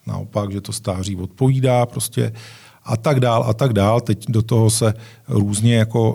naopak, 0.06 0.52
že 0.52 0.60
to 0.60 0.72
stáří 0.72 1.16
odpovídá 1.16 1.86
prostě 1.86 2.32
a 2.84 2.96
tak 2.96 3.20
dál 3.20 3.44
a 3.48 3.54
tak 3.54 3.72
dál. 3.72 4.00
Teď 4.00 4.24
do 4.28 4.42
toho 4.42 4.70
se 4.70 4.94
různě 5.28 5.74
jako 5.74 6.12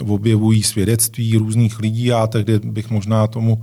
uh, 0.00 0.12
objevují 0.12 0.62
svědectví 0.62 1.36
různých 1.36 1.80
lidí 1.80 2.12
a 2.12 2.26
tehdy 2.26 2.58
bych 2.58 2.90
možná 2.90 3.26
tomu 3.26 3.62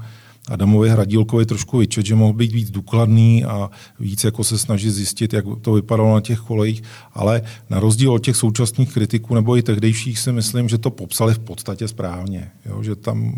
Adamovi 0.49 0.89
Hradílkovi 0.89 1.45
trošku 1.45 1.77
vyčet, 1.77 2.05
že 2.05 2.15
mohl 2.15 2.33
být 2.33 2.51
víc 2.51 2.71
důkladný 2.71 3.45
a 3.45 3.69
víc 3.99 4.23
jako 4.23 4.43
se 4.43 4.57
snažit 4.57 4.91
zjistit, 4.91 5.33
jak 5.33 5.45
to 5.61 5.73
vypadalo 5.73 6.13
na 6.13 6.21
těch 6.21 6.39
kolejích, 6.39 6.83
ale 7.13 7.41
na 7.69 7.79
rozdíl 7.79 8.13
od 8.13 8.23
těch 8.23 8.35
současných 8.35 8.93
kritiků 8.93 9.35
nebo 9.35 9.57
i 9.57 9.61
tehdejších 9.61 10.19
si 10.19 10.31
myslím, 10.31 10.69
že 10.69 10.77
to 10.77 10.91
popsali 10.91 11.33
v 11.33 11.39
podstatě 11.39 11.87
správně. 11.87 12.51
Jo? 12.65 12.83
Že 12.83 12.95
tam 12.95 13.33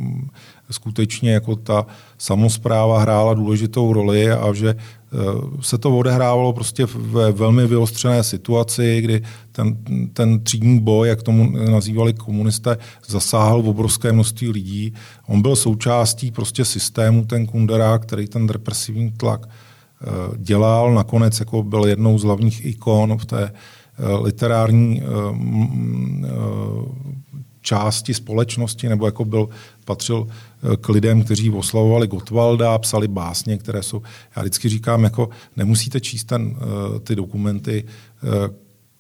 skutečně 0.71 1.31
jako 1.31 1.55
ta 1.55 1.85
samozpráva 2.17 3.01
hrála 3.01 3.33
důležitou 3.33 3.93
roli 3.93 4.31
a 4.31 4.53
že 4.53 4.75
se 5.61 5.77
to 5.77 5.97
odehrávalo 5.97 6.53
prostě 6.53 6.87
ve 6.95 7.31
velmi 7.31 7.67
vyostřené 7.67 8.23
situaci, 8.23 9.01
kdy 9.01 9.21
ten, 9.51 9.77
ten 10.13 10.43
třídní 10.43 10.79
boj, 10.79 11.07
jak 11.07 11.23
tomu 11.23 11.51
nazývali 11.71 12.13
komunisté, 12.13 12.77
zasáhl 13.07 13.61
v 13.61 13.69
obrovské 13.69 14.11
množství 14.11 14.49
lidí. 14.49 14.93
On 15.27 15.41
byl 15.41 15.55
součástí 15.55 16.31
prostě 16.31 16.65
systému, 16.65 17.25
ten 17.25 17.45
Kundera, 17.45 17.97
který 17.97 18.27
ten 18.27 18.49
represivní 18.49 19.11
tlak 19.11 19.47
eh, 19.49 20.07
dělal. 20.37 20.93
Nakonec 20.93 21.39
jako 21.39 21.63
byl 21.63 21.85
jednou 21.85 22.17
z 22.17 22.23
hlavních 22.23 22.65
ikon 22.65 23.17
v 23.17 23.25
té 23.25 23.43
eh, 23.43 23.51
literární 24.21 25.01
části 27.61 28.13
společnosti, 28.13 28.89
nebo 28.89 29.05
jako 29.05 29.25
byl, 29.25 29.49
patřil 29.85 30.27
eh, 30.27 30.77
k 30.77 30.89
lidem, 30.89 31.23
kteří 31.23 31.49
oslavovali 31.49 32.07
Gotwalda, 32.07 32.77
psali 32.77 33.07
básně, 33.07 33.57
které 33.57 33.83
jsou, 33.83 34.01
já 34.35 34.41
vždycky 34.41 34.69
říkám, 34.69 35.03
jako 35.03 35.29
nemusíte 35.55 35.99
číst 35.99 36.23
ten, 36.23 36.55
eh, 36.57 36.99
ty 36.99 37.15
dokumenty 37.15 37.85
eh, 38.23 38.27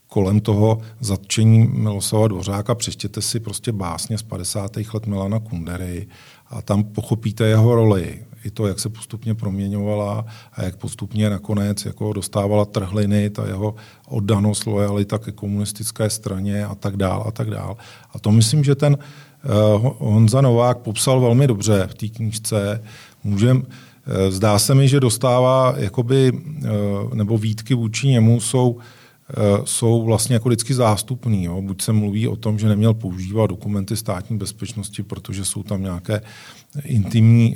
kolem 0.07 0.39
toho 0.39 0.81
zatčení 0.99 1.67
Miloslava 1.67 2.27
Dvořáka, 2.27 2.75
přečtěte 2.75 3.21
si 3.21 3.39
prostě 3.39 3.71
básně 3.71 4.17
z 4.17 4.23
50. 4.23 4.77
let 4.93 5.07
Milana 5.07 5.39
Kundery 5.39 6.07
a 6.49 6.61
tam 6.61 6.83
pochopíte 6.83 7.47
jeho 7.47 7.75
roli 7.75 8.19
i 8.43 8.51
to, 8.51 8.67
jak 8.67 8.79
se 8.79 8.89
postupně 8.89 9.35
proměňovala 9.35 10.25
a 10.53 10.63
jak 10.63 10.75
postupně 10.75 11.29
nakonec 11.29 11.85
jako 11.85 12.13
dostávala 12.13 12.65
trhliny, 12.65 13.29
ta 13.29 13.47
jeho 13.47 13.75
oddanost, 14.07 14.65
lojalita 14.65 15.17
ke 15.17 15.31
komunistické 15.31 16.09
straně 16.09 16.65
a 16.65 16.75
tak 16.75 16.97
dál 16.97 17.23
a 17.27 17.31
tak 17.31 17.49
dál. 17.49 17.77
A 18.13 18.19
to 18.19 18.31
myslím, 18.31 18.63
že 18.63 18.75
ten 18.75 18.97
Honza 19.97 20.41
Novák 20.41 20.77
popsal 20.77 21.21
velmi 21.21 21.47
dobře 21.47 21.87
v 21.91 21.93
té 21.93 22.07
knížce. 22.07 22.83
Můžem, 23.23 23.57
uh, 23.57 23.63
zdá 24.29 24.59
se 24.59 24.75
mi, 24.75 24.87
že 24.87 24.99
dostává 24.99 25.73
jakoby, 25.77 26.31
uh, 26.31 27.13
nebo 27.13 27.37
výtky 27.37 27.73
vůči 27.73 28.07
němu 28.07 28.39
jsou 28.39 28.77
jsou 29.65 30.03
vlastně 30.03 30.33
jako 30.33 30.49
vždycky 30.49 30.73
zástupný. 30.73 31.43
Jo. 31.43 31.61
Buď 31.61 31.81
se 31.81 31.93
mluví 31.93 32.27
o 32.27 32.35
tom, 32.35 32.59
že 32.59 32.67
neměl 32.67 32.93
používat 32.93 33.47
dokumenty 33.47 33.97
státní 33.97 34.37
bezpečnosti, 34.37 35.03
protože 35.03 35.45
jsou 35.45 35.63
tam 35.63 35.81
nějaké 35.81 36.21
intimní 36.83 37.55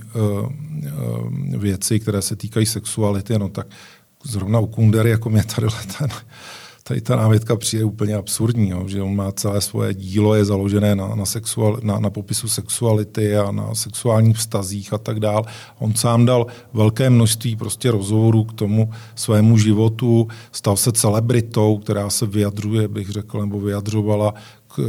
věci, 1.58 2.00
které 2.00 2.22
se 2.22 2.36
týkají 2.36 2.66
sexuality, 2.66 3.40
no 3.40 3.50
tak 3.50 3.68
zrovna 4.24 4.60
u 4.60 4.66
Kundery, 4.66 5.10
jako 5.10 5.30
mě 5.30 5.44
tady 5.44 5.68
ten, 5.98 6.10
tady 6.88 7.02
ta 7.02 7.16
návědka 7.16 7.56
přijde 7.56 7.84
úplně 7.84 8.16
absurdní, 8.16 8.70
jo, 8.70 8.88
že 8.88 9.02
on 9.02 9.16
má 9.16 9.32
celé 9.32 9.62
svoje 9.62 9.94
dílo, 9.94 10.36
je 10.36 10.46
založené 10.46 10.96
na, 10.96 11.16
na, 11.16 11.26
sexual, 11.26 11.80
na, 11.84 12.00
na 12.00 12.10
popisu 12.10 12.48
sexuality 12.48 13.38
a 13.38 13.52
na 13.52 13.76
sexuálních 13.76 14.38
vztazích 14.38 14.94
a 14.94 14.98
tak 14.98 15.20
dál. 15.20 15.46
On 15.80 15.94
sám 15.94 16.26
dal 16.26 16.48
velké 16.74 17.10
množství 17.10 17.56
prostě 17.56 17.92
rozhovorů 17.92 18.44
k 18.44 18.54
tomu 18.54 18.90
svému 19.16 19.58
životu, 19.58 20.28
stal 20.52 20.78
se 20.78 20.92
celebritou, 20.92 21.78
která 21.78 22.10
se 22.10 22.26
vyjadřuje, 22.26 22.88
bych 22.88 23.10
řekl, 23.10 23.40
nebo 23.40 23.60
vyjadřovala 23.60 24.34
k, 24.68 24.80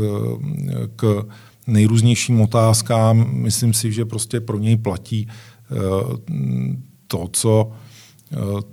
k 0.96 1.26
nejrůznějším 1.66 2.40
otázkám. 2.40 3.26
Myslím 3.32 3.74
si, 3.74 3.92
že 3.92 4.04
prostě 4.04 4.40
pro 4.40 4.58
něj 4.58 4.76
platí 4.76 5.28
eh, 5.28 5.76
to, 7.06 7.28
co, 7.32 7.72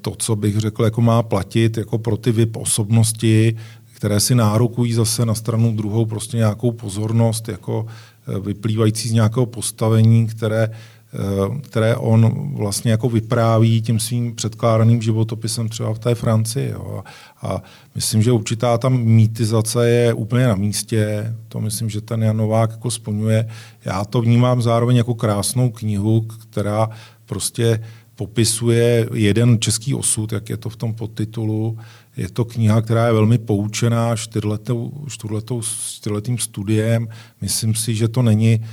to, 0.01 0.15
co 0.17 0.35
bych 0.35 0.57
řekl, 0.57 0.83
jako 0.83 1.01
má 1.01 1.23
platit 1.23 1.77
jako 1.77 1.97
pro 1.97 2.17
ty 2.17 2.31
VIP 2.31 2.55
osobnosti, 2.55 3.55
které 3.93 4.19
si 4.19 4.35
nárokují 4.35 4.93
zase 4.93 5.25
na 5.25 5.33
stranu 5.33 5.71
druhou 5.71 6.05
prostě 6.05 6.37
nějakou 6.37 6.71
pozornost, 6.71 7.47
jako 7.49 7.85
eh, 8.27 8.39
vyplývající 8.39 9.09
z 9.09 9.13
nějakého 9.13 9.45
postavení, 9.45 10.27
které 10.27 10.69
Eh, 11.15 11.59
které 11.59 11.95
on 11.95 12.51
vlastně 12.55 12.91
jako 12.91 13.09
vypráví 13.09 13.81
tím 13.81 13.99
svým 13.99 14.35
předkládaným 14.35 15.01
životopisem 15.01 15.69
třeba 15.69 15.93
v 15.93 15.99
té 15.99 16.15
Francii. 16.15 16.69
Jo. 16.69 17.03
A 17.41 17.61
myslím, 17.95 18.21
že 18.21 18.31
určitá 18.31 18.77
tam 18.77 18.97
mýtizace 18.97 19.89
je 19.89 20.13
úplně 20.13 20.47
na 20.47 20.55
místě. 20.55 21.33
To 21.47 21.61
myslím, 21.61 21.89
že 21.89 22.01
ten 22.01 22.23
Jan 22.23 22.37
Novák 22.37 22.71
jako 22.71 22.91
splňuje. 22.91 23.49
Já 23.85 24.05
to 24.05 24.21
vnímám 24.21 24.61
zároveň 24.61 24.95
jako 24.95 25.15
krásnou 25.15 25.69
knihu, 25.69 26.21
která 26.21 26.89
prostě 27.25 27.79
popisuje 28.23 29.09
jeden 29.13 29.59
český 29.59 29.93
osud, 29.93 30.31
jak 30.31 30.49
je 30.49 30.57
to 30.57 30.69
v 30.69 30.75
tom 30.75 30.93
podtitulu. 30.93 31.77
Je 32.17 32.29
to 32.29 32.45
kniha, 32.45 32.81
která 32.81 33.07
je 33.07 33.13
velmi 33.13 33.37
poučená 33.37 34.15
čtyřletou, 34.15 35.03
čtyřletou, 35.09 35.61
čtyřletým 35.61 36.37
studiem. 36.37 37.07
Myslím 37.41 37.75
si, 37.75 37.95
že 37.95 38.07
to 38.07 38.21
není 38.21 38.63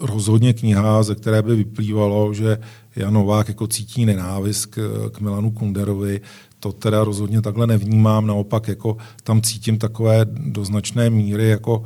rozhodně 0.00 0.52
kniha, 0.52 1.02
ze 1.02 1.14
které 1.14 1.42
by 1.42 1.56
vyplývalo, 1.56 2.34
že 2.34 2.58
Jan 2.96 3.14
Novák 3.14 3.48
jako 3.48 3.66
cítí 3.66 4.04
nenávist 4.04 4.66
k, 4.66 5.08
k 5.12 5.20
Milanu 5.20 5.50
Kunderovi. 5.50 6.20
To 6.60 6.72
teda 6.72 7.04
rozhodně 7.04 7.40
takhle 7.40 7.66
nevnímám, 7.66 8.26
naopak 8.26 8.68
jako 8.68 8.96
tam 9.22 9.40
cítím 9.40 9.78
takové 9.78 10.26
do 10.28 10.64
značné 10.64 11.10
míry 11.10 11.48
jako 11.48 11.84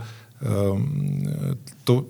um, 0.74 1.22
to, 1.84 2.04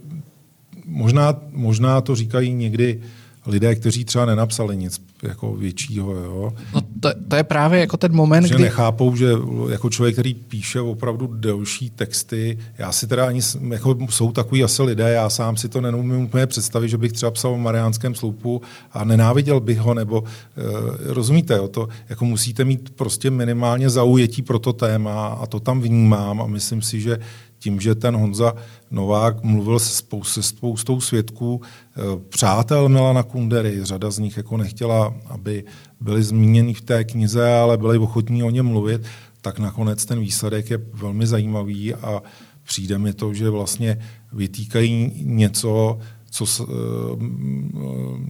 možná, 0.86 1.36
možná 1.52 2.00
to 2.00 2.16
říkají 2.16 2.54
někdy 2.54 3.00
lidé, 3.48 3.74
kteří 3.74 4.04
třeba 4.04 4.26
nenapsali 4.26 4.76
nic 4.76 5.00
jako 5.22 5.52
většího. 5.52 6.14
Jo. 6.14 6.52
No 6.74 6.80
to, 7.00 7.10
to, 7.28 7.36
je 7.36 7.42
právě 7.42 7.80
jako 7.80 7.96
ten 7.96 8.14
moment, 8.14 8.46
že 8.46 8.54
kdy... 8.54 8.62
nechápou, 8.62 9.16
že 9.16 9.30
jako 9.70 9.90
člověk, 9.90 10.14
který 10.14 10.34
píše 10.34 10.80
opravdu 10.80 11.26
delší 11.26 11.90
texty, 11.90 12.58
já 12.78 12.92
si 12.92 13.06
teda 13.06 13.26
ani, 13.26 13.40
jako 13.68 13.96
jsou 14.10 14.32
takový 14.32 14.64
asi 14.64 14.82
lidé, 14.82 15.10
já 15.10 15.28
sám 15.30 15.56
si 15.56 15.68
to 15.68 15.80
neumím 15.80 16.20
úplně 16.20 16.46
představit, 16.46 16.88
že 16.88 16.98
bych 16.98 17.12
třeba 17.12 17.30
psal 17.30 17.52
o 17.52 17.58
Mariánském 17.58 18.14
sloupu 18.14 18.62
a 18.92 19.04
nenáviděl 19.04 19.60
bych 19.60 19.78
ho, 19.78 19.94
nebo 19.94 20.24
e, 20.24 21.12
rozumíte, 21.14 21.54
jo, 21.54 21.68
to 21.68 21.88
jako 22.08 22.24
musíte 22.24 22.64
mít 22.64 22.90
prostě 22.90 23.30
minimálně 23.30 23.90
zaujetí 23.90 24.42
pro 24.42 24.58
to 24.58 24.72
téma 24.72 25.26
a 25.28 25.46
to 25.46 25.60
tam 25.60 25.80
vnímám 25.80 26.42
a 26.42 26.46
myslím 26.46 26.82
si, 26.82 27.00
že 27.00 27.18
tím, 27.58 27.80
že 27.80 27.94
ten 27.94 28.16
Honza 28.16 28.52
Novák 28.90 29.42
mluvil 29.42 29.78
se, 29.78 30.02
spou- 30.02 30.24
se 30.24 30.42
spoustou 30.42 31.00
svědků, 31.00 31.60
eh, 31.62 32.00
přátel 32.28 32.88
Milana 32.88 33.22
Kundery, 33.22 33.84
řada 33.84 34.10
z 34.10 34.18
nich 34.18 34.36
jako 34.36 34.56
nechtěla, 34.56 35.14
aby 35.26 35.64
byli 36.00 36.22
zmíněni 36.22 36.74
v 36.74 36.80
té 36.80 37.04
knize, 37.04 37.52
ale 37.52 37.78
byli 37.78 37.98
ochotní 37.98 38.42
o 38.42 38.50
něm 38.50 38.66
mluvit, 38.66 39.02
tak 39.40 39.58
nakonec 39.58 40.04
ten 40.04 40.20
výsledek 40.20 40.70
je 40.70 40.78
velmi 40.92 41.26
zajímavý 41.26 41.94
a 41.94 42.22
přijde 42.62 42.98
mi 42.98 43.12
to, 43.12 43.34
že 43.34 43.50
vlastně 43.50 43.98
vytýkají 44.32 45.12
něco, 45.24 45.98
co 46.30 46.46
s, 46.46 46.60
e, 46.60 46.64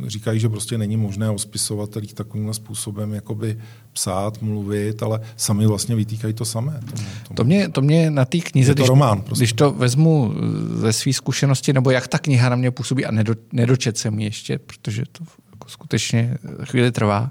říkají, 0.06 0.40
že 0.40 0.48
prostě 0.48 0.78
není 0.78 0.96
možné 0.96 1.30
o 1.30 1.38
spisovatelích 1.38 2.14
takovým 2.14 2.54
způsobem 2.54 3.12
jakoby 3.12 3.58
psát, 3.98 4.42
mluvit, 4.42 5.02
ale 5.02 5.20
sami 5.36 5.66
vlastně 5.66 5.94
vytýkají 5.94 6.34
to 6.34 6.44
samé. 6.44 6.72
Tomu, 6.72 7.02
tomu. 7.26 7.34
To, 7.34 7.44
mě, 7.44 7.68
to 7.68 7.80
mě 7.80 8.10
na 8.10 8.24
té 8.24 8.38
knize, 8.38 8.74
to 8.74 8.82
když, 8.82 8.88
román, 8.88 9.20
prostě. 9.20 9.42
když 9.42 9.52
to 9.52 9.70
vezmu 9.72 10.34
ze 10.74 10.92
své 10.92 11.12
zkušenosti, 11.12 11.72
nebo 11.72 11.90
jak 11.90 12.08
ta 12.08 12.18
kniha 12.18 12.48
na 12.48 12.56
mě 12.56 12.70
působí 12.70 13.06
a 13.06 13.10
nedo, 13.10 13.34
nedočet 13.52 13.98
jsem 13.98 14.18
ještě, 14.18 14.58
protože 14.58 15.02
to 15.12 15.24
jako 15.50 15.68
skutečně 15.68 16.38
chvíli 16.64 16.92
trvá, 16.92 17.30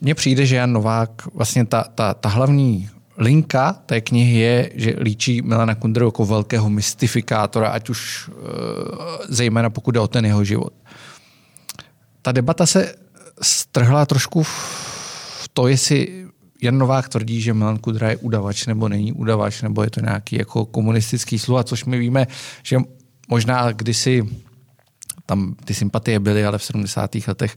mně 0.00 0.14
přijde, 0.14 0.46
že 0.46 0.56
Jan 0.56 0.72
Novák, 0.72 1.34
vlastně 1.34 1.64
ta, 1.66 1.84
ta, 1.94 2.14
ta 2.14 2.28
hlavní 2.28 2.88
linka 3.18 3.72
té 3.72 4.00
knihy 4.00 4.38
je, 4.38 4.70
že 4.74 4.94
líčí 5.00 5.42
Milana 5.42 5.74
Kunderu 5.74 6.06
jako 6.06 6.26
velkého 6.26 6.70
mystifikátora, 6.70 7.68
ať 7.68 7.90
už 7.90 8.28
e, 8.28 8.32
zejména 9.28 9.70
pokud 9.70 9.90
jde 9.90 10.00
o 10.00 10.08
ten 10.08 10.26
jeho 10.26 10.44
život. 10.44 10.72
Ta 12.22 12.32
debata 12.32 12.66
se 12.66 12.94
strhla 13.42 14.06
trošku 14.06 14.42
v 14.42 15.48
to, 15.52 15.68
jestli 15.68 16.26
Jan 16.62 16.78
Novák 16.78 17.08
tvrdí, 17.08 17.40
že 17.40 17.54
Milan 17.54 17.78
Kundera 17.78 18.10
je 18.10 18.16
udavač 18.16 18.66
nebo 18.66 18.88
není 18.88 19.12
udavač, 19.12 19.62
nebo 19.62 19.82
je 19.82 19.90
to 19.90 20.00
nějaký 20.00 20.36
jako 20.38 20.64
komunistický 20.64 21.38
sluha, 21.38 21.64
což 21.64 21.84
my 21.84 21.98
víme, 21.98 22.26
že 22.62 22.78
možná 23.28 23.72
kdysi 23.72 24.28
tam 25.26 25.54
ty 25.64 25.74
sympatie 25.74 26.20
byly, 26.20 26.46
ale 26.46 26.58
v 26.58 26.64
70. 26.64 27.10
letech 27.28 27.56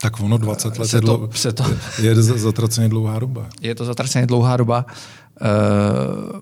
tak 0.00 0.20
ono 0.20 0.38
20 0.38 0.78
let 0.78 0.88
se 0.88 1.00
to, 1.00 1.28
je, 1.32 1.38
se 1.38 1.52
to, 1.52 1.64
je 2.02 2.14
zatraceně 2.22 2.88
dlouhá 2.88 3.18
doba. 3.18 3.48
Je 3.60 3.74
to 3.74 3.84
zatraceně 3.84 4.26
dlouhá 4.26 4.56
doba. 4.56 4.86
Eh, 5.40 6.40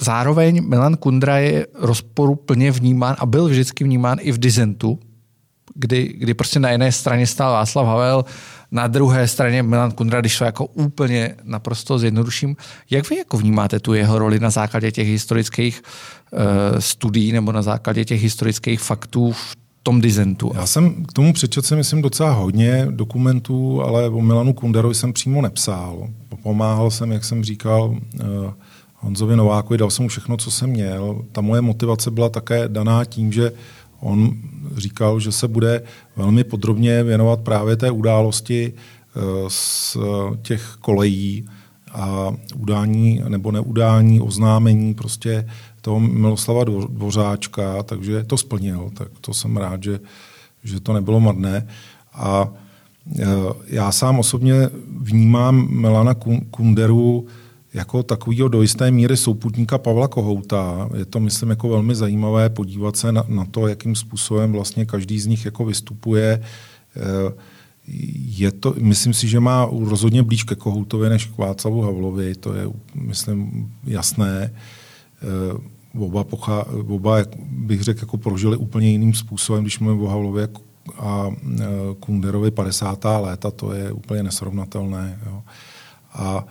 zároveň 0.00 0.68
Milan 0.68 0.96
Kundra 0.96 1.38
je 1.38 1.66
rozporuplně 1.74 2.70
vnímán 2.70 3.16
a 3.18 3.26
byl 3.26 3.48
vždycky 3.48 3.84
vnímán 3.84 4.18
i 4.20 4.32
v 4.32 4.38
dizentu, 4.38 4.98
kdy, 5.74 6.14
kdy 6.18 6.34
prostě 6.34 6.60
na 6.60 6.70
jedné 6.70 6.92
straně 6.92 7.26
stál 7.26 7.52
Václav 7.52 7.86
Havel, 7.86 8.24
na 8.70 8.86
druhé 8.86 9.28
straně 9.28 9.62
Milan 9.62 9.92
Kundra, 9.92 10.20
když 10.20 10.38
to 10.38 10.44
jako 10.44 10.66
úplně 10.66 11.34
naprosto 11.44 11.98
zjednoduším. 11.98 12.56
Jak 12.90 13.10
vy 13.10 13.16
jako 13.16 13.38
vnímáte 13.38 13.80
tu 13.80 13.94
jeho 13.94 14.18
roli 14.18 14.40
na 14.40 14.50
základě 14.50 14.92
těch 14.92 15.08
historických 15.08 15.82
uh, 16.32 16.40
studií 16.78 17.32
nebo 17.32 17.52
na 17.52 17.62
základě 17.62 18.04
těch 18.04 18.22
historických 18.22 18.80
faktů 18.80 19.32
v 19.32 19.56
tom 19.82 20.00
dizentu. 20.00 20.52
Já 20.54 20.66
jsem 20.66 21.04
k 21.04 21.12
tomu 21.12 21.32
přečetl 21.32 21.76
myslím 21.76 22.02
docela 22.02 22.30
hodně 22.30 22.86
dokumentů, 22.90 23.82
ale 23.82 24.08
o 24.08 24.20
Milanu 24.20 24.52
Kunderovi 24.52 24.94
jsem 24.94 25.12
přímo 25.12 25.42
nepsal. 25.42 26.08
Pomáhal 26.42 26.90
jsem, 26.90 27.12
jak 27.12 27.24
jsem 27.24 27.44
říkal, 27.44 27.96
eh, 28.20 28.24
Honzovi 28.94 29.36
Novákovi, 29.36 29.78
dal 29.78 29.90
jsem 29.90 30.02
mu 30.02 30.08
všechno, 30.08 30.36
co 30.36 30.50
jsem 30.50 30.70
měl. 30.70 31.24
Ta 31.32 31.40
moje 31.40 31.60
motivace 31.60 32.10
byla 32.10 32.28
také 32.28 32.68
daná 32.68 33.04
tím, 33.04 33.32
že 33.32 33.52
on 34.00 34.32
říkal, 34.76 35.20
že 35.20 35.32
se 35.32 35.48
bude 35.48 35.82
velmi 36.16 36.44
podrobně 36.44 37.02
věnovat 37.02 37.40
právě 37.40 37.76
té 37.76 37.90
události 37.90 38.72
eh, 38.72 39.20
z 39.48 39.96
těch 40.42 40.76
kolejí 40.80 41.48
a 41.92 42.32
udání 42.56 43.22
nebo 43.28 43.52
neudání, 43.52 44.20
oznámení 44.20 44.94
prostě 44.94 45.46
toho 45.80 46.00
Miloslava 46.00 46.64
Dvořáčka, 46.64 47.82
takže 47.82 48.24
to 48.24 48.36
splnil. 48.36 48.90
Tak 48.94 49.08
to 49.20 49.34
jsem 49.34 49.56
rád, 49.56 49.82
že, 49.82 50.00
že 50.64 50.80
to 50.80 50.92
nebylo 50.92 51.20
marné. 51.20 51.66
A 52.14 52.48
e, 53.18 53.24
já 53.66 53.92
sám 53.92 54.18
osobně 54.18 54.54
vnímám 55.00 55.68
Melana 55.70 56.14
Kunderu 56.50 57.26
jako 57.76 58.02
takového 58.02 58.48
do 58.48 58.62
jisté 58.62 58.90
míry 58.90 59.16
souputníka 59.16 59.78
Pavla 59.78 60.08
Kohouta. 60.08 60.88
Je 60.96 61.04
to, 61.04 61.20
myslím, 61.20 61.50
jako 61.50 61.68
velmi 61.68 61.94
zajímavé 61.94 62.50
podívat 62.50 62.96
se 62.96 63.12
na, 63.12 63.24
na 63.28 63.44
to, 63.44 63.68
jakým 63.68 63.94
způsobem 63.94 64.52
vlastně 64.52 64.86
každý 64.86 65.20
z 65.20 65.26
nich 65.26 65.44
jako 65.44 65.64
vystupuje. 65.64 66.28
E, 66.32 66.40
je 68.28 68.52
to, 68.52 68.74
myslím 68.78 69.14
si, 69.14 69.28
že 69.28 69.40
má 69.40 69.68
rozhodně 69.84 70.22
blíž 70.22 70.44
ke 70.44 70.54
Kohoutovi 70.54 71.08
než 71.08 71.26
k 71.26 71.38
Václavu 71.38 71.82
Havlovi, 71.82 72.34
to 72.34 72.54
je, 72.54 72.68
myslím, 72.94 73.72
jasné. 73.84 74.42
E, 74.42 74.52
oba, 75.98 76.24
pochá, 76.24 76.66
oba 76.88 77.16
bych 77.50 77.82
řekl, 77.82 78.00
jako 78.00 78.16
prožili 78.16 78.56
úplně 78.56 78.90
jiným 78.90 79.14
způsobem, 79.14 79.62
když 79.62 79.78
mluvím 79.78 80.02
o 80.02 80.08
Havlově 80.08 80.48
a 80.98 81.30
e, 81.30 81.64
Kunderovi 82.00 82.50
50. 82.50 83.04
léta, 83.20 83.50
to 83.50 83.72
je 83.72 83.92
úplně 83.92 84.22
nesrovnatelné. 84.22 85.18
Jo. 85.26 85.42
A 86.12 86.46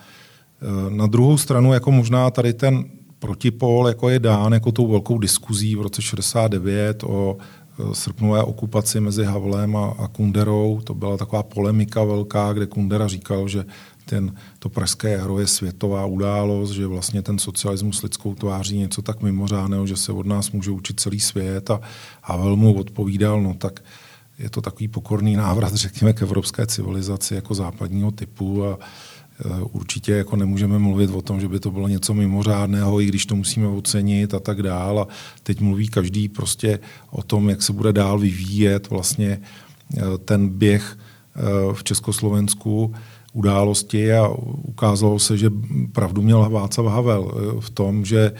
na 0.89 1.07
druhou 1.07 1.37
stranu, 1.37 1.73
jako 1.73 1.91
možná 1.91 2.31
tady 2.31 2.53
ten 2.53 2.85
protipol 3.19 3.87
jako 3.87 4.09
je 4.09 4.19
dán 4.19 4.53
jako 4.53 4.71
tou 4.71 4.87
velkou 4.87 5.17
diskuzí 5.17 5.75
v 5.75 5.81
roce 5.81 6.01
69 6.01 7.03
o 7.03 7.37
e, 7.37 7.95
srpnové 7.95 8.43
okupaci 8.43 8.99
mezi 8.99 9.23
Havlem 9.23 9.75
a, 9.75 9.95
a 9.99 10.07
Kunderou. 10.07 10.81
To 10.83 10.93
byla 10.93 11.17
taková 11.17 11.43
polemika 11.43 12.03
velká, 12.03 12.53
kde 12.53 12.65
Kundera 12.65 13.07
říkal, 13.07 13.47
že 13.47 13.65
ten, 14.05 14.35
to 14.59 14.69
pražské 14.69 15.09
jaro 15.11 15.39
je 15.39 15.47
světová 15.47 16.05
událost, 16.05 16.71
že 16.71 16.87
vlastně 16.87 17.21
ten 17.21 17.39
socialismus 17.39 18.01
lidskou 18.01 18.35
tváří 18.35 18.77
něco 18.77 19.01
tak 19.01 19.21
mimořádného, 19.21 19.87
že 19.87 19.97
se 19.97 20.11
od 20.11 20.25
nás 20.25 20.51
může 20.51 20.71
učit 20.71 20.99
celý 20.99 21.19
svět 21.19 21.69
a 21.69 21.81
Havel 22.21 22.55
mu 22.55 22.73
odpovídal, 22.73 23.41
no 23.41 23.53
tak 23.53 23.83
je 24.39 24.49
to 24.49 24.61
takový 24.61 24.87
pokorný 24.87 25.35
návrat, 25.35 25.73
řekněme, 25.85 26.13
k 26.13 26.21
evropské 26.21 26.65
civilizaci 26.65 27.35
jako 27.35 27.53
západního 27.53 28.11
typu 28.11 28.65
a 28.65 28.79
určitě 29.71 30.11
jako 30.11 30.35
nemůžeme 30.35 30.79
mluvit 30.79 31.09
o 31.09 31.21
tom, 31.21 31.41
že 31.41 31.47
by 31.47 31.59
to 31.59 31.71
bylo 31.71 31.87
něco 31.87 32.13
mimořádného, 32.13 33.01
i 33.01 33.05
když 33.05 33.25
to 33.25 33.35
musíme 33.35 33.67
ocenit 33.67 34.33
a 34.33 34.39
tak 34.39 34.61
dál. 34.61 34.99
A 34.99 35.07
teď 35.43 35.61
mluví 35.61 35.87
každý 35.87 36.29
prostě 36.29 36.79
o 37.11 37.23
tom, 37.23 37.49
jak 37.49 37.61
se 37.61 37.73
bude 37.73 37.93
dál 37.93 38.19
vyvíjet 38.19 38.89
vlastně 38.89 39.29
e, 39.97 40.17
ten 40.17 40.49
běh 40.49 40.97
e, 41.35 41.73
v 41.73 41.83
Československu 41.83 42.93
události 43.35 44.13
a 44.13 44.27
ukázalo 44.63 45.19
se, 45.19 45.37
že 45.37 45.51
pravdu 45.91 46.21
měl 46.21 46.49
Václav 46.49 46.87
Havel 46.87 47.31
eh, 47.31 47.61
v 47.61 47.69
tom, 47.69 48.05
že 48.05 48.31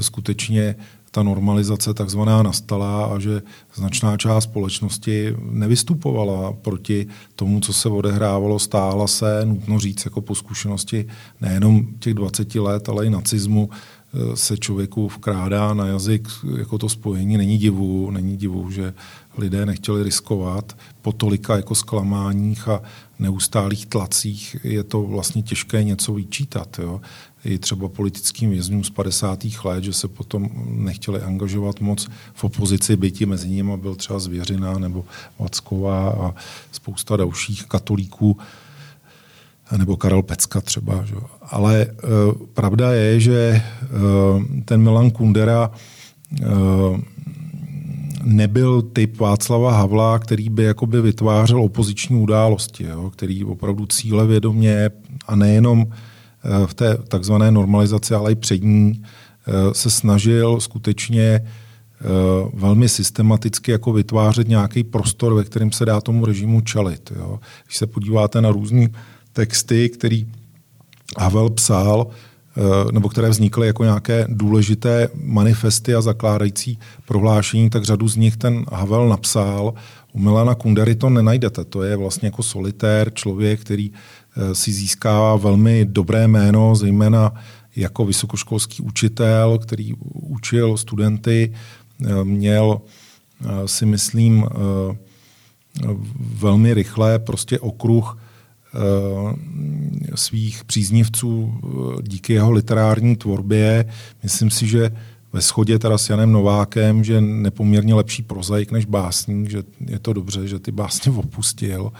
skutečně 0.00 0.76
ta 1.14 1.22
normalizace 1.22 1.94
takzvaná 1.94 2.42
nastala 2.42 3.06
a 3.06 3.18
že 3.18 3.42
značná 3.74 4.16
část 4.16 4.44
společnosti 4.44 5.36
nevystupovala 5.50 6.52
proti 6.52 7.06
tomu, 7.36 7.60
co 7.60 7.72
se 7.72 7.88
odehrávalo, 7.88 8.58
stála 8.58 9.06
se, 9.06 9.40
nutno 9.44 9.78
říct, 9.78 10.04
jako 10.04 10.20
po 10.20 10.34
zkušenosti 10.34 11.06
nejenom 11.40 11.86
těch 11.98 12.14
20 12.14 12.54
let, 12.54 12.88
ale 12.88 13.06
i 13.06 13.10
nacismu, 13.10 13.70
eh, 13.70 14.36
se 14.36 14.58
člověku 14.58 15.08
vkrádá 15.08 15.74
na 15.74 15.86
jazyk 15.86 16.28
jako 16.58 16.78
to 16.78 16.88
spojení. 16.88 17.36
Není 17.36 17.58
divu, 17.58 18.10
není 18.10 18.36
divu, 18.36 18.70
že 18.70 18.94
lidé 19.38 19.66
nechtěli 19.66 20.02
riskovat 20.02 20.76
po 21.02 21.12
tolika 21.12 21.56
jako 21.56 21.74
zklamáních 21.74 22.68
a 22.68 22.82
neustálých 23.18 23.86
tlacích 23.86 24.56
je 24.64 24.82
to 24.82 25.02
vlastně 25.02 25.42
těžké 25.42 25.84
něco 25.84 26.14
vyčítat. 26.14 26.78
Jo. 26.82 27.00
I 27.44 27.58
třeba 27.58 27.88
politickým 27.88 28.50
vězňům 28.50 28.84
z 28.84 28.90
50. 28.90 29.44
let, 29.64 29.84
že 29.84 29.92
se 29.92 30.08
potom 30.08 30.50
nechtěli 30.66 31.20
angažovat 31.20 31.80
moc 31.80 32.08
v 32.34 32.44
opozici, 32.44 32.96
byti 32.96 33.26
mezi 33.26 33.48
nimi 33.48 33.76
byl 33.76 33.94
třeba 33.94 34.18
Zvěřina 34.18 34.78
nebo 34.78 35.04
Vacková 35.38 36.10
a 36.10 36.34
spousta 36.72 37.16
dalších 37.16 37.66
katolíků, 37.66 38.38
nebo 39.76 39.96
Karel 39.96 40.22
Pecka 40.22 40.60
třeba. 40.60 41.04
Že? 41.04 41.14
Ale 41.42 41.82
e, 41.82 41.88
pravda 42.54 42.92
je, 42.92 43.20
že 43.20 43.34
e, 43.38 43.62
ten 44.64 44.82
Milan 44.82 45.10
Kundera 45.10 45.70
e, 45.70 46.44
nebyl 48.22 48.82
typ 48.82 49.20
Václava 49.20 49.72
Havla, 49.72 50.18
který 50.18 50.48
by 50.48 50.64
jakoby 50.64 51.00
vytvářel 51.00 51.62
opoziční 51.62 52.16
události, 52.16 52.84
jo, 52.84 53.10
který 53.10 53.44
opravdu 53.44 53.86
cíle 53.86 54.26
vědomě 54.26 54.90
a 55.26 55.36
nejenom 55.36 55.86
v 56.66 56.74
té 56.74 56.96
takzvané 57.08 57.50
normalizaci, 57.50 58.14
ale 58.14 58.32
i 58.32 58.34
před 58.34 58.62
ní 58.62 59.02
eh, 59.02 59.74
se 59.74 59.90
snažil 59.90 60.60
skutečně 60.60 61.22
eh, 61.22 61.44
velmi 62.54 62.88
systematicky 62.88 63.70
jako 63.70 63.92
vytvářet 63.92 64.48
nějaký 64.48 64.84
prostor, 64.84 65.34
ve 65.34 65.44
kterém 65.44 65.72
se 65.72 65.84
dá 65.84 66.00
tomu 66.00 66.24
režimu 66.24 66.60
čelit. 66.60 67.12
Jo. 67.16 67.40
Když 67.66 67.76
se 67.76 67.86
podíváte 67.86 68.40
na 68.40 68.50
různé 68.50 68.88
texty, 69.32 69.88
který 69.88 70.26
Havel 71.18 71.50
psal, 71.50 72.06
Eh, 72.56 72.92
nebo 72.92 73.08
které 73.08 73.28
vznikly 73.28 73.66
jako 73.66 73.84
nějaké 73.84 74.26
důležité 74.28 75.08
manifesty 75.14 75.94
a 75.94 76.00
zakládající 76.00 76.78
prohlášení, 77.06 77.70
tak 77.70 77.84
řadu 77.84 78.08
z 78.08 78.16
nich 78.16 78.36
ten 78.36 78.64
Havel 78.72 79.08
napsal. 79.08 79.74
U 80.12 80.18
Milana 80.18 80.54
Kundery 80.54 80.94
to 80.94 81.10
nenajdete. 81.10 81.64
To 81.64 81.82
je 81.82 81.96
vlastně 81.96 82.26
jako 82.26 82.42
solitér, 82.42 83.10
člověk, 83.14 83.60
který 83.60 83.90
eh, 83.92 83.98
si 84.52 84.72
získává 84.72 85.36
velmi 85.36 85.84
dobré 85.84 86.28
jméno, 86.28 86.74
zejména 86.74 87.34
jako 87.76 88.04
vysokoškolský 88.04 88.82
učitel, 88.82 89.58
který 89.58 89.94
učil 90.12 90.76
studenty, 90.76 91.52
eh, 92.04 92.24
měl 92.24 92.80
si 93.66 93.86
myslím 93.86 94.46
velmi 96.18 96.74
rychle 96.74 97.18
prostě 97.18 97.58
okruh 97.58 98.16
Eh, 98.74 99.36
svých 100.14 100.64
příznivců 100.64 101.54
eh, 101.54 102.02
díky 102.02 102.32
jeho 102.32 102.52
literární 102.52 103.16
tvorbě. 103.16 103.84
Myslím 104.22 104.50
si, 104.50 104.66
že 104.66 104.90
ve 105.32 105.40
shodě 105.40 105.78
teda 105.78 105.98
s 105.98 106.10
Janem 106.10 106.32
Novákem, 106.32 107.04
že 107.04 107.20
nepoměrně 107.20 107.94
lepší 107.94 108.22
prozaik 108.22 108.72
než 108.72 108.84
básník, 108.84 109.50
že 109.50 109.62
je 109.86 109.98
to 109.98 110.12
dobře, 110.12 110.48
že 110.48 110.58
ty 110.58 110.72
básně 110.72 111.12
opustil 111.12 111.92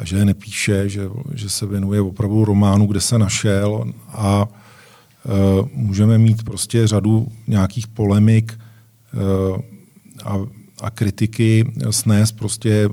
a 0.00 0.04
že 0.04 0.16
je 0.16 0.24
nepíše, 0.24 0.88
že, 0.88 1.08
že 1.34 1.50
se 1.50 1.66
věnuje 1.66 2.00
opravdu 2.00 2.44
románu, 2.44 2.86
kde 2.86 3.00
se 3.00 3.18
našel 3.18 3.84
a 4.08 4.48
e, 4.48 4.48
můžeme 5.74 6.18
mít 6.18 6.42
prostě 6.42 6.86
řadu 6.86 7.28
nějakých 7.46 7.86
polemik 7.86 8.58
e, 8.58 8.58
a, 10.24 10.38
a 10.80 10.90
kritiky 10.90 11.72
snést 11.90 12.36
prostě 12.36 12.88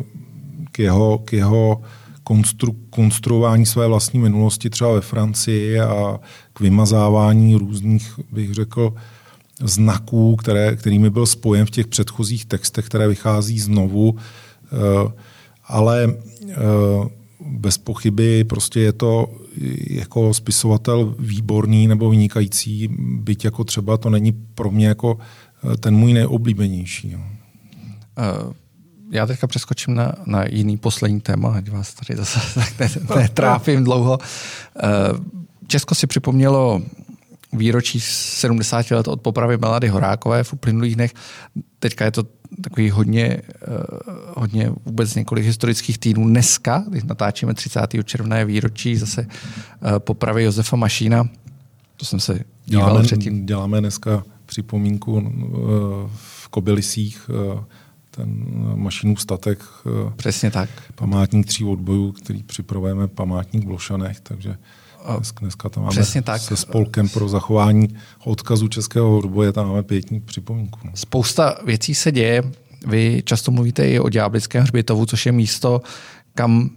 k 0.72 0.80
jeho, 0.80 1.18
k 1.18 1.34
jeho 1.34 1.82
konstru, 2.24 2.76
konstruování 2.90 3.66
své 3.66 3.88
vlastní 3.88 4.20
minulosti 4.20 4.70
třeba 4.70 4.94
ve 4.94 5.02
Francii 5.02 5.80
a 5.80 6.20
k 6.54 6.60
vymazávání 6.60 7.56
různých, 7.56 8.20
bych 8.32 8.54
řekl, 8.54 8.94
znaků, 9.64 10.36
které, 10.36 10.76
kterými 10.76 11.10
byl 11.10 11.26
spojen 11.26 11.66
v 11.66 11.70
těch 11.72 11.88
předchozích 11.88 12.46
textech, 12.46 12.86
které 12.86 13.08
vychází 13.08 13.60
znovu. 13.60 14.16
Eh, 14.66 15.12
ale 15.68 16.14
eh, 16.50 16.56
bez 17.40 17.78
pochyby 17.78 18.44
prostě 18.44 18.80
je 18.80 18.94
to 18.94 19.28
jako 19.90 20.34
spisovatel 20.34 21.16
výborný 21.20 21.88
nebo 21.88 22.10
vynikající, 22.10 22.90
byť 23.00 23.46
jako 23.46 23.64
třeba 23.64 23.98
to 23.98 24.10
není 24.10 24.32
pro 24.32 24.72
mě 24.72 24.88
jako 24.88 25.18
eh, 25.74 25.78
ten 25.78 25.96
můj 25.96 26.14
nejoblíbenější. 26.14 27.16
Uh 27.16 28.54
já 29.12 29.26
teďka 29.26 29.48
přeskočím 29.48 29.96
na, 29.96 30.14
na 30.26 30.46
jiný 30.50 30.78
poslední 30.78 31.22
téma, 31.22 31.54
ať 31.54 31.70
vás 31.70 31.94
tady 31.94 32.18
zase 32.18 32.40
netrápím 33.16 33.84
dlouho. 33.84 34.18
Česko 35.68 35.96
si 35.96 36.08
připomnělo 36.08 36.82
výročí 37.54 38.00
70 38.02 38.92
let 38.92 39.08
od 39.08 39.22
popravy 39.22 39.58
Melady 39.58 39.88
Horákové 39.88 40.44
v 40.44 40.54
uplynulých 40.54 40.96
dnech. 40.96 41.14
Teďka 41.80 42.06
je 42.06 42.12
to 42.12 42.24
takový 42.62 42.90
hodně, 42.90 43.26
eh, 43.26 43.42
hodně 44.36 44.72
vůbec 44.86 45.16
několik 45.16 45.46
historických 45.46 45.98
týdnů. 45.98 46.30
Dneska, 46.30 46.84
když 46.90 47.04
natáčíme 47.04 47.54
30. 47.54 48.04
června, 48.04 48.38
je 48.38 48.46
výročí 48.46 48.96
zase 48.96 49.28
eh, 49.32 50.00
popravy 50.00 50.44
Josefa 50.44 50.76
Mašína. 50.76 51.30
To 51.98 52.06
jsem 52.06 52.20
se 52.20 52.40
děláme, 52.66 53.04
předtím. 53.04 53.46
Děláme 53.46 53.80
dneska 53.80 54.24
připomínku 54.46 55.24
eh, 55.24 56.10
v 56.16 56.48
Kobylisích 56.48 57.30
ten 58.12 58.46
mašinův 58.76 59.22
statek. 59.22 59.64
Přesně 60.16 60.52
tak. 60.52 60.70
Památník 60.96 61.46
tří 61.46 61.64
odbojů, 61.64 62.12
který 62.12 62.44
připravujeme 62.44 63.08
památník 63.08 63.64
v 63.64 63.68
Blošanech, 63.68 64.20
takže 64.20 64.58
Dneska 65.42 65.70
tam 65.70 65.84
máme 65.84 65.92
Přesně 65.92 66.22
tak. 66.22 66.42
se 66.42 66.58
spolkem 66.58 67.10
pro 67.10 67.30
zachování 67.30 67.88
odkazu 68.26 68.68
českého 68.68 69.18
odboje, 69.18 69.52
tam 69.52 69.68
máme 69.68 69.84
pětní 69.84 70.20
připomínku. 70.20 70.80
No. 70.84 70.92
Spousta 70.96 71.56
věcí 71.66 71.96
se 71.96 72.12
děje. 72.12 72.44
Vy 72.88 73.22
často 73.26 73.52
mluvíte 73.52 73.90
i 73.90 74.00
o 74.00 74.10
Ďáblickém 74.10 74.64
hřbitovu, 74.64 75.06
což 75.06 75.26
je 75.26 75.32
místo, 75.32 75.82
kam 76.36 76.70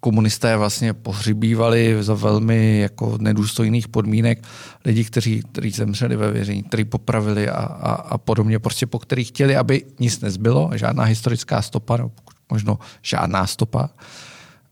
komunisté 0.00 0.56
vlastně 0.56 0.92
pohřibívali 0.92 1.96
za 2.00 2.14
velmi 2.14 2.80
jako 2.80 3.18
nedůstojných 3.20 3.88
podmínek 3.88 4.44
lidi, 4.84 5.04
kteří, 5.04 5.42
kteří 5.52 5.70
zemřeli 5.70 6.16
ve 6.16 6.32
věření, 6.32 6.62
kteří 6.62 6.84
popravili 6.84 7.48
a, 7.48 7.56
a, 7.56 7.92
a 7.92 8.18
podobně, 8.18 8.58
prostě 8.58 8.86
po 8.86 8.98
kterých 8.98 9.28
chtěli, 9.28 9.56
aby 9.56 9.84
nic 10.00 10.20
nezbylo, 10.20 10.70
žádná 10.74 11.04
historická 11.04 11.62
stopa, 11.62 11.96
nebo 11.96 12.10
možno 12.50 12.78
žádná 13.02 13.46
stopa. 13.46 13.90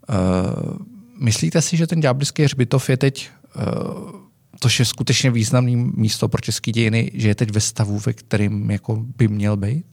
Uh, 0.08 0.97
Myslíte 1.18 1.62
si, 1.62 1.76
že 1.76 1.86
ten 1.86 2.00
ďáblický 2.00 2.42
hřbitov 2.42 2.90
je 2.90 2.96
teď, 2.96 3.30
to 4.60 4.68
je 4.78 4.84
skutečně 4.84 5.30
významné 5.30 5.76
místo 5.76 6.28
pro 6.28 6.40
české 6.40 6.72
dějiny, 6.72 7.10
že 7.14 7.28
je 7.28 7.34
teď 7.34 7.50
ve 7.50 7.60
stavu, 7.60 7.98
ve 7.98 8.12
kterým 8.12 8.70
jako 8.70 9.04
by 9.16 9.28
měl 9.28 9.56
být? 9.56 9.84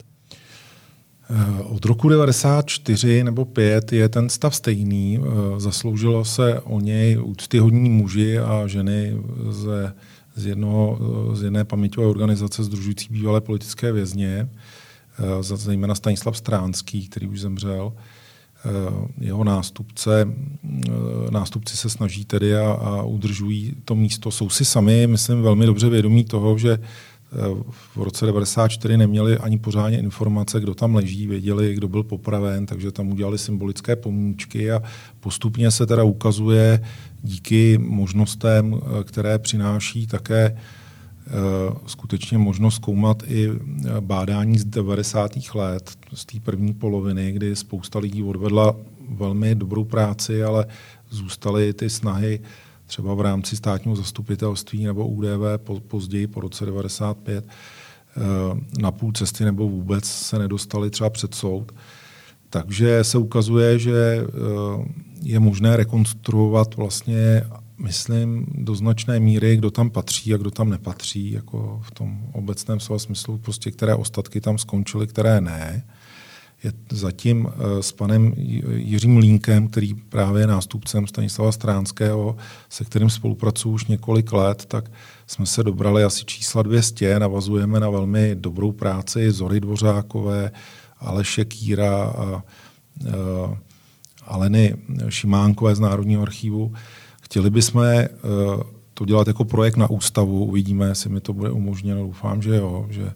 Eh, 1.30 1.62
od 1.62 1.84
roku 1.84 2.08
94 2.08 3.24
nebo 3.24 3.44
5 3.44 3.92
je 3.92 4.08
ten 4.08 4.28
stav 4.28 4.56
stejný. 4.56 5.18
Eh, 5.18 5.60
zasloužilo 5.60 6.24
se 6.24 6.60
o 6.60 6.80
něj 6.80 7.18
úctyhodní 7.22 7.90
muži 7.90 8.38
a 8.38 8.66
ženy 8.66 9.16
ze, 9.50 9.94
z, 10.36 10.46
jednoho, 10.46 10.98
z 11.34 11.42
jedné 11.42 11.64
paměťové 11.64 12.06
organizace 12.06 12.64
združující 12.64 13.06
bývalé 13.10 13.40
politické 13.40 13.92
vězně, 13.92 14.48
zejména 15.42 15.94
Stanislav 15.94 16.36
Stránský, 16.36 17.08
který 17.08 17.26
už 17.26 17.40
zemřel. 17.40 17.92
Eh, 18.66 19.08
jeho 19.20 19.44
nástupce, 19.44 20.28
eh, 20.88 20.90
nástupci 21.30 21.76
se 21.76 21.90
snaží 21.90 22.24
tedy 22.24 22.56
a, 22.56 22.72
a 22.72 23.02
udržují 23.02 23.72
to 23.84 23.94
místo. 23.94 24.30
Jsou 24.30 24.50
si 24.50 24.64
sami, 24.64 25.06
myslím, 25.06 25.42
velmi 25.42 25.66
dobře 25.66 25.88
vědomí 25.88 26.24
toho, 26.24 26.58
že 26.58 26.72
eh, 26.72 26.78
v 27.96 28.02
roce 28.02 28.26
94 28.26 28.96
neměli 28.96 29.38
ani 29.38 29.58
pořádně 29.58 29.98
informace, 29.98 30.60
kdo 30.60 30.74
tam 30.74 30.94
leží, 30.94 31.26
věděli, 31.26 31.74
kdo 31.74 31.88
byl 31.88 32.02
popraven, 32.02 32.66
takže 32.66 32.92
tam 32.92 33.08
udělali 33.08 33.38
symbolické 33.38 33.96
pomůčky 33.96 34.72
a 34.72 34.82
postupně 35.20 35.70
se 35.70 35.86
teda 35.86 36.04
ukazuje 36.04 36.80
díky 37.22 37.78
možnostem, 37.78 38.80
které 39.04 39.38
přináší 39.38 40.06
také 40.06 40.56
skutečně 41.86 42.38
možnost 42.38 42.74
zkoumat 42.74 43.22
i 43.26 43.48
eh, 43.50 44.00
bádání 44.00 44.58
z 44.58 44.64
90. 44.64 45.30
let, 45.54 45.90
z 46.14 46.24
té 46.24 46.40
první 46.40 46.74
poloviny, 46.74 47.32
kdy 47.32 47.56
spousta 47.56 47.98
lidí 47.98 48.22
odvedla 48.22 48.76
velmi 49.08 49.54
dobrou 49.54 49.84
práci, 49.84 50.44
ale 50.44 50.66
zůstaly 51.10 51.72
ty 51.72 51.90
snahy 51.90 52.40
třeba 52.86 53.14
v 53.14 53.20
rámci 53.20 53.56
státního 53.56 53.96
zastupitelství 53.96 54.84
nebo 54.84 55.06
UDV 55.06 55.70
později 55.88 56.26
po 56.26 56.40
roce 56.40 56.66
95 56.66 57.44
eh, 57.46 58.20
na 58.80 58.90
půl 58.90 59.12
cesty 59.12 59.44
nebo 59.44 59.68
vůbec 59.68 60.04
se 60.04 60.38
nedostali 60.38 60.90
třeba 60.90 61.10
před 61.10 61.34
soud. 61.34 61.72
Takže 62.50 63.04
se 63.04 63.18
ukazuje, 63.18 63.78
že 63.78 64.26
je 65.22 65.40
možné 65.40 65.76
rekonstruovat 65.76 66.76
vlastně 66.76 67.42
myslím, 67.78 68.46
do 68.54 68.74
značné 68.74 69.20
míry, 69.20 69.56
kdo 69.56 69.70
tam 69.70 69.90
patří 69.90 70.34
a 70.34 70.36
kdo 70.36 70.50
tam 70.50 70.70
nepatří, 70.70 71.32
jako 71.32 71.80
v 71.84 71.90
tom 71.90 72.18
obecném 72.32 72.80
slova 72.80 72.98
smyslu, 72.98 73.38
prostě 73.38 73.70
které 73.70 73.94
ostatky 73.94 74.40
tam 74.40 74.58
skončily, 74.58 75.06
které 75.06 75.40
ne. 75.40 75.84
Je 76.64 76.72
zatím 76.90 77.48
eh, 77.48 77.82
s 77.82 77.92
panem 77.92 78.32
Jiřím 78.74 79.16
Línkem, 79.16 79.68
který 79.68 79.94
právě 79.94 80.42
je 80.42 80.46
nástupcem 80.46 81.06
Stanislava 81.06 81.52
Stránského, 81.52 82.36
se 82.68 82.84
kterým 82.84 83.10
spolupracuji 83.10 83.72
už 83.72 83.86
několik 83.86 84.32
let, 84.32 84.64
tak 84.66 84.90
jsme 85.26 85.46
se 85.46 85.62
dobrali 85.62 86.04
asi 86.04 86.24
čísla 86.24 86.62
200, 86.62 87.18
navazujeme 87.18 87.80
na 87.80 87.90
velmi 87.90 88.34
dobrou 88.34 88.72
práci 88.72 89.32
Zory 89.32 89.60
Dvořákové, 89.60 90.50
Aleše 90.98 91.44
Kýra 91.44 92.04
a, 92.04 92.22
a 92.22 92.42
eh, 93.06 93.56
Aleny 94.26 94.76
Šimánkové 95.08 95.74
z 95.74 95.80
Národního 95.80 96.22
archivu. 96.22 96.72
Chtěli 97.26 97.50
bychom 97.50 97.82
eh, 97.82 98.08
to 98.94 99.04
dělat 99.04 99.26
jako 99.26 99.44
projekt 99.44 99.76
na 99.76 99.90
ústavu, 99.90 100.44
uvidíme, 100.44 100.86
jestli 100.86 101.10
mi 101.10 101.20
to 101.20 101.32
bude 101.32 101.50
umožněno, 101.50 102.00
doufám, 102.00 102.42
že 102.42 102.56
jo, 102.56 102.86
že 102.90 103.12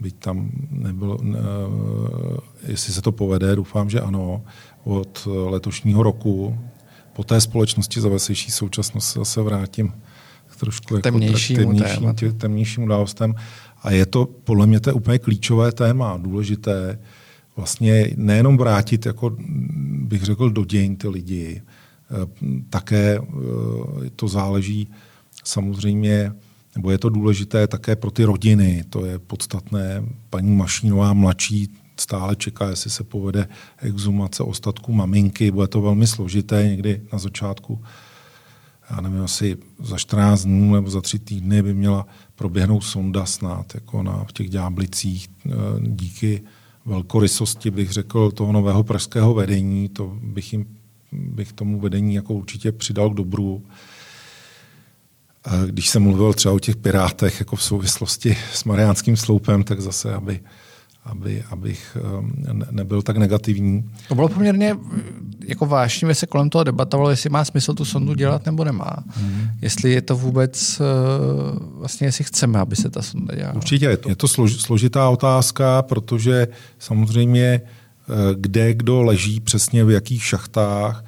byť 0.00 0.14
tam 0.18 0.50
nebylo, 0.70 1.18
ne, 1.22 1.38
eh, 1.38 2.70
jestli 2.70 2.92
se 2.92 3.02
to 3.02 3.12
povede, 3.12 3.56
doufám, 3.56 3.90
že 3.90 4.00
ano, 4.00 4.42
od 4.84 5.28
letošního 5.46 6.02
roku. 6.02 6.58
Po 7.12 7.24
té 7.24 7.40
společnosti 7.40 8.00
za 8.00 8.08
veselější 8.08 8.50
současnost 8.50 9.08
se 9.08 9.18
zase 9.18 9.42
vrátím 9.42 9.92
k 10.46 10.56
trošku 10.56 10.94
jako 10.94 11.02
temnějšímu, 11.02 11.58
temnějším, 11.58 12.14
tě, 12.14 12.32
temnějším 12.32 12.84
událostem. 12.84 13.34
A 13.82 13.90
je 13.90 14.06
to 14.06 14.26
podle 14.26 14.66
mě 14.66 14.80
to 14.80 14.90
je 14.90 14.94
úplně 14.94 15.18
klíčové 15.18 15.72
téma, 15.72 16.16
důležité 16.16 16.98
vlastně 17.56 18.10
nejenom 18.16 18.56
vrátit, 18.56 19.06
jako 19.06 19.36
bych 20.02 20.22
řekl, 20.22 20.50
do 20.50 20.64
dějin 20.64 20.96
ty 20.96 21.08
lidi, 21.08 21.62
také 22.70 23.18
eh, 23.18 24.10
to 24.16 24.28
záleží 24.28 24.88
samozřejmě, 25.44 26.32
nebo 26.76 26.90
je 26.90 26.98
to 26.98 27.08
důležité 27.08 27.66
také 27.66 27.96
pro 27.96 28.10
ty 28.10 28.24
rodiny. 28.24 28.84
To 28.90 29.04
je 29.04 29.18
podstatné. 29.18 30.04
Paní 30.30 30.56
Mašínová 30.56 31.12
mladší 31.12 31.68
stále 32.00 32.36
čeká, 32.36 32.70
jestli 32.70 32.90
se 32.90 33.04
povede 33.04 33.48
exhumace 33.78 34.42
ostatků 34.42 34.92
maminky. 34.92 35.50
Bude 35.50 35.66
to 35.66 35.80
velmi 35.80 36.06
složité 36.06 36.64
někdy 36.64 37.02
na 37.12 37.18
začátku. 37.18 37.82
Já 38.90 39.00
nevím, 39.00 39.22
asi 39.22 39.56
za 39.78 39.98
14 39.98 40.44
dnů 40.44 40.74
nebo 40.74 40.90
za 40.90 41.00
tři 41.00 41.18
týdny 41.18 41.62
by 41.62 41.74
měla 41.74 42.06
proběhnout 42.34 42.80
sonda 42.80 43.26
snad, 43.26 43.74
jako 43.74 44.02
na, 44.02 44.24
v 44.24 44.32
těch 44.32 44.50
ďáblicích 44.50 45.28
eh, 45.46 45.50
díky 45.80 46.42
velkorysosti, 46.84 47.70
bych 47.70 47.92
řekl, 47.92 48.30
toho 48.30 48.52
nového 48.52 48.84
pražského 48.84 49.34
vedení. 49.34 49.88
To 49.88 50.18
bych 50.22 50.52
jim 50.52 50.77
bych 51.12 51.52
tomu 51.52 51.80
vedení 51.80 52.14
jako 52.14 52.34
určitě 52.34 52.72
přidal 52.72 53.10
k 53.10 53.14
dobru. 53.14 53.62
Když 55.66 55.88
jsem 55.88 56.02
mluvil 56.02 56.32
třeba 56.32 56.54
o 56.54 56.58
těch 56.58 56.76
pirátech 56.76 57.40
jako 57.40 57.56
v 57.56 57.62
souvislosti 57.62 58.36
s 58.52 58.64
Mariánským 58.64 59.16
sloupem, 59.16 59.64
tak 59.64 59.80
zase, 59.80 60.14
aby, 60.14 60.40
aby, 61.04 61.44
abych 61.50 61.96
nebyl 62.70 63.02
tak 63.02 63.16
negativní. 63.16 63.90
To 64.08 64.14
bylo 64.14 64.28
poměrně 64.28 64.76
jako 65.46 65.66
vážně 65.66 66.14
se 66.14 66.26
kolem 66.26 66.50
toho 66.50 66.64
debatovalo, 66.64 67.10
jestli 67.10 67.30
má 67.30 67.44
smysl 67.44 67.74
tu 67.74 67.84
sondu 67.84 68.14
dělat 68.14 68.46
nebo 68.46 68.64
nemá. 68.64 68.96
Hmm. 69.06 69.48
Jestli 69.62 69.92
je 69.92 70.02
to 70.02 70.16
vůbec, 70.16 70.80
vlastně 71.74 72.06
jestli 72.06 72.24
chceme, 72.24 72.58
aby 72.58 72.76
se 72.76 72.90
ta 72.90 73.02
sonda 73.02 73.34
dělala. 73.34 73.54
Určitě, 73.54 73.86
je 73.86 73.96
to, 73.96 74.08
je 74.08 74.16
to 74.16 74.28
složitá 74.28 75.08
otázka, 75.08 75.82
protože 75.82 76.48
samozřejmě 76.78 77.60
kde 78.34 78.74
kdo 78.74 79.02
leží 79.02 79.40
přesně 79.40 79.84
v 79.84 79.90
jakých 79.90 80.24
šachtách, 80.24 81.04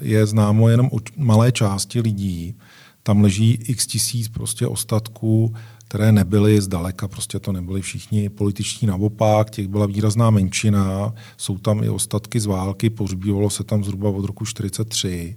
je 0.00 0.26
známo 0.26 0.68
jenom 0.68 0.86
o 0.92 0.98
malé 1.16 1.52
části 1.52 2.00
lidí. 2.00 2.54
Tam 3.02 3.20
leží 3.20 3.50
x 3.52 3.86
tisíc 3.86 4.28
prostě 4.28 4.66
ostatků, 4.66 5.54
které 5.92 6.12
nebyly 6.12 6.60
zdaleka, 6.60 7.08
prostě 7.08 7.38
to 7.38 7.52
nebyli 7.52 7.82
všichni 7.82 8.28
političní 8.28 8.88
naopak, 8.88 9.50
těch 9.50 9.68
byla 9.68 9.86
výrazná 9.86 10.30
menšina, 10.30 11.14
jsou 11.36 11.58
tam 11.58 11.84
i 11.84 11.88
ostatky 11.88 12.40
z 12.40 12.46
války, 12.46 12.90
pohřbívalo 12.90 13.50
se 13.50 13.64
tam 13.64 13.84
zhruba 13.84 14.10
od 14.10 14.24
roku 14.24 14.44
43 14.44 15.36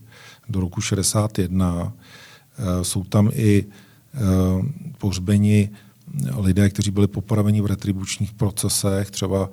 do 0.49 0.59
roku 0.59 0.81
61. 0.81 1.93
Eh, 2.57 2.83
jsou 2.83 3.03
tam 3.03 3.29
i 3.33 3.65
eh, 4.13 4.19
pohřbeni 4.97 5.69
lidé, 6.37 6.69
kteří 6.69 6.91
byli 6.91 7.07
popraveni 7.07 7.61
v 7.61 7.65
retribučních 7.65 8.33
procesech, 8.33 9.11
třeba 9.11 9.49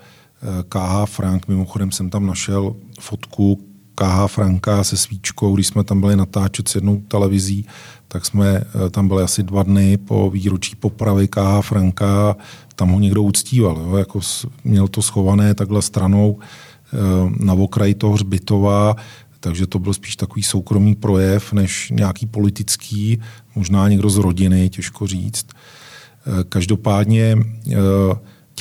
KH 0.69 1.05
Frank, 1.05 1.49
mimochodem 1.49 1.93
jsem 1.93 2.11
tam 2.11 2.27
našel 2.27 2.75
fotku 3.01 3.59
KH 3.95 4.27
Franka 4.27 4.85
se 4.85 4.97
svíčkou, 4.97 5.55
když 5.55 5.67
jsme 5.67 5.85
tam 5.85 6.01
byli 6.01 6.17
natáčet 6.17 6.69
s 6.69 6.75
jednou 6.75 7.01
televizí, 7.09 7.67
tak 8.09 8.27
jsme 8.27 8.49
eh, 8.57 8.91
tam 8.91 9.09
byli 9.09 9.23
asi 9.23 9.43
dva 9.43 9.63
dny 9.63 9.97
po 9.97 10.31
výročí 10.31 10.77
popravy 10.77 11.29
KH 11.29 11.61
Franka, 11.61 12.37
tam 12.75 12.91
ho 12.91 13.01
někdo 13.01 13.23
uctíval, 13.23 13.77
jo, 13.77 13.97
jako 13.97 14.21
měl 14.65 14.89
to 14.89 15.03
schované 15.03 15.55
takhle 15.55 15.83
stranou 15.83 16.39
eh, 16.39 16.97
na 17.45 17.55
okraji 17.55 17.95
toho 17.95 18.13
hřbitova, 18.13 18.97
takže 19.41 19.67
to 19.67 19.79
byl 19.79 19.95
spíš 19.95 20.17
takový 20.17 20.43
soukromý 20.43 20.95
projev, 20.95 21.53
než 21.53 21.93
nějaký 21.95 22.27
politický, 22.27 23.21
možná 23.55 23.89
někdo 23.89 24.11
z 24.11 24.17
rodiny, 24.17 24.71
těžko 24.71 25.07
říct. 25.07 25.47
Eh, 25.51 26.45
každopádně 26.49 27.37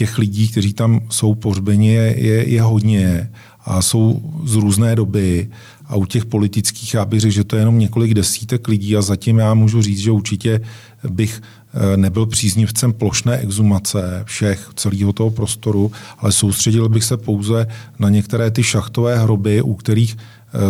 těch 0.02 0.18
lidí, 0.18 0.48
kteří 0.48 0.74
tam 0.74 1.00
jsou 1.10 1.36
pohřbeni, 1.36 1.94
je, 1.94 2.50
je 2.50 2.62
hodně 2.62 3.30
a 3.66 3.82
jsou 3.82 4.22
z 4.46 4.56
různé 4.56 4.96
doby. 4.96 5.50
A 5.86 5.96
u 5.96 6.06
těch 6.06 6.26
politických 6.26 6.94
já 6.94 7.06
bych 7.06 7.20
řekl, 7.20 7.34
že 7.34 7.44
to 7.44 7.56
je 7.56 7.62
jenom 7.62 7.80
několik 7.80 8.14
desítek 8.14 8.68
lidí 8.68 8.98
a 8.98 9.02
zatím 9.02 9.38
já 9.38 9.54
můžu 9.54 9.82
říct, 9.82 10.00
že 10.00 10.12
určitě 10.12 10.62
bych 11.10 11.42
eh, 11.42 11.98
nebyl 11.98 12.26
příznivcem 12.26 12.94
plošné 12.94 13.38
exumace 13.38 14.24
všech, 14.26 14.74
celého 14.76 15.14
toho 15.14 15.30
prostoru, 15.30 15.92
ale 16.18 16.32
soustředil 16.32 16.90
bych 16.90 17.04
se 17.04 17.18
pouze 17.18 17.68
na 18.00 18.10
některé 18.10 18.52
ty 18.52 18.64
šachtové 18.64 19.20
hroby, 19.20 19.62
u 19.62 19.74
kterých 19.74 20.18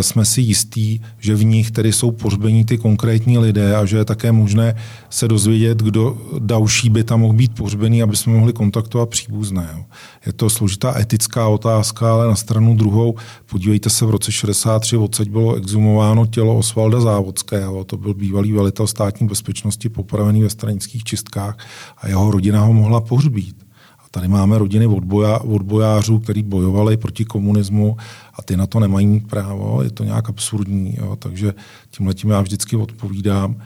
jsme 0.00 0.24
si 0.24 0.40
jistí, 0.40 1.00
že 1.18 1.34
v 1.34 1.44
nich 1.44 1.70
tedy 1.70 1.92
jsou 1.92 2.10
pohřbení 2.10 2.64
ty 2.64 2.78
konkrétní 2.78 3.38
lidé 3.38 3.76
a 3.76 3.84
že 3.84 3.96
je 3.96 4.04
také 4.04 4.32
možné 4.32 4.74
se 5.10 5.28
dozvědět, 5.28 5.78
kdo 5.78 6.18
další 6.38 6.90
by 6.90 7.04
tam 7.04 7.20
mohl 7.20 7.34
být 7.34 7.54
pohřbený, 7.54 8.02
aby 8.02 8.16
jsme 8.16 8.32
mohli 8.32 8.52
kontaktovat 8.52 9.08
příbuzné. 9.08 9.84
Je 10.26 10.32
to 10.32 10.50
složitá 10.50 11.00
etická 11.00 11.48
otázka, 11.48 12.12
ale 12.12 12.26
na 12.26 12.36
stranu 12.36 12.76
druhou, 12.76 13.14
podívejte 13.50 13.90
se, 13.90 14.06
v 14.06 14.10
roce 14.10 14.32
63 14.32 14.96
odsaď 14.96 15.28
bylo 15.28 15.54
exhumováno 15.54 16.26
tělo 16.26 16.58
Osvalda 16.58 17.00
Závodského, 17.00 17.84
to 17.84 17.96
byl 17.96 18.14
bývalý 18.14 18.52
velitel 18.52 18.86
státní 18.86 19.26
bezpečnosti 19.26 19.88
popravený 19.88 20.42
ve 20.42 20.50
stranických 20.50 21.04
čistkách 21.04 21.58
a 21.98 22.08
jeho 22.08 22.30
rodina 22.30 22.60
ho 22.64 22.72
mohla 22.72 23.00
pohřbít. 23.00 23.61
Tady 24.14 24.28
máme 24.28 24.58
rodiny 24.58 24.86
odboja, 24.86 25.38
odbojářů, 25.38 26.18
kteří 26.18 26.42
bojovali 26.42 26.96
proti 26.96 27.24
komunismu 27.24 27.96
a 28.34 28.42
ty 28.42 28.56
na 28.56 28.66
to 28.66 28.80
nemají 28.80 29.20
právo. 29.20 29.82
Je 29.82 29.90
to 29.90 30.04
nějak 30.04 30.28
absurdní. 30.28 30.94
Jo. 30.98 31.16
Takže 31.16 31.54
tímhle 31.90 32.14
tím 32.14 32.30
já 32.30 32.40
vždycky 32.40 32.76
odpovídám. 32.76 33.56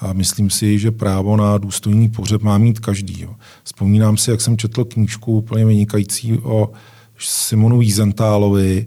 A 0.00 0.12
myslím 0.12 0.50
si, 0.50 0.78
že 0.78 0.90
právo 0.90 1.36
na 1.36 1.58
důstojný 1.58 2.08
pohřeb 2.08 2.42
má 2.42 2.58
mít 2.58 2.80
každý. 2.80 3.22
Jo. 3.22 3.34
Vzpomínám 3.64 4.16
si, 4.16 4.30
jak 4.30 4.40
jsem 4.40 4.56
četl 4.56 4.84
knížku 4.84 5.32
úplně 5.32 5.64
vynikající 5.64 6.38
o 6.38 6.70
Simonu 7.18 7.78
Wiesenthalovi, 7.78 8.86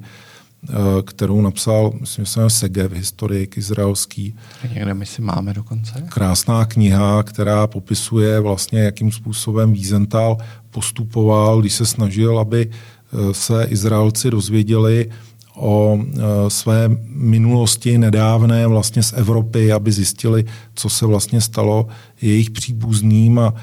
kterou 1.06 1.42
napsal, 1.42 1.94
myslím, 2.00 2.26
že 2.26 2.32
se 2.32 2.50
Segev, 2.50 2.92
historik 2.92 3.58
izraelský. 3.58 4.36
Někde 4.74 4.94
my 4.94 5.06
si 5.06 5.22
máme 5.22 5.54
dokonce. 5.54 6.04
Krásná 6.10 6.66
kniha, 6.66 7.24
která 7.24 7.68
popisuje 7.68 8.40
vlastně, 8.40 8.80
jakým 8.80 9.12
způsobem 9.12 9.74
Wiesenthal 9.74 10.38
postupoval, 10.72 11.62
když 11.62 11.74
se 11.74 11.86
snažil, 11.86 12.40
aby 12.40 12.70
eh, 12.70 13.34
se 13.34 13.64
Izraelci 13.64 14.32
dozvěděli 14.32 15.10
o 15.56 16.00
eh, 16.00 16.20
své 16.48 16.90
minulosti 17.08 17.98
nedávné 17.98 18.68
vlastně 18.68 19.04
z 19.04 19.14
Evropy, 19.14 19.72
aby 19.72 19.92
zjistili, 19.92 20.46
co 20.76 20.90
se 20.90 21.06
vlastně 21.06 21.42
stalo 21.42 21.88
jejich 22.22 22.50
příbuzným 22.50 23.40
a 23.40 23.54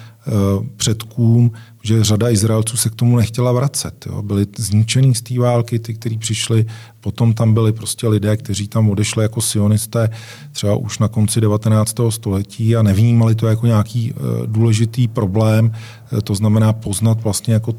předkům, 0.77 1.53
že 1.83 2.05
řada 2.05 2.31
Izraelců 2.31 2.77
se 2.77 2.91
k 2.91 2.95
tomu 2.95 3.17
nechtěla 3.17 3.53
vracet. 3.53 4.07
Jo. 4.07 4.23
Byli 4.23 4.47
zničený 4.59 5.15
z 5.15 5.23
té 5.23 5.39
války, 5.39 5.79
ty, 5.79 5.95
kteří 5.95 6.19
přišli, 6.19 6.67
potom 7.01 7.35
tam 7.35 7.55
byli 7.55 7.73
prostě 7.73 8.09
lidé, 8.09 8.37
kteří 8.37 8.69
tam 8.69 8.91
odešli 8.91 9.23
jako 9.23 9.41
sionisté 9.41 10.11
třeba 10.53 10.77
už 10.77 10.99
na 10.99 11.09
konci 11.09 11.41
19. 11.41 11.97
století 12.11 12.77
a 12.77 12.83
nevnímali 12.83 13.35
to 13.35 13.47
jako 13.47 13.67
nějaký 13.67 14.13
uh, 14.13 14.47
důležitý 14.47 15.09
problém, 15.09 15.73
uh, 16.13 16.21
to 16.21 16.35
znamená 16.35 16.73
poznat 16.73 17.23
vlastně 17.23 17.55
jako 17.55 17.75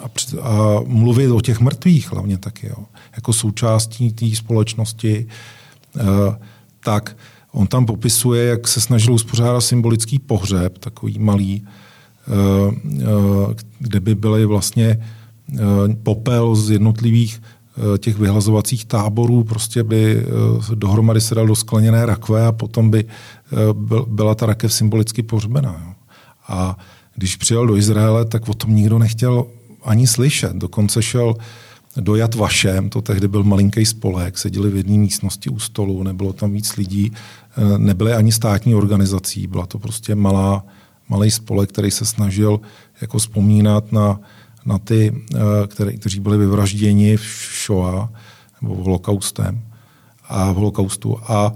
a, 0.00 0.10
a 0.40 0.80
mluvit 0.86 1.28
o 1.28 1.40
těch 1.40 1.60
mrtvých 1.60 2.12
hlavně 2.12 2.38
taky, 2.38 2.66
jo. 2.66 2.84
jako 3.16 3.32
součástí 3.32 4.12
té 4.12 4.36
společnosti, 4.36 5.26
uh, 5.94 6.34
tak 6.84 7.16
on 7.52 7.66
tam 7.66 7.86
popisuje, 7.86 8.44
jak 8.44 8.68
se 8.68 8.80
snažil 8.80 9.14
uspořádat 9.14 9.60
symbolický 9.60 10.18
pohřeb, 10.18 10.78
takový 10.78 11.18
malý, 11.18 11.66
kde 13.78 14.00
by 14.00 14.14
byly 14.14 14.46
vlastně 14.46 14.88
eh, 14.98 15.58
popel 16.02 16.54
z 16.54 16.70
jednotlivých 16.70 17.42
těch 17.98 18.18
vyhlazovacích 18.18 18.84
táborů, 18.84 19.44
prostě 19.44 19.82
by 19.82 20.26
dohromady 20.74 21.20
se 21.20 21.34
dal 21.34 21.46
do 21.46 21.56
skleněné 21.56 22.06
rakve 22.06 22.46
a 22.46 22.52
potom 22.52 22.90
by 22.90 23.04
byla 24.06 24.34
ta 24.34 24.46
rakev 24.46 24.72
symbolicky 24.72 25.22
pohřbená. 25.22 25.94
A 26.48 26.76
když 27.14 27.36
přijel 27.36 27.66
do 27.66 27.76
Izraele, 27.76 28.24
tak 28.24 28.48
o 28.48 28.54
tom 28.54 28.74
nikdo 28.74 28.98
nechtěl 28.98 29.46
ani 29.84 30.06
slyšet. 30.06 30.56
Dokonce 30.56 31.02
šel 31.02 31.36
do 31.96 32.16
Jad 32.16 32.34
Vašem, 32.34 32.88
to 32.88 33.02
tehdy 33.02 33.28
byl 33.28 33.44
malinký 33.44 33.86
spolek, 33.86 34.38
seděli 34.38 34.70
v 34.70 34.76
jedné 34.76 34.98
místnosti 34.98 35.50
u 35.50 35.58
stolu, 35.58 36.02
nebylo 36.02 36.32
tam 36.32 36.52
víc 36.52 36.76
lidí, 36.76 37.12
nebyly 37.76 38.12
ani 38.12 38.32
státní 38.32 38.74
organizací, 38.74 39.46
byla 39.46 39.66
to 39.66 39.78
prostě 39.78 40.14
malá, 40.14 40.64
malý 41.12 41.30
spolek, 41.30 41.68
který 41.68 41.90
se 41.90 42.04
snažil 42.04 42.60
jako 43.00 43.18
vzpomínat 43.18 43.92
na, 43.92 44.20
na 44.64 44.78
ty, 44.78 45.12
eh, 45.12 45.38
který, 45.66 45.98
kteří 45.98 46.20
byli 46.20 46.38
vyvražděni 46.38 47.16
v 47.16 47.28
Shoah 47.66 48.08
nebo 48.62 48.74
v 48.74 48.78
holokaustem 48.78 49.60
a 50.28 50.52
v 50.52 50.56
holokaustu. 50.56 51.18
A 51.28 51.52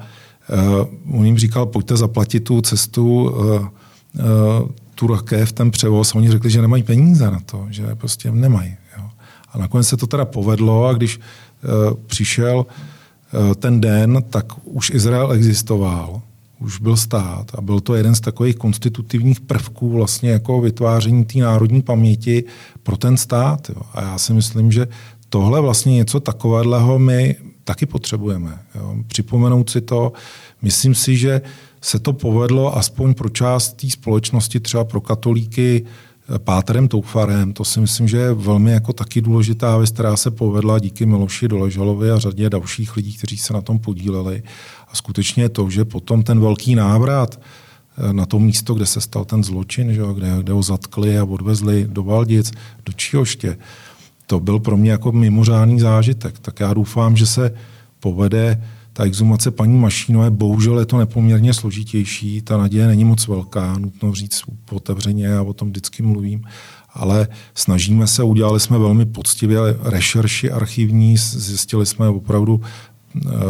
uh, 1.09 1.19
on 1.19 1.27
jim 1.27 1.39
říkal, 1.39 1.67
pojďte 1.67 1.97
zaplatit 1.97 2.41
tu 2.41 2.61
cestu, 2.61 3.25
uh, 3.25 3.33
uh, 3.33 3.69
tu 4.95 5.07
rakev, 5.07 5.53
ten 5.53 5.71
převoz. 5.71 6.15
A 6.15 6.19
oni 6.19 6.31
řekli, 6.31 6.51
že 6.51 6.61
nemají 6.61 6.83
peníze 6.83 7.31
na 7.31 7.41
to, 7.41 7.67
že 7.71 7.95
prostě 7.95 8.31
nemají. 8.31 8.77
Jo. 8.99 9.05
A 9.53 9.59
nakonec 9.59 9.89
se 9.89 9.97
to 9.97 10.07
teda 10.07 10.25
povedlo 10.25 10.87
a 10.87 10.93
když 10.93 11.19
uh, 11.19 11.95
přišel 12.07 12.67
uh, 12.67 13.55
ten 13.55 13.81
den, 13.81 14.23
tak 14.31 14.47
už 14.65 14.91
Izrael 14.91 15.33
existoval 15.33 16.21
už 16.59 16.81
byl 16.81 16.97
stát 16.97 17.51
a 17.55 17.61
byl 17.61 17.81
to 17.81 17.95
jeden 17.95 18.15
z 18.15 18.21
takových 18.21 18.57
konstitutivních 18.57 19.41
prvků 19.41 19.91
vlastně 19.91 20.31
jako 20.31 20.61
vytváření 20.61 21.25
té 21.25 21.39
národní 21.39 21.83
paměti 21.83 22.45
pro 22.83 22.97
ten 22.97 23.17
stát. 23.17 23.69
Jo. 23.69 23.83
A 23.93 24.03
já 24.03 24.19
si 24.19 24.33
myslím, 24.33 24.73
že 24.73 24.87
tohle 25.29 25.61
vlastně 25.61 25.95
něco 25.95 26.21
takového 26.21 26.99
my 26.99 27.37
taky 27.65 27.87
potřebujeme. 27.87 28.59
Jo. 28.75 28.97
Připomenout 29.07 29.71
si 29.71 29.81
to, 29.81 30.13
myslím 30.63 30.95
si, 30.95 31.17
že 31.17 31.41
se 31.81 31.99
to 31.99 32.13
povedlo 32.13 32.77
aspoň 32.77 33.15
pro 33.15 33.29
část 33.29 33.73
té 33.73 33.91
společnosti, 33.91 34.61
třeba 34.61 34.85
pro 34.85 35.01
katolíky, 35.01 35.87
Páterem 36.39 36.89
Toufarem, 36.89 37.53
to 37.53 37.65
si 37.65 37.81
myslím, 37.81 38.09
že 38.09 38.17
je 38.17 38.35
velmi 38.35 38.73
jako 38.73 38.93
taky 38.93 39.21
důležitá 39.21 39.77
věc, 39.77 39.91
která 39.91 40.17
se 40.17 40.31
povedla 40.31 40.79
díky 40.79 41.07
Miloši 41.07 41.49
Doležalovi 41.49 42.11
a 42.11 42.19
řadě 42.19 42.51
dalších 42.51 42.97
lidí, 42.97 43.17
kteří 43.17 43.37
se 43.37 43.53
na 43.53 43.61
tom 43.61 43.79
podíleli. 43.79 44.43
A 44.89 44.95
skutečně 44.95 45.49
to, 45.49 45.71
že 45.71 45.85
potom 45.85 46.23
ten 46.23 46.41
velký 46.41 46.75
návrat 46.75 47.41
eh, 47.41 48.13
na 48.13 48.27
to 48.27 48.39
místo, 48.39 48.75
kde 48.75 48.87
se 48.87 49.01
stal 49.01 49.25
ten 49.25 49.45
zločin, 49.45 49.95
že, 49.95 50.03
kde, 50.15 50.37
kde 50.39 50.53
ho 50.53 50.63
zatkli 50.63 51.19
a 51.19 51.25
odvezli 51.25 51.87
do 51.89 52.03
Valdic, 52.03 52.53
do 52.85 52.93
Číhoště, 52.93 53.59
to 54.27 54.41
byl 54.41 54.59
pro 54.59 54.77
mě 54.77 54.91
jako 54.91 55.13
mimořádný 55.13 55.81
zážitek. 55.81 56.39
Tak 56.39 56.61
já 56.61 56.75
doufám, 56.75 57.17
že 57.17 57.27
se 57.27 57.55
povede 58.01 58.63
ta 58.97 59.05
exhumace 59.05 59.51
paní 59.51 59.79
Mašínové, 59.79 60.31
bohužel 60.31 60.79
je 60.79 60.87
to 60.87 60.99
nepoměrně 60.99 61.55
složitější, 61.55 62.43
ta 62.43 62.57
naděje 62.57 62.87
není 62.87 63.05
moc 63.05 63.29
velká, 63.29 63.79
nutno 63.79 64.13
říct 64.13 64.43
otevřeně, 64.71 65.27
já 65.27 65.43
o 65.43 65.53
tom 65.53 65.69
vždycky 65.69 66.03
mluvím, 66.03 66.45
ale 66.95 67.29
snažíme 67.55 68.07
se, 68.07 68.23
udělali 68.23 68.61
jsme 68.61 68.79
velmi 68.79 69.07
poctivě 69.07 69.59
rešerši 69.83 70.51
archivní, 70.51 71.17
zjistili 71.17 71.87
jsme 71.87 72.09
opravdu, 72.09 72.61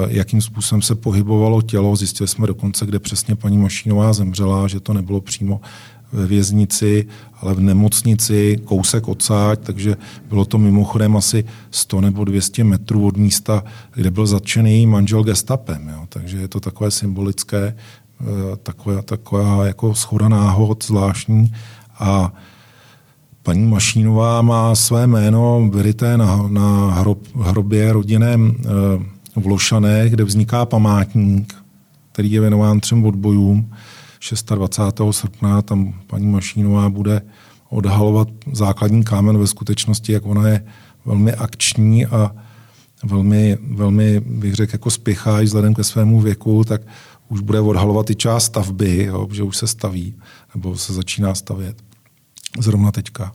jakým 0.08 0.40
způsobem 0.40 0.82
se 0.82 0.94
pohybovalo 0.94 1.62
tělo, 1.62 1.96
zjistili 1.96 2.28
jsme 2.28 2.46
dokonce, 2.46 2.86
kde 2.86 2.98
přesně 2.98 3.36
paní 3.36 3.58
Mašínová 3.58 4.12
zemřela, 4.12 4.68
že 4.68 4.80
to 4.80 4.92
nebylo 4.92 5.20
přímo 5.20 5.60
ve 6.12 6.26
věznici, 6.26 7.06
ale 7.40 7.54
v 7.54 7.60
nemocnici, 7.60 8.60
kousek 8.64 9.08
odsáď, 9.08 9.60
takže 9.62 9.96
bylo 10.28 10.44
to 10.44 10.58
mimochodem 10.58 11.16
asi 11.16 11.44
100 11.70 12.00
nebo 12.00 12.24
200 12.24 12.64
metrů 12.64 13.06
od 13.06 13.16
místa, 13.16 13.64
kde 13.94 14.10
byl 14.10 14.26
zatčený 14.26 14.86
manžel 14.86 15.24
gestapem. 15.24 15.88
Jo. 15.88 16.06
Takže 16.08 16.36
je 16.36 16.48
to 16.48 16.60
takové 16.60 16.90
symbolické, 16.90 17.76
eh, 18.20 18.56
taková, 18.62 19.02
taková 19.02 19.66
jako 19.66 19.94
schoda 19.94 20.28
náhod 20.28 20.84
zvláštní. 20.84 21.52
A 21.98 22.32
paní 23.42 23.66
Mašínová 23.66 24.42
má 24.42 24.74
své 24.74 25.06
jméno 25.06 25.70
vyryté 25.72 26.16
na, 26.16 26.48
na 26.48 26.90
hrob, 26.90 27.18
hrobě 27.40 27.92
rodinném 27.92 28.54
eh, 28.58 29.15
v 29.36 29.46
Lošané, 29.46 30.10
kde 30.10 30.24
vzniká 30.24 30.66
památník, 30.66 31.54
který 32.12 32.32
je 32.32 32.40
věnován 32.40 32.80
třem 32.80 33.04
odbojům 33.04 33.74
26. 34.54 35.00
srpna 35.10 35.62
tam 35.62 35.94
paní 36.06 36.26
Mašínová 36.26 36.88
bude 36.88 37.22
odhalovat 37.68 38.28
základní 38.52 39.04
kámen 39.04 39.38
ve 39.38 39.46
skutečnosti, 39.46 40.12
jak 40.12 40.26
ona 40.26 40.48
je 40.48 40.64
velmi 41.04 41.32
akční 41.32 42.06
a 42.06 42.36
velmi, 43.04 43.58
velmi 43.70 44.20
bych 44.20 44.54
řekl, 44.54 44.74
jako 44.74 44.90
spěchá 44.90 45.40
vzhledem 45.40 45.74
ke 45.74 45.84
svému 45.84 46.20
věku, 46.20 46.64
tak 46.64 46.82
už 47.28 47.40
bude 47.40 47.60
odhalovat 47.60 48.10
i 48.10 48.14
část 48.14 48.44
stavby, 48.44 49.04
jo, 49.04 49.28
že 49.32 49.42
už 49.42 49.56
se 49.56 49.66
staví, 49.66 50.14
nebo 50.54 50.76
se 50.76 50.92
začíná 50.92 51.34
stavět 51.34 51.82
zrovna 52.58 52.92
teďka. 52.92 53.32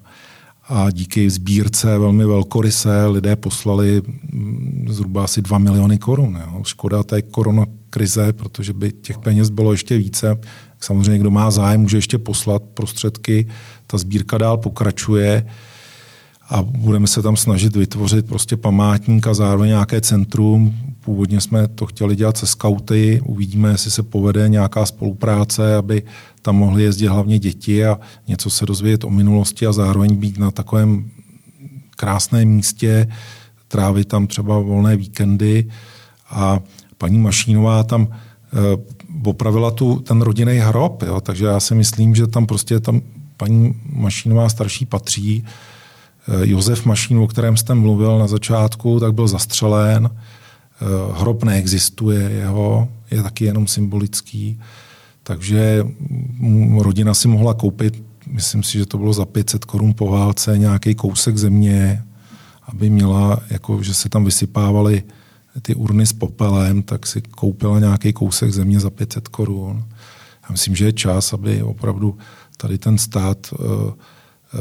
A 0.67 0.91
díky 0.91 1.29
sbírce 1.29 1.97
velmi 1.97 2.25
velkoryse 2.25 3.05
lidé 3.05 3.35
poslali 3.35 4.01
mm, 4.31 4.85
zhruba 4.89 5.23
asi 5.23 5.41
2 5.41 5.57
miliony 5.57 5.97
korun. 5.97 6.39
Jo. 6.47 6.63
Škoda 6.63 7.03
té 7.03 7.21
korona 7.21 7.65
krize, 7.89 8.33
protože 8.33 8.73
by 8.73 8.91
těch 8.91 9.17
peněz 9.17 9.49
bylo 9.49 9.71
ještě 9.71 9.97
více. 9.97 10.39
Samozřejmě, 10.79 11.19
kdo 11.19 11.31
má 11.31 11.51
zájem, 11.51 11.81
může 11.81 11.97
ještě 11.97 12.17
poslat 12.17 12.63
prostředky. 12.63 13.47
Ta 13.87 13.97
sbírka 13.97 14.37
dál 14.37 14.57
pokračuje 14.57 15.45
a 16.51 16.63
budeme 16.63 17.07
se 17.07 17.21
tam 17.21 17.37
snažit 17.37 17.75
vytvořit 17.75 18.25
prostě 18.25 18.57
památník 18.57 19.27
a 19.27 19.33
zároveň 19.33 19.69
nějaké 19.69 20.01
centrum. 20.01 20.75
Původně 20.99 21.41
jsme 21.41 21.67
to 21.67 21.85
chtěli 21.85 22.15
dělat 22.15 22.37
se 22.37 22.47
skauty, 22.47 23.21
uvidíme, 23.25 23.69
jestli 23.69 23.91
se 23.91 24.03
povede 24.03 24.49
nějaká 24.49 24.85
spolupráce, 24.85 25.75
aby 25.75 26.03
tam 26.41 26.55
mohly 26.55 26.83
jezdit 26.83 27.07
hlavně 27.07 27.39
děti 27.39 27.85
a 27.85 27.99
něco 28.27 28.49
se 28.49 28.65
dozvědět 28.65 29.03
o 29.03 29.09
minulosti 29.09 29.67
a 29.67 29.71
zároveň 29.71 30.15
být 30.15 30.37
na 30.37 30.51
takovém 30.51 31.09
krásném 31.95 32.47
místě, 32.47 33.07
trávit 33.67 34.07
tam 34.07 34.27
třeba 34.27 34.59
volné 34.59 34.95
víkendy 34.95 35.71
a 36.29 36.59
paní 36.97 37.17
Mašínová 37.17 37.83
tam 37.83 38.07
eh, 38.11 38.81
opravila 39.25 39.71
tu, 39.71 39.99
ten 39.99 40.21
rodinný 40.21 40.57
hrob, 40.57 41.01
jo? 41.01 41.21
takže 41.21 41.45
já 41.45 41.59
si 41.59 41.75
myslím, 41.75 42.15
že 42.15 42.27
tam 42.27 42.45
prostě 42.45 42.79
tam 42.79 43.01
paní 43.37 43.73
Mašínová 43.93 44.49
starší 44.49 44.85
patří. 44.85 45.45
Eh, 46.27 46.47
Josef 46.47 46.85
Mašín, 46.85 47.17
o 47.17 47.27
kterém 47.27 47.57
jste 47.57 47.73
mluvil 47.73 48.19
na 48.19 48.27
začátku, 48.27 48.99
tak 48.99 49.13
byl 49.13 49.27
zastřelen. 49.27 50.09
Eh, 50.11 50.85
hrob 51.19 51.43
neexistuje 51.43 52.19
jeho, 52.19 52.87
je 53.11 53.23
taky 53.23 53.45
jenom 53.45 53.67
symbolický. 53.67 54.59
Takže 55.23 55.83
rodina 56.77 57.13
si 57.13 57.27
mohla 57.27 57.53
koupit, 57.53 58.03
myslím 58.27 58.63
si, 58.63 58.77
že 58.77 58.85
to 58.85 58.97
bylo 58.97 59.13
za 59.13 59.25
500 59.25 59.65
korun 59.65 59.93
po 59.93 60.07
válce, 60.07 60.57
nějaký 60.57 60.95
kousek 60.95 61.37
země, 61.37 62.03
aby 62.63 62.89
měla, 62.89 63.39
jako, 63.49 63.83
že 63.83 63.93
se 63.93 64.09
tam 64.09 64.25
vysypávaly 64.25 65.03
ty 65.61 65.75
urny 65.75 66.05
s 66.05 66.13
popelem, 66.13 66.83
tak 66.83 67.07
si 67.07 67.21
koupila 67.21 67.79
nějaký 67.79 68.13
kousek 68.13 68.51
země 68.51 68.79
za 68.79 68.89
500 68.89 69.27
korun. 69.27 69.85
Já 70.43 70.51
myslím, 70.51 70.75
že 70.75 70.85
je 70.85 70.93
čas, 70.93 71.33
aby 71.33 71.63
opravdu 71.63 72.17
tady 72.57 72.77
ten 72.77 72.97
stát 72.97 73.53
eh, 73.53 73.93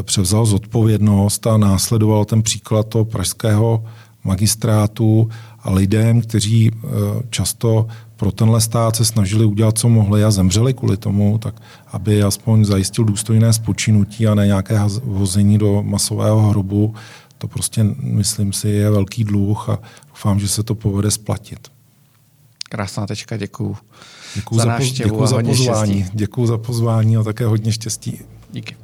převzal 0.03 0.47
zodpovědnost 0.47 1.47
a 1.47 1.57
následoval 1.57 2.25
ten 2.25 2.43
příklad 2.43 2.89
toho 2.89 3.05
pražského 3.05 3.85
magistrátu 4.25 5.29
a 5.61 5.71
lidem, 5.71 6.21
kteří 6.21 6.71
eh, 6.71 6.89
často 7.31 7.87
pro 8.17 8.33
tenhle 8.33 8.61
stát 8.61 8.97
se 8.97 9.05
snažili 9.05 9.45
udělat, 9.45 9.79
co 9.79 9.89
mohli 9.89 10.25
a 10.25 10.31
zemřeli 10.31 10.75
kvůli 10.75 10.97
tomu, 10.97 11.39
tak 11.39 11.63
aby 11.87 12.23
aspoň 12.23 12.65
zajistil 12.65 13.05
důstojné 13.05 13.53
spočinutí 13.53 14.27
a 14.27 14.35
ne 14.35 14.47
nějaké 14.47 14.79
hození 15.05 15.59
do 15.59 15.83
masového 15.83 16.41
hrobu, 16.51 16.95
to 17.39 17.49
prostě, 17.49 17.85
myslím 18.01 18.53
si, 18.53 18.69
je 18.69 18.91
velký 18.91 19.25
dluh 19.25 19.69
a 19.69 19.79
doufám, 20.09 20.41
že 20.41 20.49
se 20.49 20.63
to 20.63 20.75
povede 20.75 21.11
splatit. 21.11 21.69
Krásná 22.69 23.07
tečka, 23.07 23.37
děkuju. 23.37 23.77
Děkuju 24.35 24.59
za, 24.59 24.65
za, 24.65 24.77
poz, 24.77 24.93
děkuju 24.93 25.27
za 25.27 25.43
pozvání. 25.43 26.07
Děkuju 26.13 26.47
za 26.47 26.59
pozvání 26.59 27.17
a 27.17 27.23
také 27.23 27.47
hodně 27.47 27.73
štěstí. 27.73 28.19
Díky. 28.53 28.77